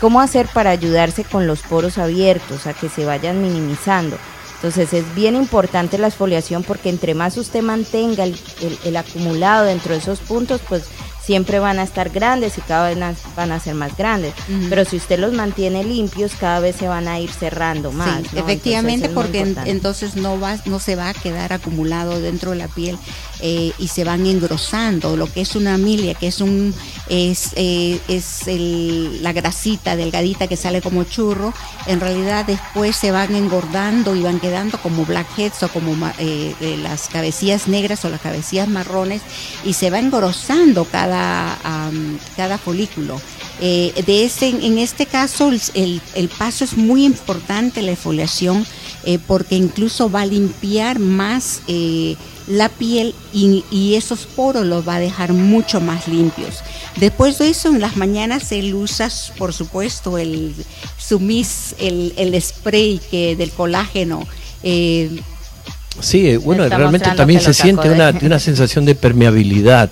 cómo 0.00 0.18
hacer 0.18 0.46
para 0.46 0.70
ayudarse 0.70 1.22
con 1.22 1.46
los 1.46 1.60
poros 1.60 1.98
abiertos, 1.98 2.66
a 2.66 2.72
que 2.72 2.88
se 2.88 3.04
vayan 3.04 3.42
minimizando. 3.42 4.16
Entonces 4.54 4.94
es 4.94 5.14
bien 5.14 5.36
importante 5.36 5.98
la 5.98 6.06
exfoliación 6.06 6.62
porque 6.62 6.88
entre 6.88 7.14
más 7.14 7.36
usted 7.36 7.60
mantenga 7.60 8.24
el, 8.24 8.96
acumulado 8.96 9.66
dentro 9.66 9.92
de 9.92 9.98
esos 9.98 10.20
puntos, 10.20 10.62
pues 10.66 10.84
siempre 11.22 11.58
van 11.58 11.78
a 11.78 11.82
estar 11.82 12.08
grandes 12.08 12.56
y 12.56 12.62
cada 12.62 12.88
vez 12.88 12.98
van 13.36 13.52
a 13.52 13.60
ser 13.60 13.74
más 13.74 13.94
grandes. 13.94 14.32
Pero 14.70 14.86
si 14.86 14.96
usted 14.96 15.18
los 15.18 15.34
mantiene 15.34 15.84
limpios, 15.84 16.32
cada 16.40 16.60
vez 16.60 16.76
se 16.76 16.88
van 16.88 17.08
a 17.08 17.20
ir 17.20 17.30
cerrando 17.30 17.92
más. 17.92 18.22
Efectivamente, 18.34 19.10
porque 19.10 19.54
entonces 19.66 20.16
no 20.16 20.40
va, 20.40 20.56
no 20.64 20.78
se 20.78 20.96
va 20.96 21.10
a 21.10 21.14
quedar 21.14 21.52
acumulado 21.52 22.18
dentro 22.22 22.52
de 22.52 22.56
la 22.56 22.68
piel 22.68 22.98
eh, 23.40 23.72
y 23.78 23.88
se 23.88 24.04
van 24.04 24.26
engrosando. 24.26 25.16
Lo 25.16 25.32
que 25.32 25.40
es 25.40 25.56
una 25.56 25.76
milia, 25.78 26.14
que 26.14 26.28
es 26.28 26.40
un 26.40 26.74
es, 27.08 27.50
eh, 27.56 28.00
es 28.08 28.42
la 28.46 29.32
grasita 29.32 29.96
delgadita 29.96 30.46
que 30.46 30.56
sale 30.56 30.82
como 30.82 31.04
churro, 31.04 31.54
en 31.86 32.00
realidad 32.00 32.44
después 32.46 32.96
se 32.96 33.10
van 33.10 33.34
engordando 33.34 34.14
y 34.14 34.22
van 34.22 34.40
quedando 34.40 34.78
como 34.78 35.04
blackheads 35.04 35.62
o 35.62 35.68
como 35.68 35.94
eh, 36.18 36.54
las 36.82 37.08
cabecillas 37.08 37.68
negras 37.68 38.04
o 38.04 38.10
las 38.10 38.20
cabecillas 38.20 38.68
marrones 38.68 39.22
y 39.64 39.72
se 39.72 39.90
va 39.90 39.98
engrosando 39.98 40.84
cada 40.84 41.58
cada, 42.36 42.58
folículo. 42.58 43.20
Eh, 43.60 43.92
de 44.06 44.24
este, 44.24 44.48
en 44.48 44.78
este 44.78 45.06
caso, 45.06 45.50
el, 45.74 46.30
paso 46.38 46.64
es 46.64 46.76
muy 46.76 47.04
importante, 47.04 47.82
la 47.82 47.92
exfoliación, 47.92 48.66
eh, 49.04 49.18
porque 49.26 49.54
incluso 49.54 50.10
va 50.10 50.22
a 50.22 50.26
limpiar 50.26 50.98
más 50.98 51.62
eh, 51.68 52.16
la 52.46 52.68
piel 52.68 53.14
y, 53.32 53.94
esos 53.94 54.26
poros 54.26 54.66
los 54.66 54.86
va 54.86 54.96
a 54.96 55.00
dejar 55.00 55.32
mucho 55.32 55.80
más 55.80 56.08
limpios. 56.08 56.62
Después 56.96 57.38
de 57.38 57.50
eso, 57.50 57.68
en 57.68 57.80
las 57.80 57.96
mañanas 57.96 58.50
él 58.52 58.74
usa, 58.74 59.08
por 59.36 59.52
supuesto, 59.52 60.18
el 60.18 60.54
sumis, 60.96 61.74
el, 61.78 62.14
el 62.16 62.40
spray 62.40 63.00
que, 63.10 63.36
del 63.36 63.50
colágeno. 63.50 64.26
sí, 66.00 66.36
bueno, 66.36 66.68
realmente 66.68 67.10
también 67.16 67.40
se 67.40 67.54
siente 67.54 67.90
una, 67.90 68.12
una 68.22 68.38
sensación 68.38 68.84
de 68.84 68.94
permeabilidad 68.94 69.90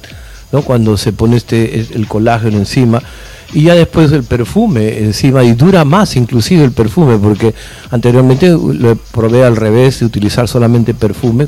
¿no? 0.53 0.63
cuando 0.63 0.97
se 0.97 1.13
pone 1.13 1.37
este 1.37 1.87
el 1.95 2.07
colágeno 2.09 2.59
encima 2.59 3.03
y 3.53 3.63
ya 3.63 3.75
después 3.75 4.11
el 4.13 4.25
perfume 4.25 4.99
encima 4.99 5.45
y 5.45 5.53
dura 5.53 5.85
más 5.85 6.17
inclusive 6.17 6.65
el 6.65 6.73
perfume 6.73 7.17
porque 7.19 7.55
anteriormente 7.91 8.49
lo 8.51 8.97
probé 8.97 9.45
al 9.45 9.57
revés 9.57 10.01
de 10.01 10.07
utilizar 10.07 10.49
solamente 10.49 10.95
perfume 10.95 11.47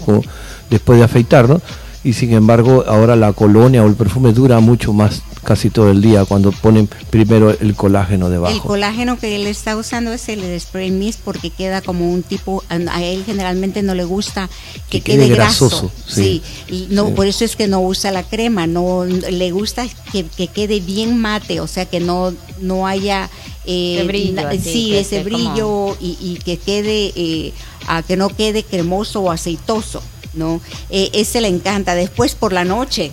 después 0.70 0.98
de 0.98 1.04
afeitar 1.04 1.60
y 2.04 2.12
sin 2.12 2.32
embargo 2.32 2.84
ahora 2.86 3.16
la 3.16 3.32
colonia 3.32 3.82
o 3.82 3.86
el 3.86 3.94
perfume 3.94 4.32
dura 4.32 4.60
mucho 4.60 4.92
más 4.92 5.22
casi 5.44 5.70
todo 5.70 5.90
el 5.90 6.02
día 6.02 6.24
cuando 6.24 6.52
ponen 6.52 6.88
primero 7.10 7.50
el 7.50 7.74
colágeno 7.74 8.30
debajo. 8.30 8.54
El 8.54 8.60
colágeno 8.60 9.18
que 9.18 9.36
él 9.36 9.46
está 9.46 9.76
usando 9.76 10.12
es 10.12 10.28
el 10.28 10.58
spray 10.60 10.90
mist 10.90 11.20
porque 11.24 11.50
queda 11.50 11.80
como 11.80 12.10
un 12.10 12.22
tipo, 12.22 12.62
a 12.68 13.02
él 13.02 13.24
generalmente 13.24 13.82
no 13.82 13.94
le 13.94 14.04
gusta 14.04 14.48
que, 14.90 15.00
quede, 15.00 15.28
grasoso. 15.28 15.90
Sí, 16.06 16.42
no, 16.90 17.14
por 17.14 17.26
eso 17.26 17.44
es 17.44 17.56
que 17.56 17.68
no 17.68 17.80
usa 17.80 18.10
la 18.10 18.22
crema, 18.22 18.66
no 18.66 19.04
le 19.04 19.50
gusta 19.50 19.86
que, 20.12 20.48
quede 20.48 20.80
bien 20.80 21.18
mate, 21.18 21.60
o 21.60 21.66
sea 21.66 21.86
que 21.86 22.00
no, 22.00 22.32
no 22.60 22.86
haya 22.86 23.30
eh, 23.64 24.04
brillo, 24.06 24.42
sí, 24.62 24.96
ese 24.96 25.22
brillo 25.22 25.96
y, 26.00 26.38
que 26.44 26.58
quede, 26.58 27.12
eh, 27.16 27.52
a 27.86 28.02
que 28.02 28.16
no 28.16 28.28
quede 28.28 28.62
cremoso 28.62 29.22
o 29.22 29.30
aceitoso. 29.30 30.02
¿no? 30.34 30.60
Eh, 30.90 31.10
ese 31.14 31.40
le 31.40 31.48
encanta. 31.48 31.94
Después 31.94 32.34
por 32.34 32.52
la 32.52 32.64
noche, 32.64 33.12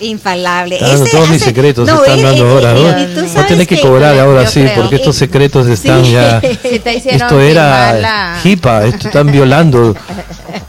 infalable. 0.00 0.78
todos 1.10 1.28
mis 1.30 1.42
secretos 1.42 1.88
se 1.88 1.94
están 1.94 2.22
dando 2.22 2.48
ahora, 2.48 2.74
¿no? 2.74 3.46
tenés 3.46 3.66
que 3.66 3.80
cobrar 3.80 4.18
ahora 4.18 4.46
sí, 4.46 4.64
porque 4.76 4.96
estos 4.96 5.16
secretos 5.16 5.66
están 5.68 6.04
ya. 6.04 6.38
esto 6.64 7.40
era 7.40 8.40
hipa, 8.44 8.84
esto 8.86 9.08
están 9.08 9.30
violando 9.30 9.94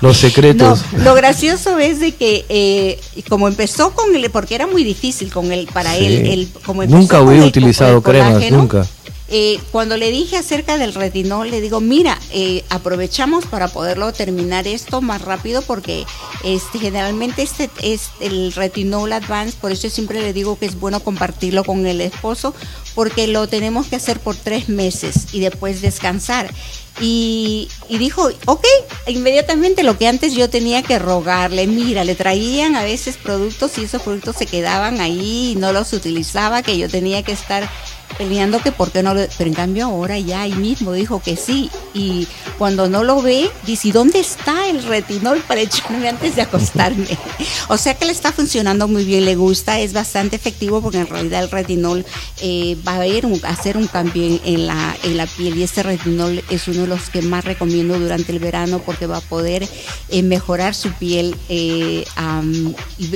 los 0.02 0.18
secretos. 0.18 0.82
lo 0.98 1.14
gracioso 1.14 1.78
es 1.80 2.00
de 2.00 2.14
que 2.14 2.46
eh, 2.50 3.00
como 3.28 3.48
empezó 3.48 3.92
con 3.92 4.16
él, 4.16 4.30
porque 4.32 4.56
era 4.56 4.68
muy 4.68 4.84
difícil 4.84 5.32
con 5.32 5.52
él 5.52 5.68
para 5.74 5.96
él, 5.98 6.26
él 6.26 6.50
como 6.66 6.86
nunca 6.86 7.22
hubiera 7.22 7.46
utilizado 7.46 8.02
cremas, 8.02 8.50
nunca. 8.52 8.86
Eh, 9.32 9.60
cuando 9.72 9.96
le 9.96 10.10
dije 10.10 10.38
acerca 10.38 10.80
del 10.80 10.96
retinol, 10.96 11.52
le 11.52 11.62
digo, 11.62 11.80
mira, 11.80 12.18
eh, 12.32 12.64
aprovechamos 12.70 13.46
para 13.46 13.68
poderlo 13.68 14.12
terminar 14.12 14.68
esto 14.68 15.02
más 15.02 15.22
rápido 15.22 15.62
porque 15.62 16.06
este, 16.44 16.80
generalmente 16.80 17.44
este 17.44 17.70
es 17.82 18.10
el 18.22 18.52
retinol 18.54 19.14
advance, 19.14 19.56
por 19.62 19.72
eso 19.72 19.88
siempre 19.90 20.22
le 20.22 20.34
digo 20.34 20.58
que 20.58 20.66
es 20.66 20.80
bueno 20.80 21.02
compartirlo 21.02 21.64
con 21.64 21.86
el 21.86 22.02
esposo 22.02 22.56
porque 22.96 23.28
lo 23.28 23.48
tenemos 23.48 23.86
que 23.86 23.98
hacer 23.98 24.20
por 24.20 24.36
tres 24.36 24.68
meses 24.68 25.28
y 25.32 25.42
después 25.42 25.82
descansar. 25.82 26.52
Y, 27.00 27.70
y, 27.88 27.98
dijo, 27.98 28.30
ok, 28.46 28.66
inmediatamente 29.08 29.84
lo 29.84 29.98
que 29.98 30.08
antes 30.08 30.34
yo 30.34 30.50
tenía 30.50 30.84
que 30.84 31.00
rogarle, 31.00 31.66
mira, 31.66 32.04
le 32.04 32.16
traían 32.16 32.76
a 32.76 32.84
veces 32.84 33.16
productos 33.16 33.78
y 33.78 33.84
esos 33.84 34.02
productos 34.02 34.36
se 34.36 34.48
quedaban 34.48 35.00
ahí 35.00 35.52
y 35.52 35.56
no 35.56 35.72
los 35.72 35.94
utilizaba, 35.94 36.62
que 36.62 36.78
yo 36.78 36.90
tenía 36.90 37.24
que 37.24 37.32
estar 37.32 37.70
peleando 38.18 38.60
que 38.60 38.72
por 38.72 38.92
qué 38.92 39.04
no 39.04 39.14
lo... 39.14 39.22
Pero 39.38 39.50
en 39.50 39.56
cambio 39.56 39.86
ahora 39.86 40.18
ya 40.20 40.42
ahí 40.42 40.54
mismo 40.54 40.94
dijo 40.94 41.22
que 41.22 41.36
sí. 41.36 41.70
Y 41.94 42.28
cuando 42.58 42.90
no 42.90 43.04
lo 43.04 43.22
ve, 43.22 43.50
dice, 43.66 43.90
¿y 43.90 43.92
dónde 43.92 44.20
está 44.20 44.68
el 44.68 44.84
retinol 44.84 45.40
para 45.48 45.62
echarme 45.62 46.10
antes 46.10 46.36
de 46.36 46.42
acostarme? 46.42 47.08
o 47.68 47.78
sea 47.78 47.94
que 47.96 48.06
le 48.06 48.12
está 48.12 48.32
funcionando 48.32 48.88
muy 48.88 49.06
bien, 49.06 49.26
le 49.26 49.36
gusta, 49.36 49.80
es 49.80 49.94
bastante 49.94 50.36
efectivo 50.36 50.82
porque 50.82 51.00
en 51.00 51.08
realidad 51.08 51.44
el 51.44 51.52
retinol 51.52 52.06
eh, 52.42 52.78
va 52.88 52.94
a, 52.94 52.96
haber 52.96 53.26
hacer 53.44 53.78
un 53.78 53.88
cambio 53.88 54.40
en, 54.44 54.68
la, 54.68 54.96
en 55.04 55.18
la 55.18 55.26
piel 55.26 55.58
y 55.58 55.64
este 55.64 55.84
retinol 55.84 56.44
es 56.50 56.68
uno 56.68 56.82
de 56.82 56.88
los 56.88 57.10
que 57.10 57.22
más 57.22 57.46
recomiendo 57.46 57.98
durante 58.00 58.32
el 58.32 58.40
verano 58.40 58.80
porque 58.86 59.08
va 59.08 59.18
a 59.18 59.22
poder 59.22 59.68
eh, 60.10 60.24
mejorar 60.24 60.76
su 60.76 60.92
piel 60.94 61.36
eh, 61.50 62.06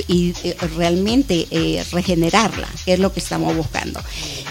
y, 0.08 0.34
realmente 0.76 1.46
regenerarla, 1.92 2.68
que 2.84 2.94
es 2.94 2.98
lo 2.98 3.12
que 3.12 3.20
estamos 3.20 3.54
buscando. 3.56 4.00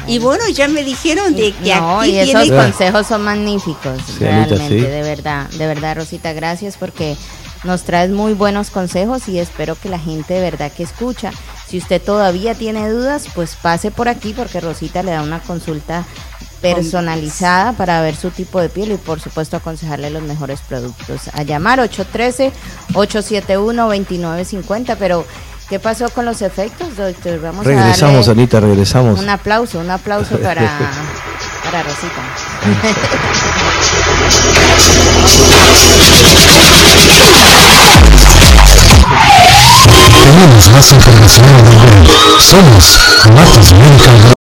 Y 0.07 0.19
bueno, 0.19 0.32
bueno, 0.35 0.49
ya 0.49 0.67
me 0.67 0.83
dijeron 0.83 1.35
de 1.35 1.51
que 1.51 1.75
no, 1.75 2.03
y 2.03 2.17
esos 2.17 2.49
consejos 2.49 3.05
son 3.05 3.23
magníficos, 3.23 4.19
realmente, 4.19 4.81
de 4.81 5.03
verdad, 5.03 5.47
de 5.49 5.67
verdad, 5.67 5.97
Rosita, 5.97 6.33
gracias 6.33 6.75
porque 6.75 7.15
nos 7.63 7.83
traes 7.83 8.09
muy 8.09 8.33
buenos 8.33 8.71
consejos 8.71 9.29
y 9.29 9.37
espero 9.37 9.75
que 9.75 9.89
la 9.89 9.99
gente 9.99 10.33
de 10.33 10.41
verdad 10.41 10.71
que 10.71 10.81
escucha, 10.81 11.29
si 11.67 11.77
usted 11.77 12.01
todavía 12.01 12.55
tiene 12.55 12.89
dudas, 12.89 13.27
pues 13.35 13.55
pase 13.55 13.91
por 13.91 14.09
aquí 14.09 14.33
porque 14.33 14.59
Rosita 14.59 15.03
le 15.03 15.11
da 15.11 15.21
una 15.21 15.39
consulta 15.39 16.03
personalizada 16.61 17.73
para 17.73 18.01
ver 18.01 18.15
su 18.15 18.31
tipo 18.31 18.59
de 18.59 18.69
piel 18.69 18.93
y 18.93 18.97
por 18.97 19.19
supuesto 19.19 19.57
aconsejarle 19.57 20.09
los 20.09 20.23
mejores 20.23 20.61
productos. 20.61 21.29
A 21.33 21.43
llamar 21.43 21.77
813-871-2950, 22.93 24.95
pero 24.97 25.27
¿Qué 25.73 25.79
pasó 25.79 26.07
con 26.09 26.23
los 26.23 26.39
efectos, 26.43 26.95
doctor? 26.95 27.41
Vamos 27.41 27.65
regresamos, 27.65 28.29
Anita, 28.29 28.59
regresamos. 28.59 29.19
Un 29.19 29.27
aplauso, 29.27 29.79
un 29.79 29.89
aplauso 29.89 30.37
para, 30.37 30.61
para 31.63 31.81
Rosita. 31.81 32.21
Tenemos 40.19 40.69
más 40.69 40.91
información 40.93 41.45
en. 41.49 42.07
Somos 42.39 42.99
Matos 43.33 43.73
Medical 43.73 44.33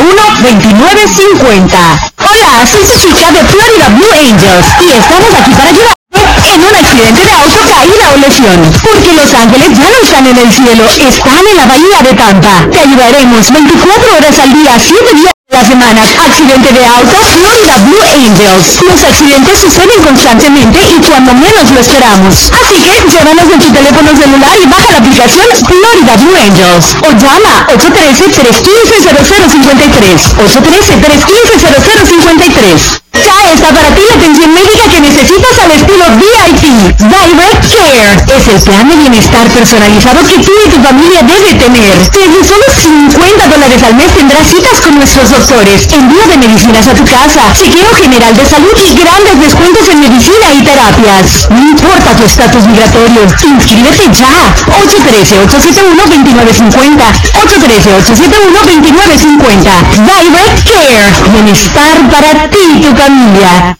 813-871-2950. 0.00 2.12
Hola, 2.18 2.66
soy 2.66 2.84
su 2.86 2.98
chica 2.98 3.30
de 3.32 3.44
Florida 3.44 3.88
Blue 3.90 4.12
Angels 4.12 4.66
y 4.80 4.92
estamos 4.92 5.34
aquí 5.34 5.52
para 5.52 5.68
ayudar 5.68 5.94
en 6.42 6.60
un 6.60 6.74
accidente 6.74 7.24
de 7.24 7.32
auto, 7.32 7.60
caída 7.68 8.12
o 8.14 8.16
lesión. 8.16 8.72
Porque 8.82 9.12
los 9.12 9.34
ángeles 9.34 9.78
ya 9.78 9.90
no 9.90 9.98
están 10.02 10.26
en 10.26 10.38
el 10.38 10.50
cielo, 10.52 10.88
están 10.88 11.46
en 11.46 11.56
la 11.56 11.66
bahía 11.66 12.02
de 12.02 12.14
Tampa. 12.14 12.66
Te 12.70 12.80
ayudaremos 12.80 13.52
24 13.52 14.16
horas 14.16 14.38
al 14.38 14.52
día, 14.52 14.78
7 14.78 15.14
días 15.16 15.32
la 15.60 15.66
semana, 15.66 16.00
accidente 16.24 16.72
de 16.72 16.86
auto, 16.86 17.12
Florida 17.36 17.76
Blue 17.84 18.00
Angels. 18.00 18.80
Los 18.80 19.04
accidentes 19.04 19.60
suceden 19.60 20.00
constantemente 20.02 20.80
y 20.88 20.96
cuando 21.04 21.34
menos 21.34 21.70
lo 21.70 21.80
esperamos. 21.80 22.50
Así 22.64 22.80
que 22.80 23.04
llévanos 23.12 23.44
en 23.52 23.60
tu 23.60 23.70
teléfono 23.70 24.16
celular 24.16 24.56
y 24.56 24.64
baja 24.66 24.92
la 24.92 24.98
aplicación 24.98 25.46
Florida 25.52 26.16
Blue 26.16 26.36
Angels. 26.48 26.96
O 27.04 27.12
llama 27.12 27.68
813-315-0053. 27.76 30.40
813-315-0053. 30.40 33.09
Ya 33.20 33.36
está 33.52 33.68
para 33.68 33.92
ti 33.92 34.00
la 34.08 34.16
atención 34.16 34.48
médica 34.54 34.88
que 34.88 34.96
necesitas 35.00 35.58
al 35.60 35.72
estilo 35.76 36.06
VIP. 36.16 36.64
Direct 37.04 37.68
Care. 37.68 38.16
Es 38.32 38.48
el 38.48 38.56
plan 38.64 38.88
de 38.88 38.96
bienestar 38.96 39.44
personalizado 39.52 40.24
que 40.24 40.40
tú 40.40 40.48
y 40.64 40.70
tu 40.70 40.80
familia 40.80 41.20
debe 41.28 41.52
tener. 41.60 42.00
Desde 42.16 42.40
solo 42.48 42.64
50 42.72 43.44
dólares 43.48 43.82
al 43.84 43.92
mes 43.94 44.08
tendrás 44.16 44.48
citas 44.48 44.80
con 44.80 44.94
nuestros 44.96 45.28
doctores, 45.28 45.92
envío 45.92 46.24
de 46.32 46.38
medicinas 46.38 46.88
a 46.88 46.94
tu 46.94 47.04
casa, 47.04 47.52
chequeo 47.52 47.92
general 48.00 48.34
de 48.36 48.46
salud 48.46 48.72
y 48.72 48.94
grandes 48.96 49.38
descuentos 49.40 49.86
en 49.88 50.00
medicina 50.00 50.54
y 50.56 50.64
terapias. 50.64 51.46
No 51.50 51.60
importa 51.60 52.16
tu 52.16 52.24
estatus 52.24 52.64
migratorio, 52.64 53.28
inscríbete 53.44 54.08
ya. 54.16 54.32
813-871-2950. 54.64 57.04
813-871-2950. 57.36 60.08
Direct 60.08 60.64
Care. 60.64 61.12
Bienestar 61.34 62.00
para 62.08 62.48
ti 62.48 62.64
y 62.76 62.80
tu 62.80 62.96
familia. 62.96 63.09
Tu 63.10 63.79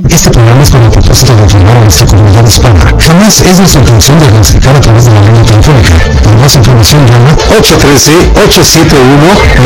Este 0.10 0.30
programa 0.30 0.64
es 0.64 0.72
con 0.72 0.82
el 0.84 0.90
propósito 0.90 1.36
de 1.36 1.44
informar 1.44 1.76
a 1.78 1.82
nuestra 1.82 2.08
comunidad 2.08 2.48
hispana. 2.48 2.80
Jamás 2.98 3.42
es 3.42 3.60
nuestra 3.60 3.82
intención 3.82 4.20
diagnosticar 4.20 4.76
a 4.76 4.82
través 4.82 5.06
de 5.06 5.12
la 5.12 5.22
línea 5.22 5.44
telefónica. 5.44 5.94
Para 6.24 6.38
más 6.38 6.56
información 6.56 7.06
llama 7.08 7.38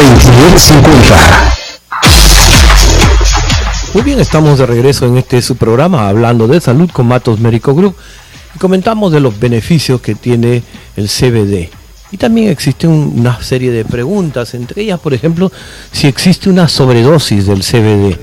813-871-2250. 0.05 1.53
Muy 3.93 4.03
bien, 4.03 4.19
estamos 4.19 4.59
de 4.59 4.65
regreso 4.65 5.05
en 5.07 5.17
este 5.17 5.41
su 5.41 5.55
programa 5.55 6.07
hablando 6.09 6.47
de 6.47 6.59
salud 6.61 6.89
con 6.91 7.07
Matos 7.07 7.39
Médico 7.39 7.73
Group 7.73 7.95
y 8.55 8.59
comentamos 8.59 9.11
de 9.11 9.19
los 9.21 9.39
beneficios 9.39 10.01
que 10.01 10.13
tiene 10.15 10.61
el 10.95 11.07
CBD. 11.09 11.69
Y 12.11 12.17
también 12.17 12.49
existe 12.49 12.87
un- 12.87 13.13
una 13.17 13.41
serie 13.41 13.71
de 13.71 13.83
preguntas, 13.83 14.53
entre 14.53 14.83
ellas, 14.83 14.99
por 14.99 15.13
ejemplo, 15.13 15.51
si 15.91 16.07
existe 16.07 16.49
una 16.49 16.67
sobredosis 16.67 17.47
del 17.47 17.63
CBD. 17.63 18.17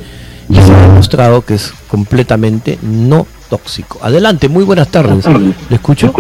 Y 0.49 0.55
se 0.55 0.73
ha 0.75 0.83
demostrado 0.83 1.43
que 1.45 1.55
es 1.55 1.73
completamente 1.89 2.79
no 2.83 3.27
tóxico. 3.49 3.99
Adelante, 4.03 4.49
muy 4.49 4.65
buenas 4.65 4.89
tardes. 4.89 5.25
¿Le 5.69 5.77
escucho? 5.77 6.13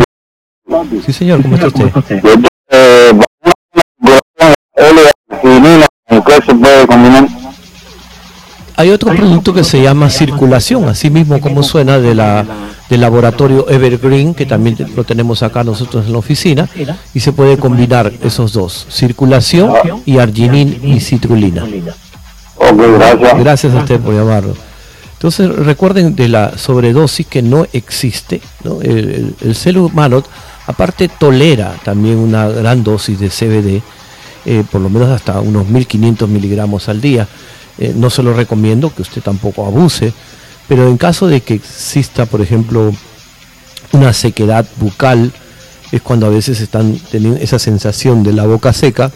Sí, 1.04 1.12
señor, 1.12 1.42
¿cómo 1.42 1.54
está 1.56 1.66
usted? 1.68 1.90
Eh, 2.70 3.12
¿Qué 6.40 6.46
se 6.46 6.54
puede 6.54 6.86
combinar? 6.86 7.28
Hay 8.76 8.90
otro 8.90 9.14
producto 9.14 9.52
que 9.52 9.64
se 9.64 9.82
llama 9.82 10.08
circulación, 10.10 10.88
así 10.88 11.10
mismo 11.10 11.40
como 11.40 11.62
suena 11.62 11.98
de 11.98 12.14
la, 12.14 12.44
del 12.88 13.00
laboratorio 13.02 13.68
Evergreen, 13.68 14.34
que 14.34 14.46
también 14.46 14.76
lo 14.96 15.04
tenemos 15.04 15.42
acá 15.42 15.62
nosotros 15.62 16.06
en 16.06 16.12
la 16.12 16.18
oficina, 16.18 16.68
y 17.14 17.20
se 17.20 17.32
puede 17.32 17.58
combinar 17.58 18.10
esos 18.22 18.52
dos, 18.54 18.86
circulación 18.90 19.72
y 20.06 20.18
arginin 20.18 20.80
y 20.82 21.00
citrulina. 21.00 21.64
Ok, 22.56 22.80
gracias. 22.98 23.38
Gracias 23.38 23.74
a 23.74 23.78
usted 23.80 24.00
por 24.00 24.14
llamarlo. 24.14 24.56
Entonces 25.14 25.54
recuerden 25.54 26.16
de 26.16 26.28
la 26.28 26.56
sobredosis 26.58 27.26
que 27.26 27.42
no 27.42 27.66
existe. 27.72 28.40
¿no? 28.64 28.80
El, 28.80 28.90
el- 28.98 29.34
el 29.42 29.54
ser 29.54 29.78
humano 29.78 30.22
aparte 30.66 31.08
tolera 31.08 31.74
también 31.84 32.18
una 32.18 32.48
gran 32.48 32.82
dosis 32.82 33.20
de 33.20 33.28
CBD, 33.28 33.82
eh, 34.44 34.64
por 34.70 34.80
lo 34.80 34.88
menos 34.90 35.08
hasta 35.08 35.40
unos 35.40 35.66
1500 35.68 36.28
miligramos 36.28 36.88
al 36.88 37.00
día. 37.00 37.28
Eh, 37.78 37.92
no 37.96 38.10
se 38.10 38.22
lo 38.22 38.34
recomiendo 38.34 38.94
que 38.94 39.02
usted 39.02 39.22
tampoco 39.22 39.66
abuse, 39.66 40.12
pero 40.68 40.88
en 40.88 40.96
caso 40.96 41.26
de 41.26 41.40
que 41.40 41.54
exista, 41.54 42.26
por 42.26 42.40
ejemplo, 42.40 42.92
una 43.92 44.12
sequedad 44.12 44.66
bucal, 44.76 45.32
es 45.90 46.00
cuando 46.02 46.26
a 46.26 46.30
veces 46.30 46.60
están 46.60 46.98
teniendo 47.10 47.38
esa 47.40 47.58
sensación 47.58 48.22
de 48.22 48.32
la 48.32 48.46
boca 48.46 48.72
seca, 48.72 49.10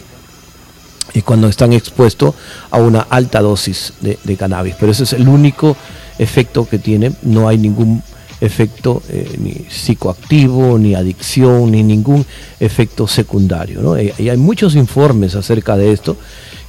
y 1.15 1.23
cuando 1.23 1.49
están 1.49 1.73
expuestos 1.73 2.35
a 2.71 2.79
una 2.79 3.01
alta 3.09 3.41
dosis 3.41 3.95
de 4.01 4.37
cannabis. 4.37 4.75
Pero 4.79 4.93
ese 4.93 5.05
es 5.05 5.15
el 5.15 5.29
único 5.29 5.75
efecto 6.19 6.69
que 6.69 6.79
tiene, 6.79 7.13
no 7.23 7.49
hay 7.49 7.57
ningún 7.57 8.03
efecto 8.47 9.03
eh, 9.09 9.67
psicoactivo, 9.69 10.79
ni 10.79 10.95
adicción, 10.95 11.71
ni 11.71 11.83
ningún 11.83 12.25
efecto 12.59 13.07
secundario. 13.07 13.83
¿no? 13.83 13.97
Eh, 13.97 14.15
Y 14.19 14.29
hay 14.29 14.37
muchos 14.37 14.75
informes 14.75 15.35
acerca 15.35 15.77
de 15.77 15.93
esto 15.93 16.17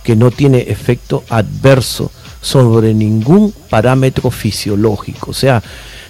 que 0.03 0.15
no 0.15 0.31
tiene 0.31 0.59
efecto 0.69 1.23
adverso 1.29 2.11
sobre 2.41 2.93
ningún 2.93 3.53
parámetro 3.69 4.31
fisiológico, 4.31 5.31
o 5.31 5.33
sea, 5.33 5.61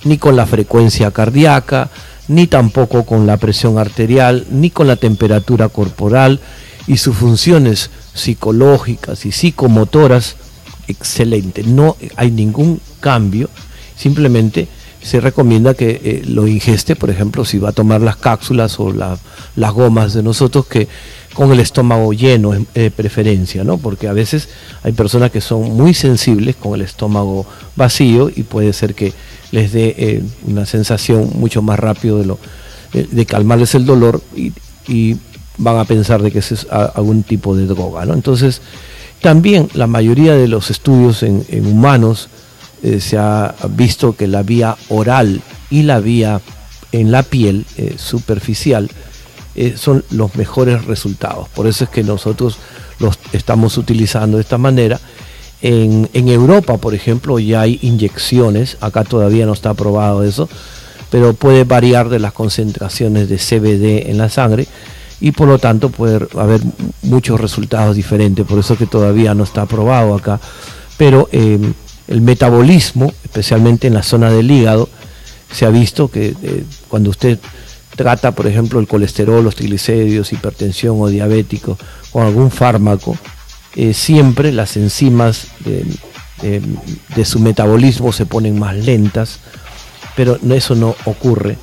ni 0.03 0.17
con 0.17 0.35
la 0.35 0.45
frecuencia 0.45 1.11
cardíaca, 1.11 1.89
ni 2.27 2.47
tampoco 2.47 3.05
con 3.05 3.25
la 3.25 3.37
presión 3.37 3.77
arterial, 3.77 4.45
ni 4.51 4.69
con 4.69 4.87
la 4.87 4.97
temperatura 4.97 5.69
corporal 5.69 6.39
y 6.85 6.97
sus 6.97 7.15
funciones 7.15 7.89
psicológicas 8.13 9.25
y 9.25 9.31
psicomotoras 9.31 10.35
excelente. 10.87 11.63
No 11.63 11.95
hay 12.15 12.31
ningún 12.31 12.79
cambio, 12.99 13.49
simplemente 13.95 14.67
se 15.07 15.19
recomienda 15.19 15.73
que 15.73 15.99
eh, 16.03 16.21
lo 16.27 16.47
ingeste, 16.47 16.95
por 16.95 17.09
ejemplo, 17.09 17.43
si 17.45 17.57
va 17.57 17.69
a 17.69 17.71
tomar 17.71 18.01
las 18.01 18.17
cápsulas 18.17 18.79
o 18.79 18.91
la- 18.93 19.17
las 19.55 19.71
gomas 19.73 20.13
de 20.13 20.21
nosotros, 20.21 20.67
que 20.67 20.87
con 21.33 21.51
el 21.51 21.59
estómago 21.59 22.13
lleno 22.13 22.53
en 22.53 22.67
eh, 22.75 22.91
preferencia, 22.95 23.63
¿no? 23.63 23.77
Porque 23.77 24.07
a 24.07 24.13
veces 24.13 24.49
hay 24.83 24.91
personas 24.91 25.31
que 25.31 25.41
son 25.41 25.75
muy 25.75 25.93
sensibles 25.93 26.55
con 26.55 26.73
el 26.75 26.81
estómago 26.81 27.45
vacío 27.75 28.29
y 28.35 28.43
puede 28.43 28.73
ser 28.73 28.93
que 28.95 29.13
les 29.51 29.71
dé 29.71 29.95
eh, 29.97 30.23
una 30.47 30.65
sensación 30.65 31.31
mucho 31.35 31.61
más 31.61 31.79
rápido 31.79 32.19
de 32.19 32.25
lo 32.25 32.39
de 32.93 33.25
calmarles 33.25 33.75
el 33.75 33.85
dolor 33.85 34.21
y, 34.35 35.17
van 35.59 35.77
a 35.77 35.85
pensar 35.85 36.21
de 36.21 36.31
que 36.31 36.39
es 36.39 36.67
algún 36.69 37.23
tipo 37.23 37.55
de 37.55 37.65
droga, 37.65 38.05
¿no? 38.05 38.13
Entonces, 38.13 38.61
también 39.21 39.69
la 39.73 39.87
mayoría 39.87 40.35
de 40.35 40.47
los 40.47 40.69
estudios 40.69 41.23
en 41.23 41.43
humanos 41.65 42.29
eh, 42.83 42.99
se 42.99 43.17
ha 43.17 43.55
visto 43.69 44.15
que 44.15 44.27
la 44.27 44.43
vía 44.43 44.75
oral 44.89 45.41
y 45.69 45.83
la 45.83 45.99
vía 45.99 46.41
en 46.91 47.11
la 47.11 47.23
piel 47.23 47.65
eh, 47.77 47.95
superficial 47.97 48.89
eh, 49.55 49.73
son 49.75 50.05
los 50.11 50.35
mejores 50.35 50.85
resultados. 50.85 51.49
Por 51.49 51.65
eso 51.67 51.85
es 51.85 51.89
que 51.89 52.03
nosotros 52.03 52.57
los 52.99 53.17
estamos 53.33 53.77
utilizando 53.77 54.37
de 54.37 54.43
esta 54.43 54.59
manera. 54.59 54.99
En, 55.59 56.07
Europa, 56.13 56.77
por 56.77 56.93
ejemplo, 56.93 57.39
ya 57.39 57.61
hay 57.61 57.79
inyecciones, 57.81 58.77
acá 58.79 59.03
todavía 59.03 59.47
no 59.47 59.53
está 59.53 59.71
aprobado 59.71 60.23
eso, 60.23 60.47
pero 61.09 61.33
puede 61.33 61.63
variar 61.63 62.09
de 62.09 62.19
las 62.19 62.33
concentraciones 62.33 63.27
de 63.27 63.37
CBD 63.37 64.11
en 64.11 64.19
la 64.19 64.29
sangre 64.29 64.67
y 65.19 65.31
por 65.31 65.47
lo 65.47 65.57
tanto 65.57 65.89
puede 65.89 66.27
haber 66.37 66.61
muchos 67.01 67.41
resultados 67.41 67.95
diferentes, 67.95 68.45
por 68.45 68.59
eso 68.59 68.77
que 68.77 68.85
todavía 68.85 69.33
no 69.33 69.43
está 69.43 69.63
aprobado 69.63 70.13
acá. 70.13 70.39
Pero 70.97 71.27
eh, 71.31 71.57
el 72.07 72.21
metabolismo, 72.21 73.13
especialmente 73.23 73.87
en 73.87 73.93
la 73.93 74.03
zona 74.03 74.31
del 74.31 74.49
hígado, 74.49 74.89
se 75.51 75.65
ha 75.65 75.69
visto 75.69 76.09
que 76.09 76.35
eh, 76.41 76.63
cuando 76.87 77.09
usted 77.09 77.39
trata, 77.95 78.31
por 78.31 78.47
ejemplo, 78.47 78.79
el 78.79 78.87
colesterol, 78.87 79.43
los 79.43 79.55
triglicéridos, 79.55 80.31
hipertensión 80.31 81.01
o 81.01 81.07
diabético 81.07 81.77
con 82.11 82.25
algún 82.25 82.51
fármaco, 82.51 83.17
eh, 83.75 83.93
siempre 83.93 84.51
las 84.51 84.77
enzimas 84.77 85.47
de, 85.65 85.85
su 87.25 87.39
metabolismo 87.39 88.13
se 88.13 88.25
ponen 88.25 88.59
más 88.59 88.75
lentas, 88.75 89.39
pero 90.15 90.39
eso 90.51 90.75
no 90.75 90.95
ocurre 91.05 91.57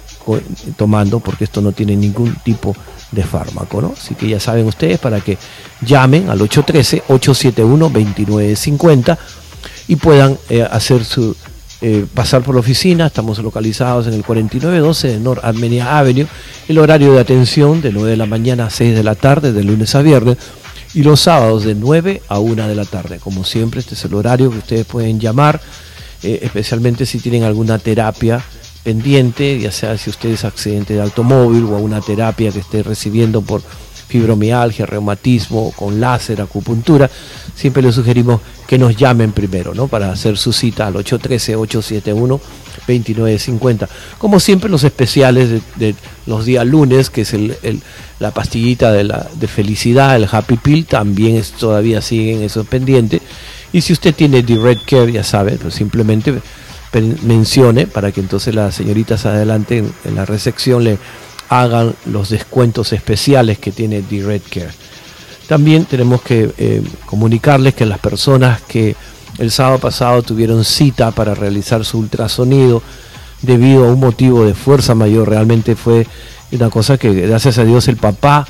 tomando 0.77 1.21
porque 1.21 1.45
esto 1.45 1.61
no 1.61 1.73
tiene 1.73 1.97
ningún 1.97 2.35
tipo 2.37 2.75
de 3.13 3.23
fármaco, 3.23 3.81
¿no? 3.81 3.95
Así 3.97 4.15
que 4.15 4.29
ya 4.29 4.41
saben 4.41 4.67
ustedes 4.67 4.99
para 4.99 5.21
que 5.21 5.39
llamen 5.81 6.29
al 6.31 6.41
813-871-2950 6.41 9.19
y 9.89 9.97
puedan 9.97 10.39
eh, 10.49 10.63
hacer 10.63 11.05
su 11.05 11.37
eh, 11.81 12.07
pasar 12.15 12.43
por 12.43 12.55
la 12.55 12.61
oficina. 12.61 13.07
Estamos 13.07 13.39
localizados 13.41 14.07
en 14.07 14.15
el 14.15 14.25
4912 14.25 15.09
de 15.09 15.21
North 15.21 15.45
Armenia 15.45 15.99
Avenue. 15.99 16.27
El 16.67 16.79
horario 16.79 17.13
de 17.13 17.21
atención 17.21 17.83
de 17.83 17.93
9 17.93 18.11
de 18.11 18.17
la 18.17 18.25
mañana 18.27 18.67
a 18.67 18.71
6 18.71 18.95
de 18.95 19.03
la 19.03 19.15
tarde, 19.15 19.53
de 19.53 19.65
lunes 19.65 19.95
a 19.95 20.01
viernes. 20.01 20.39
Y 20.95 21.03
los 21.03 21.21
sábados 21.21 21.65
de 21.65 21.75
9 21.75 22.23
a 22.29 22.39
1 22.39 22.69
de 22.69 22.75
la 22.75 22.87
tarde. 22.87 23.19
Como 23.19 23.45
siempre, 23.45 23.81
este 23.81 23.95
es 23.97 24.05
el 24.07 24.15
horario 24.15 24.51
que 24.51 24.59
ustedes 24.59 24.87
pueden 24.87 25.21
llamar, 25.21 25.61
eh, 26.23 26.39
especialmente 26.43 27.05
si 27.05 27.19
tienen 27.19 27.43
alguna 27.43 27.79
terapia 27.79 28.43
pendiente, 28.83 29.59
ya 29.59 29.73
sea 29.73 29.99
si 29.99 30.11
usted 30.11 30.31
es 30.31 30.45
accidente 30.45 30.95
de 30.95 31.03
automóvil 31.03 31.65
o 31.65 31.79
una 31.79 32.01
terapia 32.01 32.51
que 32.53 32.61
esté 32.61 32.83
recibiendo 32.83 33.43
por 33.43 33.63
fibromialgia, 34.09 34.87
reumatismo, 34.87 35.73
con 35.77 36.01
láser, 36.01 36.41
acupuntura, 36.41 37.11
siempre 37.55 37.83
le 37.83 37.93
sugerimos 37.93 38.41
que 38.67 38.79
nos 38.79 38.97
llamen 38.97 39.33
primero, 39.33 39.75
¿no? 39.75 39.89
Para 39.89 40.11
hacer 40.11 40.39
su 40.39 40.53
cita 40.53 40.87
al 40.87 40.95
813-871-2950. 40.95 43.89
Como 44.19 44.41
siempre, 44.41 44.71
los 44.71 44.85
especiales 44.85 45.63
de, 45.77 45.95
los 46.27 46.45
días 46.45 46.67
lunes, 46.67 47.11
que 47.11 47.23
es 47.23 47.35
la 48.19 48.31
pastillita 48.31 48.93
de, 48.93 49.05
la, 49.05 49.27
de 49.35 49.49
felicidad, 49.49 50.17
el 50.17 50.29
Happy 50.31 50.57
Pill, 50.57 50.87
también 50.87 51.37
es, 51.37 51.53
todavía 51.53 52.01
siguen 52.01 52.43
esos 52.43 52.67
pendientes. 52.67 53.21
Y 53.73 53.81
si 53.81 53.93
usted 53.93 54.15
tiene 54.15 54.43
Direct 54.43 54.89
Care, 54.89 55.13
ya 55.13 55.25
sabe, 55.25 55.53
pues 55.53 55.75
simplemente 55.75 56.35
mencione 57.23 57.87
para 57.87 58.13
que 58.13 58.21
entonces 58.21 58.55
las 58.55 58.75
señoritas 58.75 59.27
adelante 59.27 59.85
en 60.05 60.15
la 60.15 60.25
recepción 60.25 60.85
le 60.85 60.99
hagan 61.49 61.95
los 62.07 62.31
descuentos 62.31 62.93
especiales 62.93 63.59
que 63.59 63.73
tiene 63.73 64.03
Direct 64.03 64.49
Care. 64.49 64.71
También 65.49 65.85
tenemos 65.85 66.23
que 66.23 66.53
eh, 66.57 66.83
comunicarles 67.07 67.75
que 67.75 67.85
las 67.87 67.99
personas 67.99 68.63
que 68.63 68.97
el 69.39 69.51
sábado 69.51 69.79
pasado 69.79 70.23
tuvieron 70.23 70.65
cita 70.65 71.11
para 71.11 71.35
realizar 71.35 71.85
su 71.85 71.99
ultrasonido 71.99 72.83
debido 73.43 73.85
a 73.85 73.93
un 73.93 74.01
motivo 74.01 74.45
de 74.45 74.55
fuerza 74.55 74.95
mayor, 74.95 75.29
realmente 75.29 75.77
fue 75.77 76.07
una 76.53 76.71
cosa 76.71 76.97
que 76.97 77.13
gracias 77.13 77.59
a 77.59 77.65
Dios 77.65 77.89
el 77.89 77.97
papá 77.97 78.47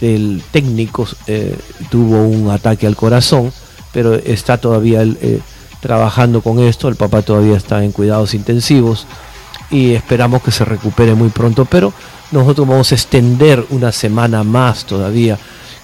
del 0.00 0.42
técnico 0.50 1.06
eh, 1.26 1.56
tuvo 1.90 2.22
un 2.26 2.50
ataque 2.50 2.86
al 2.86 2.96
corazón, 2.96 3.52
pero 3.92 4.14
está 4.14 4.58
todavía 4.58 5.02
eh, 5.02 5.40
trabajando 5.80 6.40
con 6.40 6.58
esto, 6.60 6.88
el 6.88 6.96
papá 6.96 7.22
todavía 7.22 7.56
está 7.56 7.84
en 7.84 7.92
cuidados 7.92 8.34
intensivos 8.34 9.06
y 9.70 9.92
esperamos 9.92 10.42
que 10.42 10.50
se 10.50 10.64
recupere 10.64 11.14
muy 11.14 11.28
pronto, 11.28 11.64
pero 11.64 11.92
nosotros 12.32 12.66
vamos 12.66 12.92
a 12.92 12.94
extender 12.94 13.64
una 13.70 13.92
semana 13.92 14.44
más 14.44 14.84
todavía 14.84 15.38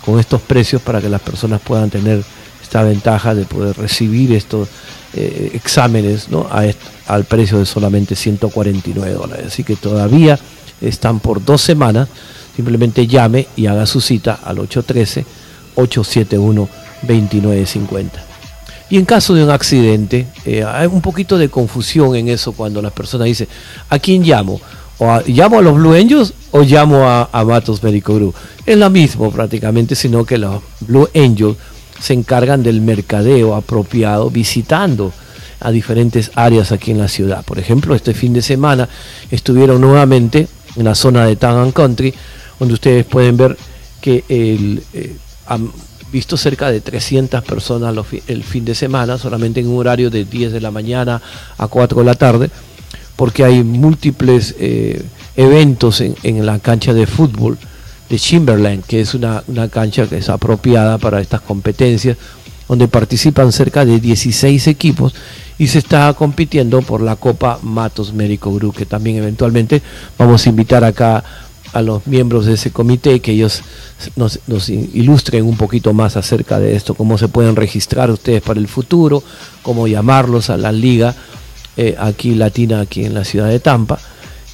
con 0.05 0.20
estos 0.20 0.40
precios 0.40 0.82
para 0.82 1.01
que 1.01 1.09
las 1.09 1.20
personas 1.20 1.61
puedan 1.61 1.90
tener 1.90 2.22
esta 2.62 2.82
ventaja 2.82 3.34
de 3.34 3.44
poder 3.44 3.76
recibir 3.76 4.32
estos 4.32 4.68
eh, 5.14 5.51
exámenes 5.55 6.28
al 7.07 7.24
precio 7.24 7.59
de 7.59 7.66
solamente 7.66 8.14
149 8.14 9.12
dólares. 9.12 9.47
Así 9.49 9.64
que 9.64 9.76
todavía 9.76 10.38
están 10.80 11.20
por 11.20 11.44
dos 11.44 11.62
semanas. 11.62 12.09
Simplemente 12.55 13.07
llame 13.07 13.49
y 13.57 13.66
haga 13.66 13.86
su 13.86 14.01
cita 14.01 14.40
al 14.42 14.59
813-871-2950. 15.76 18.11
Y 18.88 18.99
en 18.99 19.05
caso 19.05 19.34
de 19.34 19.44
un 19.44 19.51
accidente, 19.51 20.26
eh, 20.44 20.64
hay 20.64 20.86
un 20.86 21.01
poquito 21.01 21.38
de 21.38 21.49
confusión 21.49 22.14
en 22.14 22.28
eso 22.28 22.53
cuando 22.53 22.80
las 22.80 22.92
personas 22.92 23.26
dicen, 23.26 23.49
¿a 23.88 23.99
quién 23.99 24.22
llamo? 24.22 24.61
O 24.99 25.20
llamo 25.26 25.59
a 25.59 25.62
los 25.62 25.74
Blue 25.74 25.94
Angels 25.94 26.32
o 26.53 26.62
llamo 26.62 27.05
a, 27.07 27.44
Matos 27.44 27.82
Medical 27.82 28.16
Group. 28.16 28.34
Es 28.64 28.78
lo 28.78 28.88
mismo 28.90 29.30
prácticamente, 29.30 29.94
sino 29.94 30.24
que 30.24 30.38
los 30.38 30.62
Blue 30.80 31.09
Angels 31.14 31.57
se 32.01 32.14
encargan 32.14 32.62
del 32.62 32.80
mercadeo 32.80 33.55
apropiado 33.55 34.30
visitando 34.30 35.12
a 35.61 35.70
diferentes 35.70 36.30
áreas 36.34 36.72
aquí 36.72 36.90
en 36.90 36.99
la 36.99 37.09
ciudad. 37.09 37.44
Por 37.44 37.59
ejemplo, 37.59 37.94
este 37.94 38.14
fin 38.14 38.32
de 38.32 38.42
semana 38.42 38.88
estuvieron 39.30 39.80
nuevamente 39.80 40.49
en 40.76 40.84
la 40.84 40.94
zona 40.94 41.24
de 41.24 41.36
Town 41.36 41.72
Country, 41.72 42.12
donde 42.59 42.74
ustedes 42.74 43.05
pueden 43.07 43.36
ver 43.36 43.57
que 44.01 44.24
el, 44.28 44.82
eh, 44.92 45.16
han 45.47 45.70
visto 46.12 46.36
cerca 46.36 46.70
de 46.70 46.80
300 46.80 47.42
personas 47.42 47.94
el 48.26 48.44
fin 48.44 48.64
de 48.64 48.74
semana, 48.74 49.18
solamente 49.18 49.61
en 49.61 49.68
un 49.68 49.78
horario 49.78 50.11
de 50.11 50.24
10 50.24 50.53
de 50.53 50.61
la 50.61 50.70
mañana 50.70 51.20
a 51.59 51.66
4 51.68 51.99
de 51.99 52.05
la 52.05 52.14
tarde 52.14 52.51
porque 53.17 53.45
hay 53.45 53.64
múltiples 53.64 54.55
eh, 54.59 55.03
eventos 55.37 56.01
en, 56.01 56.47
la 56.47 56.59
cancha 56.59 56.93
de 56.95 57.07
fútbol 57.07 57.59
de 58.09 58.19
Chamberlain, 58.19 58.83
que 58.87 59.01
es 59.01 59.14
una, 59.14 59.43
cancha 59.71 60.07
que 60.07 60.19
es 60.19 60.29
apropiada 60.29 60.99
para 60.99 61.21
estas 61.21 61.41
competencias, 61.41 62.17
donde 62.69 62.89
participan 62.89 63.53
cerca 63.53 63.85
de 63.85 64.01
16 64.01 64.67
equipos 64.67 65.14
y 65.59 65.69
se 65.69 65.79
está 65.79 66.12
compitiendo 66.14 66.83
por 66.83 67.01
la 67.01 67.17
Copa 67.17 67.59
Matos 67.62 68.12
Médico 68.12 68.53
Group, 68.53 68.77
que 68.77 68.87
también 68.87 69.17
eventualmente 69.17 69.83
vamos 70.19 70.47
a 70.47 70.49
invitar 70.51 70.85
acá 70.85 71.25
a 71.73 71.83
los 71.83 72.07
miembros 72.07 72.47
de 72.47 72.55
ese 72.55 72.71
comité 72.71 73.21
que 73.21 73.33
ellos 73.33 73.62
nos, 74.14 74.41
nos, 74.47 74.69
ilustren 74.69 75.45
un 75.45 75.57
poquito 75.57 75.93
más 75.93 76.17
acerca 76.17 76.59
de 76.59 76.75
esto, 76.75 76.95
cómo 76.95 77.19
se 77.19 77.29
pueden 77.29 77.57
registrar 77.57 78.11
ustedes 78.11 78.43
para 78.43 78.61
el 78.61 78.69
futuro, 78.69 79.23
cómo 79.62 79.87
llamarlos 79.87 80.49
a 80.51 80.57
la 80.57 80.73
liga 80.73 81.14
eh, 81.77 81.95
aquí 81.99 82.35
latina, 82.35 82.81
aquí 82.81 83.05
en 83.05 83.14
la 83.14 83.24
ciudad 83.24 83.49
de 83.49 83.61
Tampa. 83.61 83.99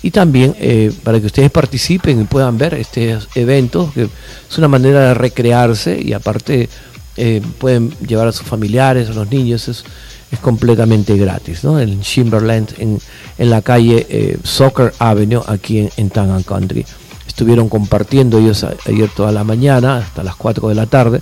Y 0.03 0.11
también 0.11 0.57
eh, 0.59 0.93
para 1.05 1.20
que 1.20 1.27
ustedes 1.27 1.51
participen 1.51 2.20
y 2.20 2.25
puedan 2.25 2.59
ver 2.59 2.75
este 2.75 3.16
evento, 3.37 3.91
que 3.95 4.09
es 4.51 4.59
una 4.59 4.66
manera 4.66 5.01
de 5.09 5.14
recrearse 5.14 6.01
y 6.03 6.12
aparte 6.12 6.68
eh, 7.16 7.41
pueden 7.59 7.91
llevar 8.01 8.27
a 8.27 8.33
sus 8.33 8.47
familiares, 8.47 9.09
a 9.11 9.12
los 9.12 9.31
niños, 9.31 9.68
es, 9.68 9.85
es 10.33 10.39
completamente 10.41 11.16
gratis, 11.16 11.62
¿no? 11.62 11.79
En 11.79 12.01
Chamberlain, 12.01 12.66
en, 12.79 12.99
en 13.39 13.51
la 13.51 13.62
calle 13.62 14.39
Soccer 14.43 14.93
Avenue, 14.99 15.43
aquí 15.47 15.79
en, 15.79 15.91
en 15.97 16.11
Tangan 16.11 16.43
Country. 16.43 16.85
Estuvieron 17.29 17.68
compartiendo 17.68 18.39
ellos 18.39 18.64
ayer 18.64 19.09
toda 19.14 19.31
la 19.31 19.45
mañana, 19.45 19.99
hasta 19.99 20.25
las 20.25 20.35
4 20.35 20.68
de 20.68 20.75
la 20.75 20.87
tarde 20.87 21.20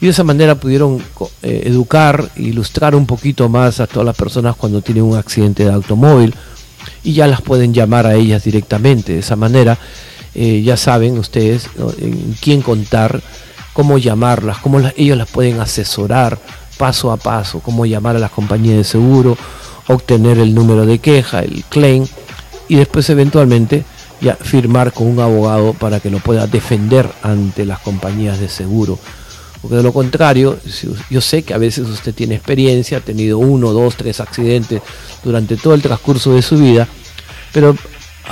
y 0.00 0.06
de 0.06 0.12
esa 0.12 0.24
manera 0.24 0.54
pudieron 0.54 1.02
eh, 1.42 1.62
educar, 1.66 2.30
ilustrar 2.36 2.94
un 2.94 3.06
poquito 3.06 3.48
más 3.48 3.80
a 3.80 3.86
todas 3.86 4.06
las 4.06 4.16
personas 4.16 4.56
cuando 4.56 4.80
tienen 4.80 5.04
un 5.04 5.16
accidente 5.16 5.64
de 5.64 5.72
automóvil. 5.72 6.34
Y 7.04 7.12
ya 7.12 7.26
las 7.26 7.42
pueden 7.42 7.74
llamar 7.74 8.06
a 8.06 8.14
ellas 8.14 8.44
directamente. 8.44 9.12
De 9.12 9.18
esa 9.18 9.36
manera. 9.36 9.78
Eh, 10.32 10.62
ya 10.62 10.76
saben 10.76 11.18
ustedes 11.18 11.68
en 11.98 12.36
quién 12.40 12.62
contar, 12.62 13.20
cómo 13.72 13.98
llamarlas, 13.98 14.58
cómo 14.58 14.80
ellos 14.96 15.18
las 15.18 15.28
pueden 15.28 15.58
asesorar 15.58 16.38
paso 16.78 17.10
a 17.10 17.16
paso, 17.16 17.58
cómo 17.58 17.84
llamar 17.84 18.16
a 18.16 18.20
las 18.20 18.30
compañías 18.30 18.76
de 18.76 18.84
seguro, 18.84 19.36
obtener 19.88 20.38
el 20.38 20.54
número 20.54 20.86
de 20.86 20.98
queja, 21.00 21.40
el 21.40 21.64
claim 21.68 22.06
y 22.68 22.76
después 22.76 23.10
eventualmente 23.10 23.84
ya 24.20 24.36
firmar 24.36 24.92
con 24.92 25.08
un 25.08 25.18
abogado 25.18 25.74
para 25.74 25.98
que 25.98 26.10
lo 26.10 26.20
pueda 26.20 26.46
defender 26.46 27.10
ante 27.22 27.66
las 27.66 27.80
compañías 27.80 28.38
de 28.38 28.48
seguro 28.48 28.98
porque 29.60 29.76
de 29.76 29.82
lo 29.82 29.92
contrario, 29.92 30.58
yo 31.10 31.20
sé 31.20 31.42
que 31.42 31.54
a 31.54 31.58
veces 31.58 31.88
usted 31.88 32.14
tiene 32.14 32.36
experiencia, 32.36 32.98
ha 32.98 33.00
tenido 33.00 33.38
uno, 33.38 33.72
dos, 33.72 33.96
tres 33.96 34.20
accidentes 34.20 34.80
durante 35.22 35.56
todo 35.56 35.74
el 35.74 35.82
transcurso 35.82 36.32
de 36.34 36.42
su 36.42 36.56
vida, 36.58 36.88
pero 37.52 37.76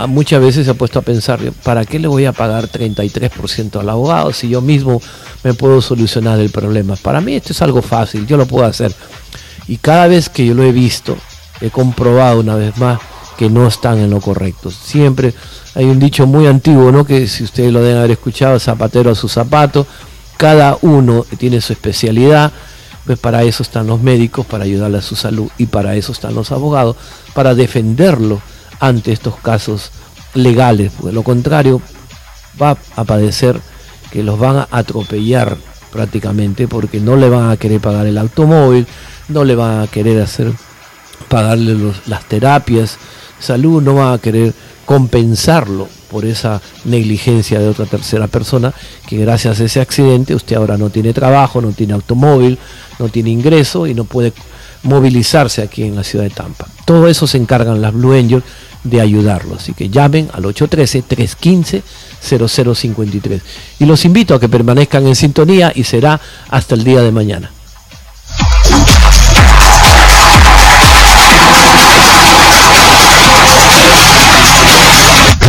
muchas 0.06 0.40
veces 0.40 0.64
se 0.64 0.70
ha 0.70 0.74
puesto 0.74 0.98
a 0.98 1.02
pensar, 1.02 1.40
¿para 1.62 1.84
qué 1.84 1.98
le 1.98 2.08
voy 2.08 2.24
a 2.24 2.32
pagar 2.32 2.68
33% 2.68 3.80
al 3.80 3.88
abogado 3.88 4.32
si 4.32 4.48
yo 4.48 4.60
mismo 4.60 5.02
me 5.44 5.54
puedo 5.54 5.82
solucionar 5.82 6.38
el 6.38 6.50
problema? 6.50 6.96
Para 6.96 7.20
mí 7.20 7.34
esto 7.34 7.52
es 7.52 7.60
algo 7.62 7.82
fácil, 7.82 8.26
yo 8.26 8.36
lo 8.36 8.46
puedo 8.46 8.64
hacer. 8.64 8.94
Y 9.66 9.76
cada 9.76 10.06
vez 10.06 10.28
que 10.28 10.46
yo 10.46 10.54
lo 10.54 10.62
he 10.62 10.72
visto, 10.72 11.16
he 11.60 11.70
comprobado 11.70 12.40
una 12.40 12.54
vez 12.54 12.76
más 12.78 12.98
que 13.36 13.50
no 13.50 13.66
están 13.66 13.98
en 13.98 14.10
lo 14.10 14.20
correcto. 14.20 14.70
Siempre 14.70 15.34
hay 15.74 15.84
un 15.84 15.98
dicho 15.98 16.26
muy 16.26 16.46
antiguo, 16.46 16.90
¿no? 16.90 17.04
Que 17.04 17.28
si 17.28 17.44
ustedes 17.44 17.72
lo 17.72 17.80
deben 17.80 17.98
haber 17.98 18.12
escuchado, 18.12 18.58
zapatero 18.58 19.10
a 19.10 19.14
su 19.14 19.28
zapato, 19.28 19.86
cada 20.38 20.78
uno 20.80 21.26
tiene 21.36 21.60
su 21.60 21.74
especialidad, 21.74 22.52
pues 23.04 23.18
para 23.18 23.42
eso 23.42 23.62
están 23.62 23.86
los 23.86 24.00
médicos, 24.00 24.46
para 24.46 24.64
ayudarle 24.64 24.98
a 24.98 25.02
su 25.02 25.16
salud, 25.16 25.50
y 25.58 25.66
para 25.66 25.96
eso 25.96 26.12
están 26.12 26.34
los 26.34 26.52
abogados, 26.52 26.96
para 27.34 27.54
defenderlo 27.54 28.40
ante 28.80 29.12
estos 29.12 29.36
casos 29.36 29.90
legales, 30.32 30.92
porque 30.96 31.14
lo 31.14 31.22
contrario 31.22 31.82
va 32.60 32.78
a 32.96 33.04
padecer 33.04 33.60
que 34.10 34.22
los 34.22 34.38
van 34.38 34.56
a 34.56 34.68
atropellar 34.70 35.58
prácticamente 35.92 36.68
porque 36.68 37.00
no 37.00 37.16
le 37.16 37.28
van 37.28 37.50
a 37.50 37.56
querer 37.56 37.80
pagar 37.80 38.06
el 38.06 38.18
automóvil, 38.18 38.86
no 39.28 39.44
le 39.44 39.54
van 39.54 39.82
a 39.82 39.86
querer 39.86 40.20
hacer 40.22 40.52
pagarle 41.28 41.92
las 42.06 42.24
terapias 42.24 42.96
salud, 43.38 43.82
no 43.82 43.94
van 43.94 44.14
a 44.14 44.18
querer 44.18 44.54
compensarlo 44.84 45.88
por 46.10 46.24
esa 46.24 46.60
negligencia 46.84 47.58
de 47.58 47.68
otra 47.68 47.86
tercera 47.86 48.26
persona 48.26 48.72
que 49.06 49.18
gracias 49.18 49.60
a 49.60 49.64
ese 49.64 49.80
accidente 49.80 50.34
usted 50.34 50.56
ahora 50.56 50.76
no 50.76 50.90
tiene 50.90 51.12
trabajo, 51.12 51.60
no 51.60 51.72
tiene 51.72 51.94
automóvil, 51.94 52.58
no 52.98 53.08
tiene 53.08 53.30
ingreso 53.30 53.86
y 53.86 53.94
no 53.94 54.04
puede 54.04 54.32
movilizarse 54.82 55.62
aquí 55.62 55.84
en 55.84 55.96
la 55.96 56.04
ciudad 56.04 56.24
de 56.24 56.30
Tampa. 56.30 56.66
Todo 56.84 57.08
eso 57.08 57.26
se 57.26 57.38
encargan 57.38 57.82
las 57.82 57.92
Blue 57.92 58.12
Angels 58.12 58.44
de 58.84 59.00
ayudarlo. 59.00 59.56
Así 59.56 59.74
que 59.74 59.88
llamen 59.88 60.28
al 60.32 60.44
813-315-0053. 60.44 63.40
Y 63.80 63.86
los 63.86 64.04
invito 64.04 64.34
a 64.34 64.40
que 64.40 64.48
permanezcan 64.48 65.04
en 65.06 65.16
sintonía 65.16 65.72
y 65.74 65.84
será 65.84 66.20
hasta 66.48 66.74
el 66.74 66.84
día 66.84 67.02
de 67.02 67.12
mañana. 67.12 67.50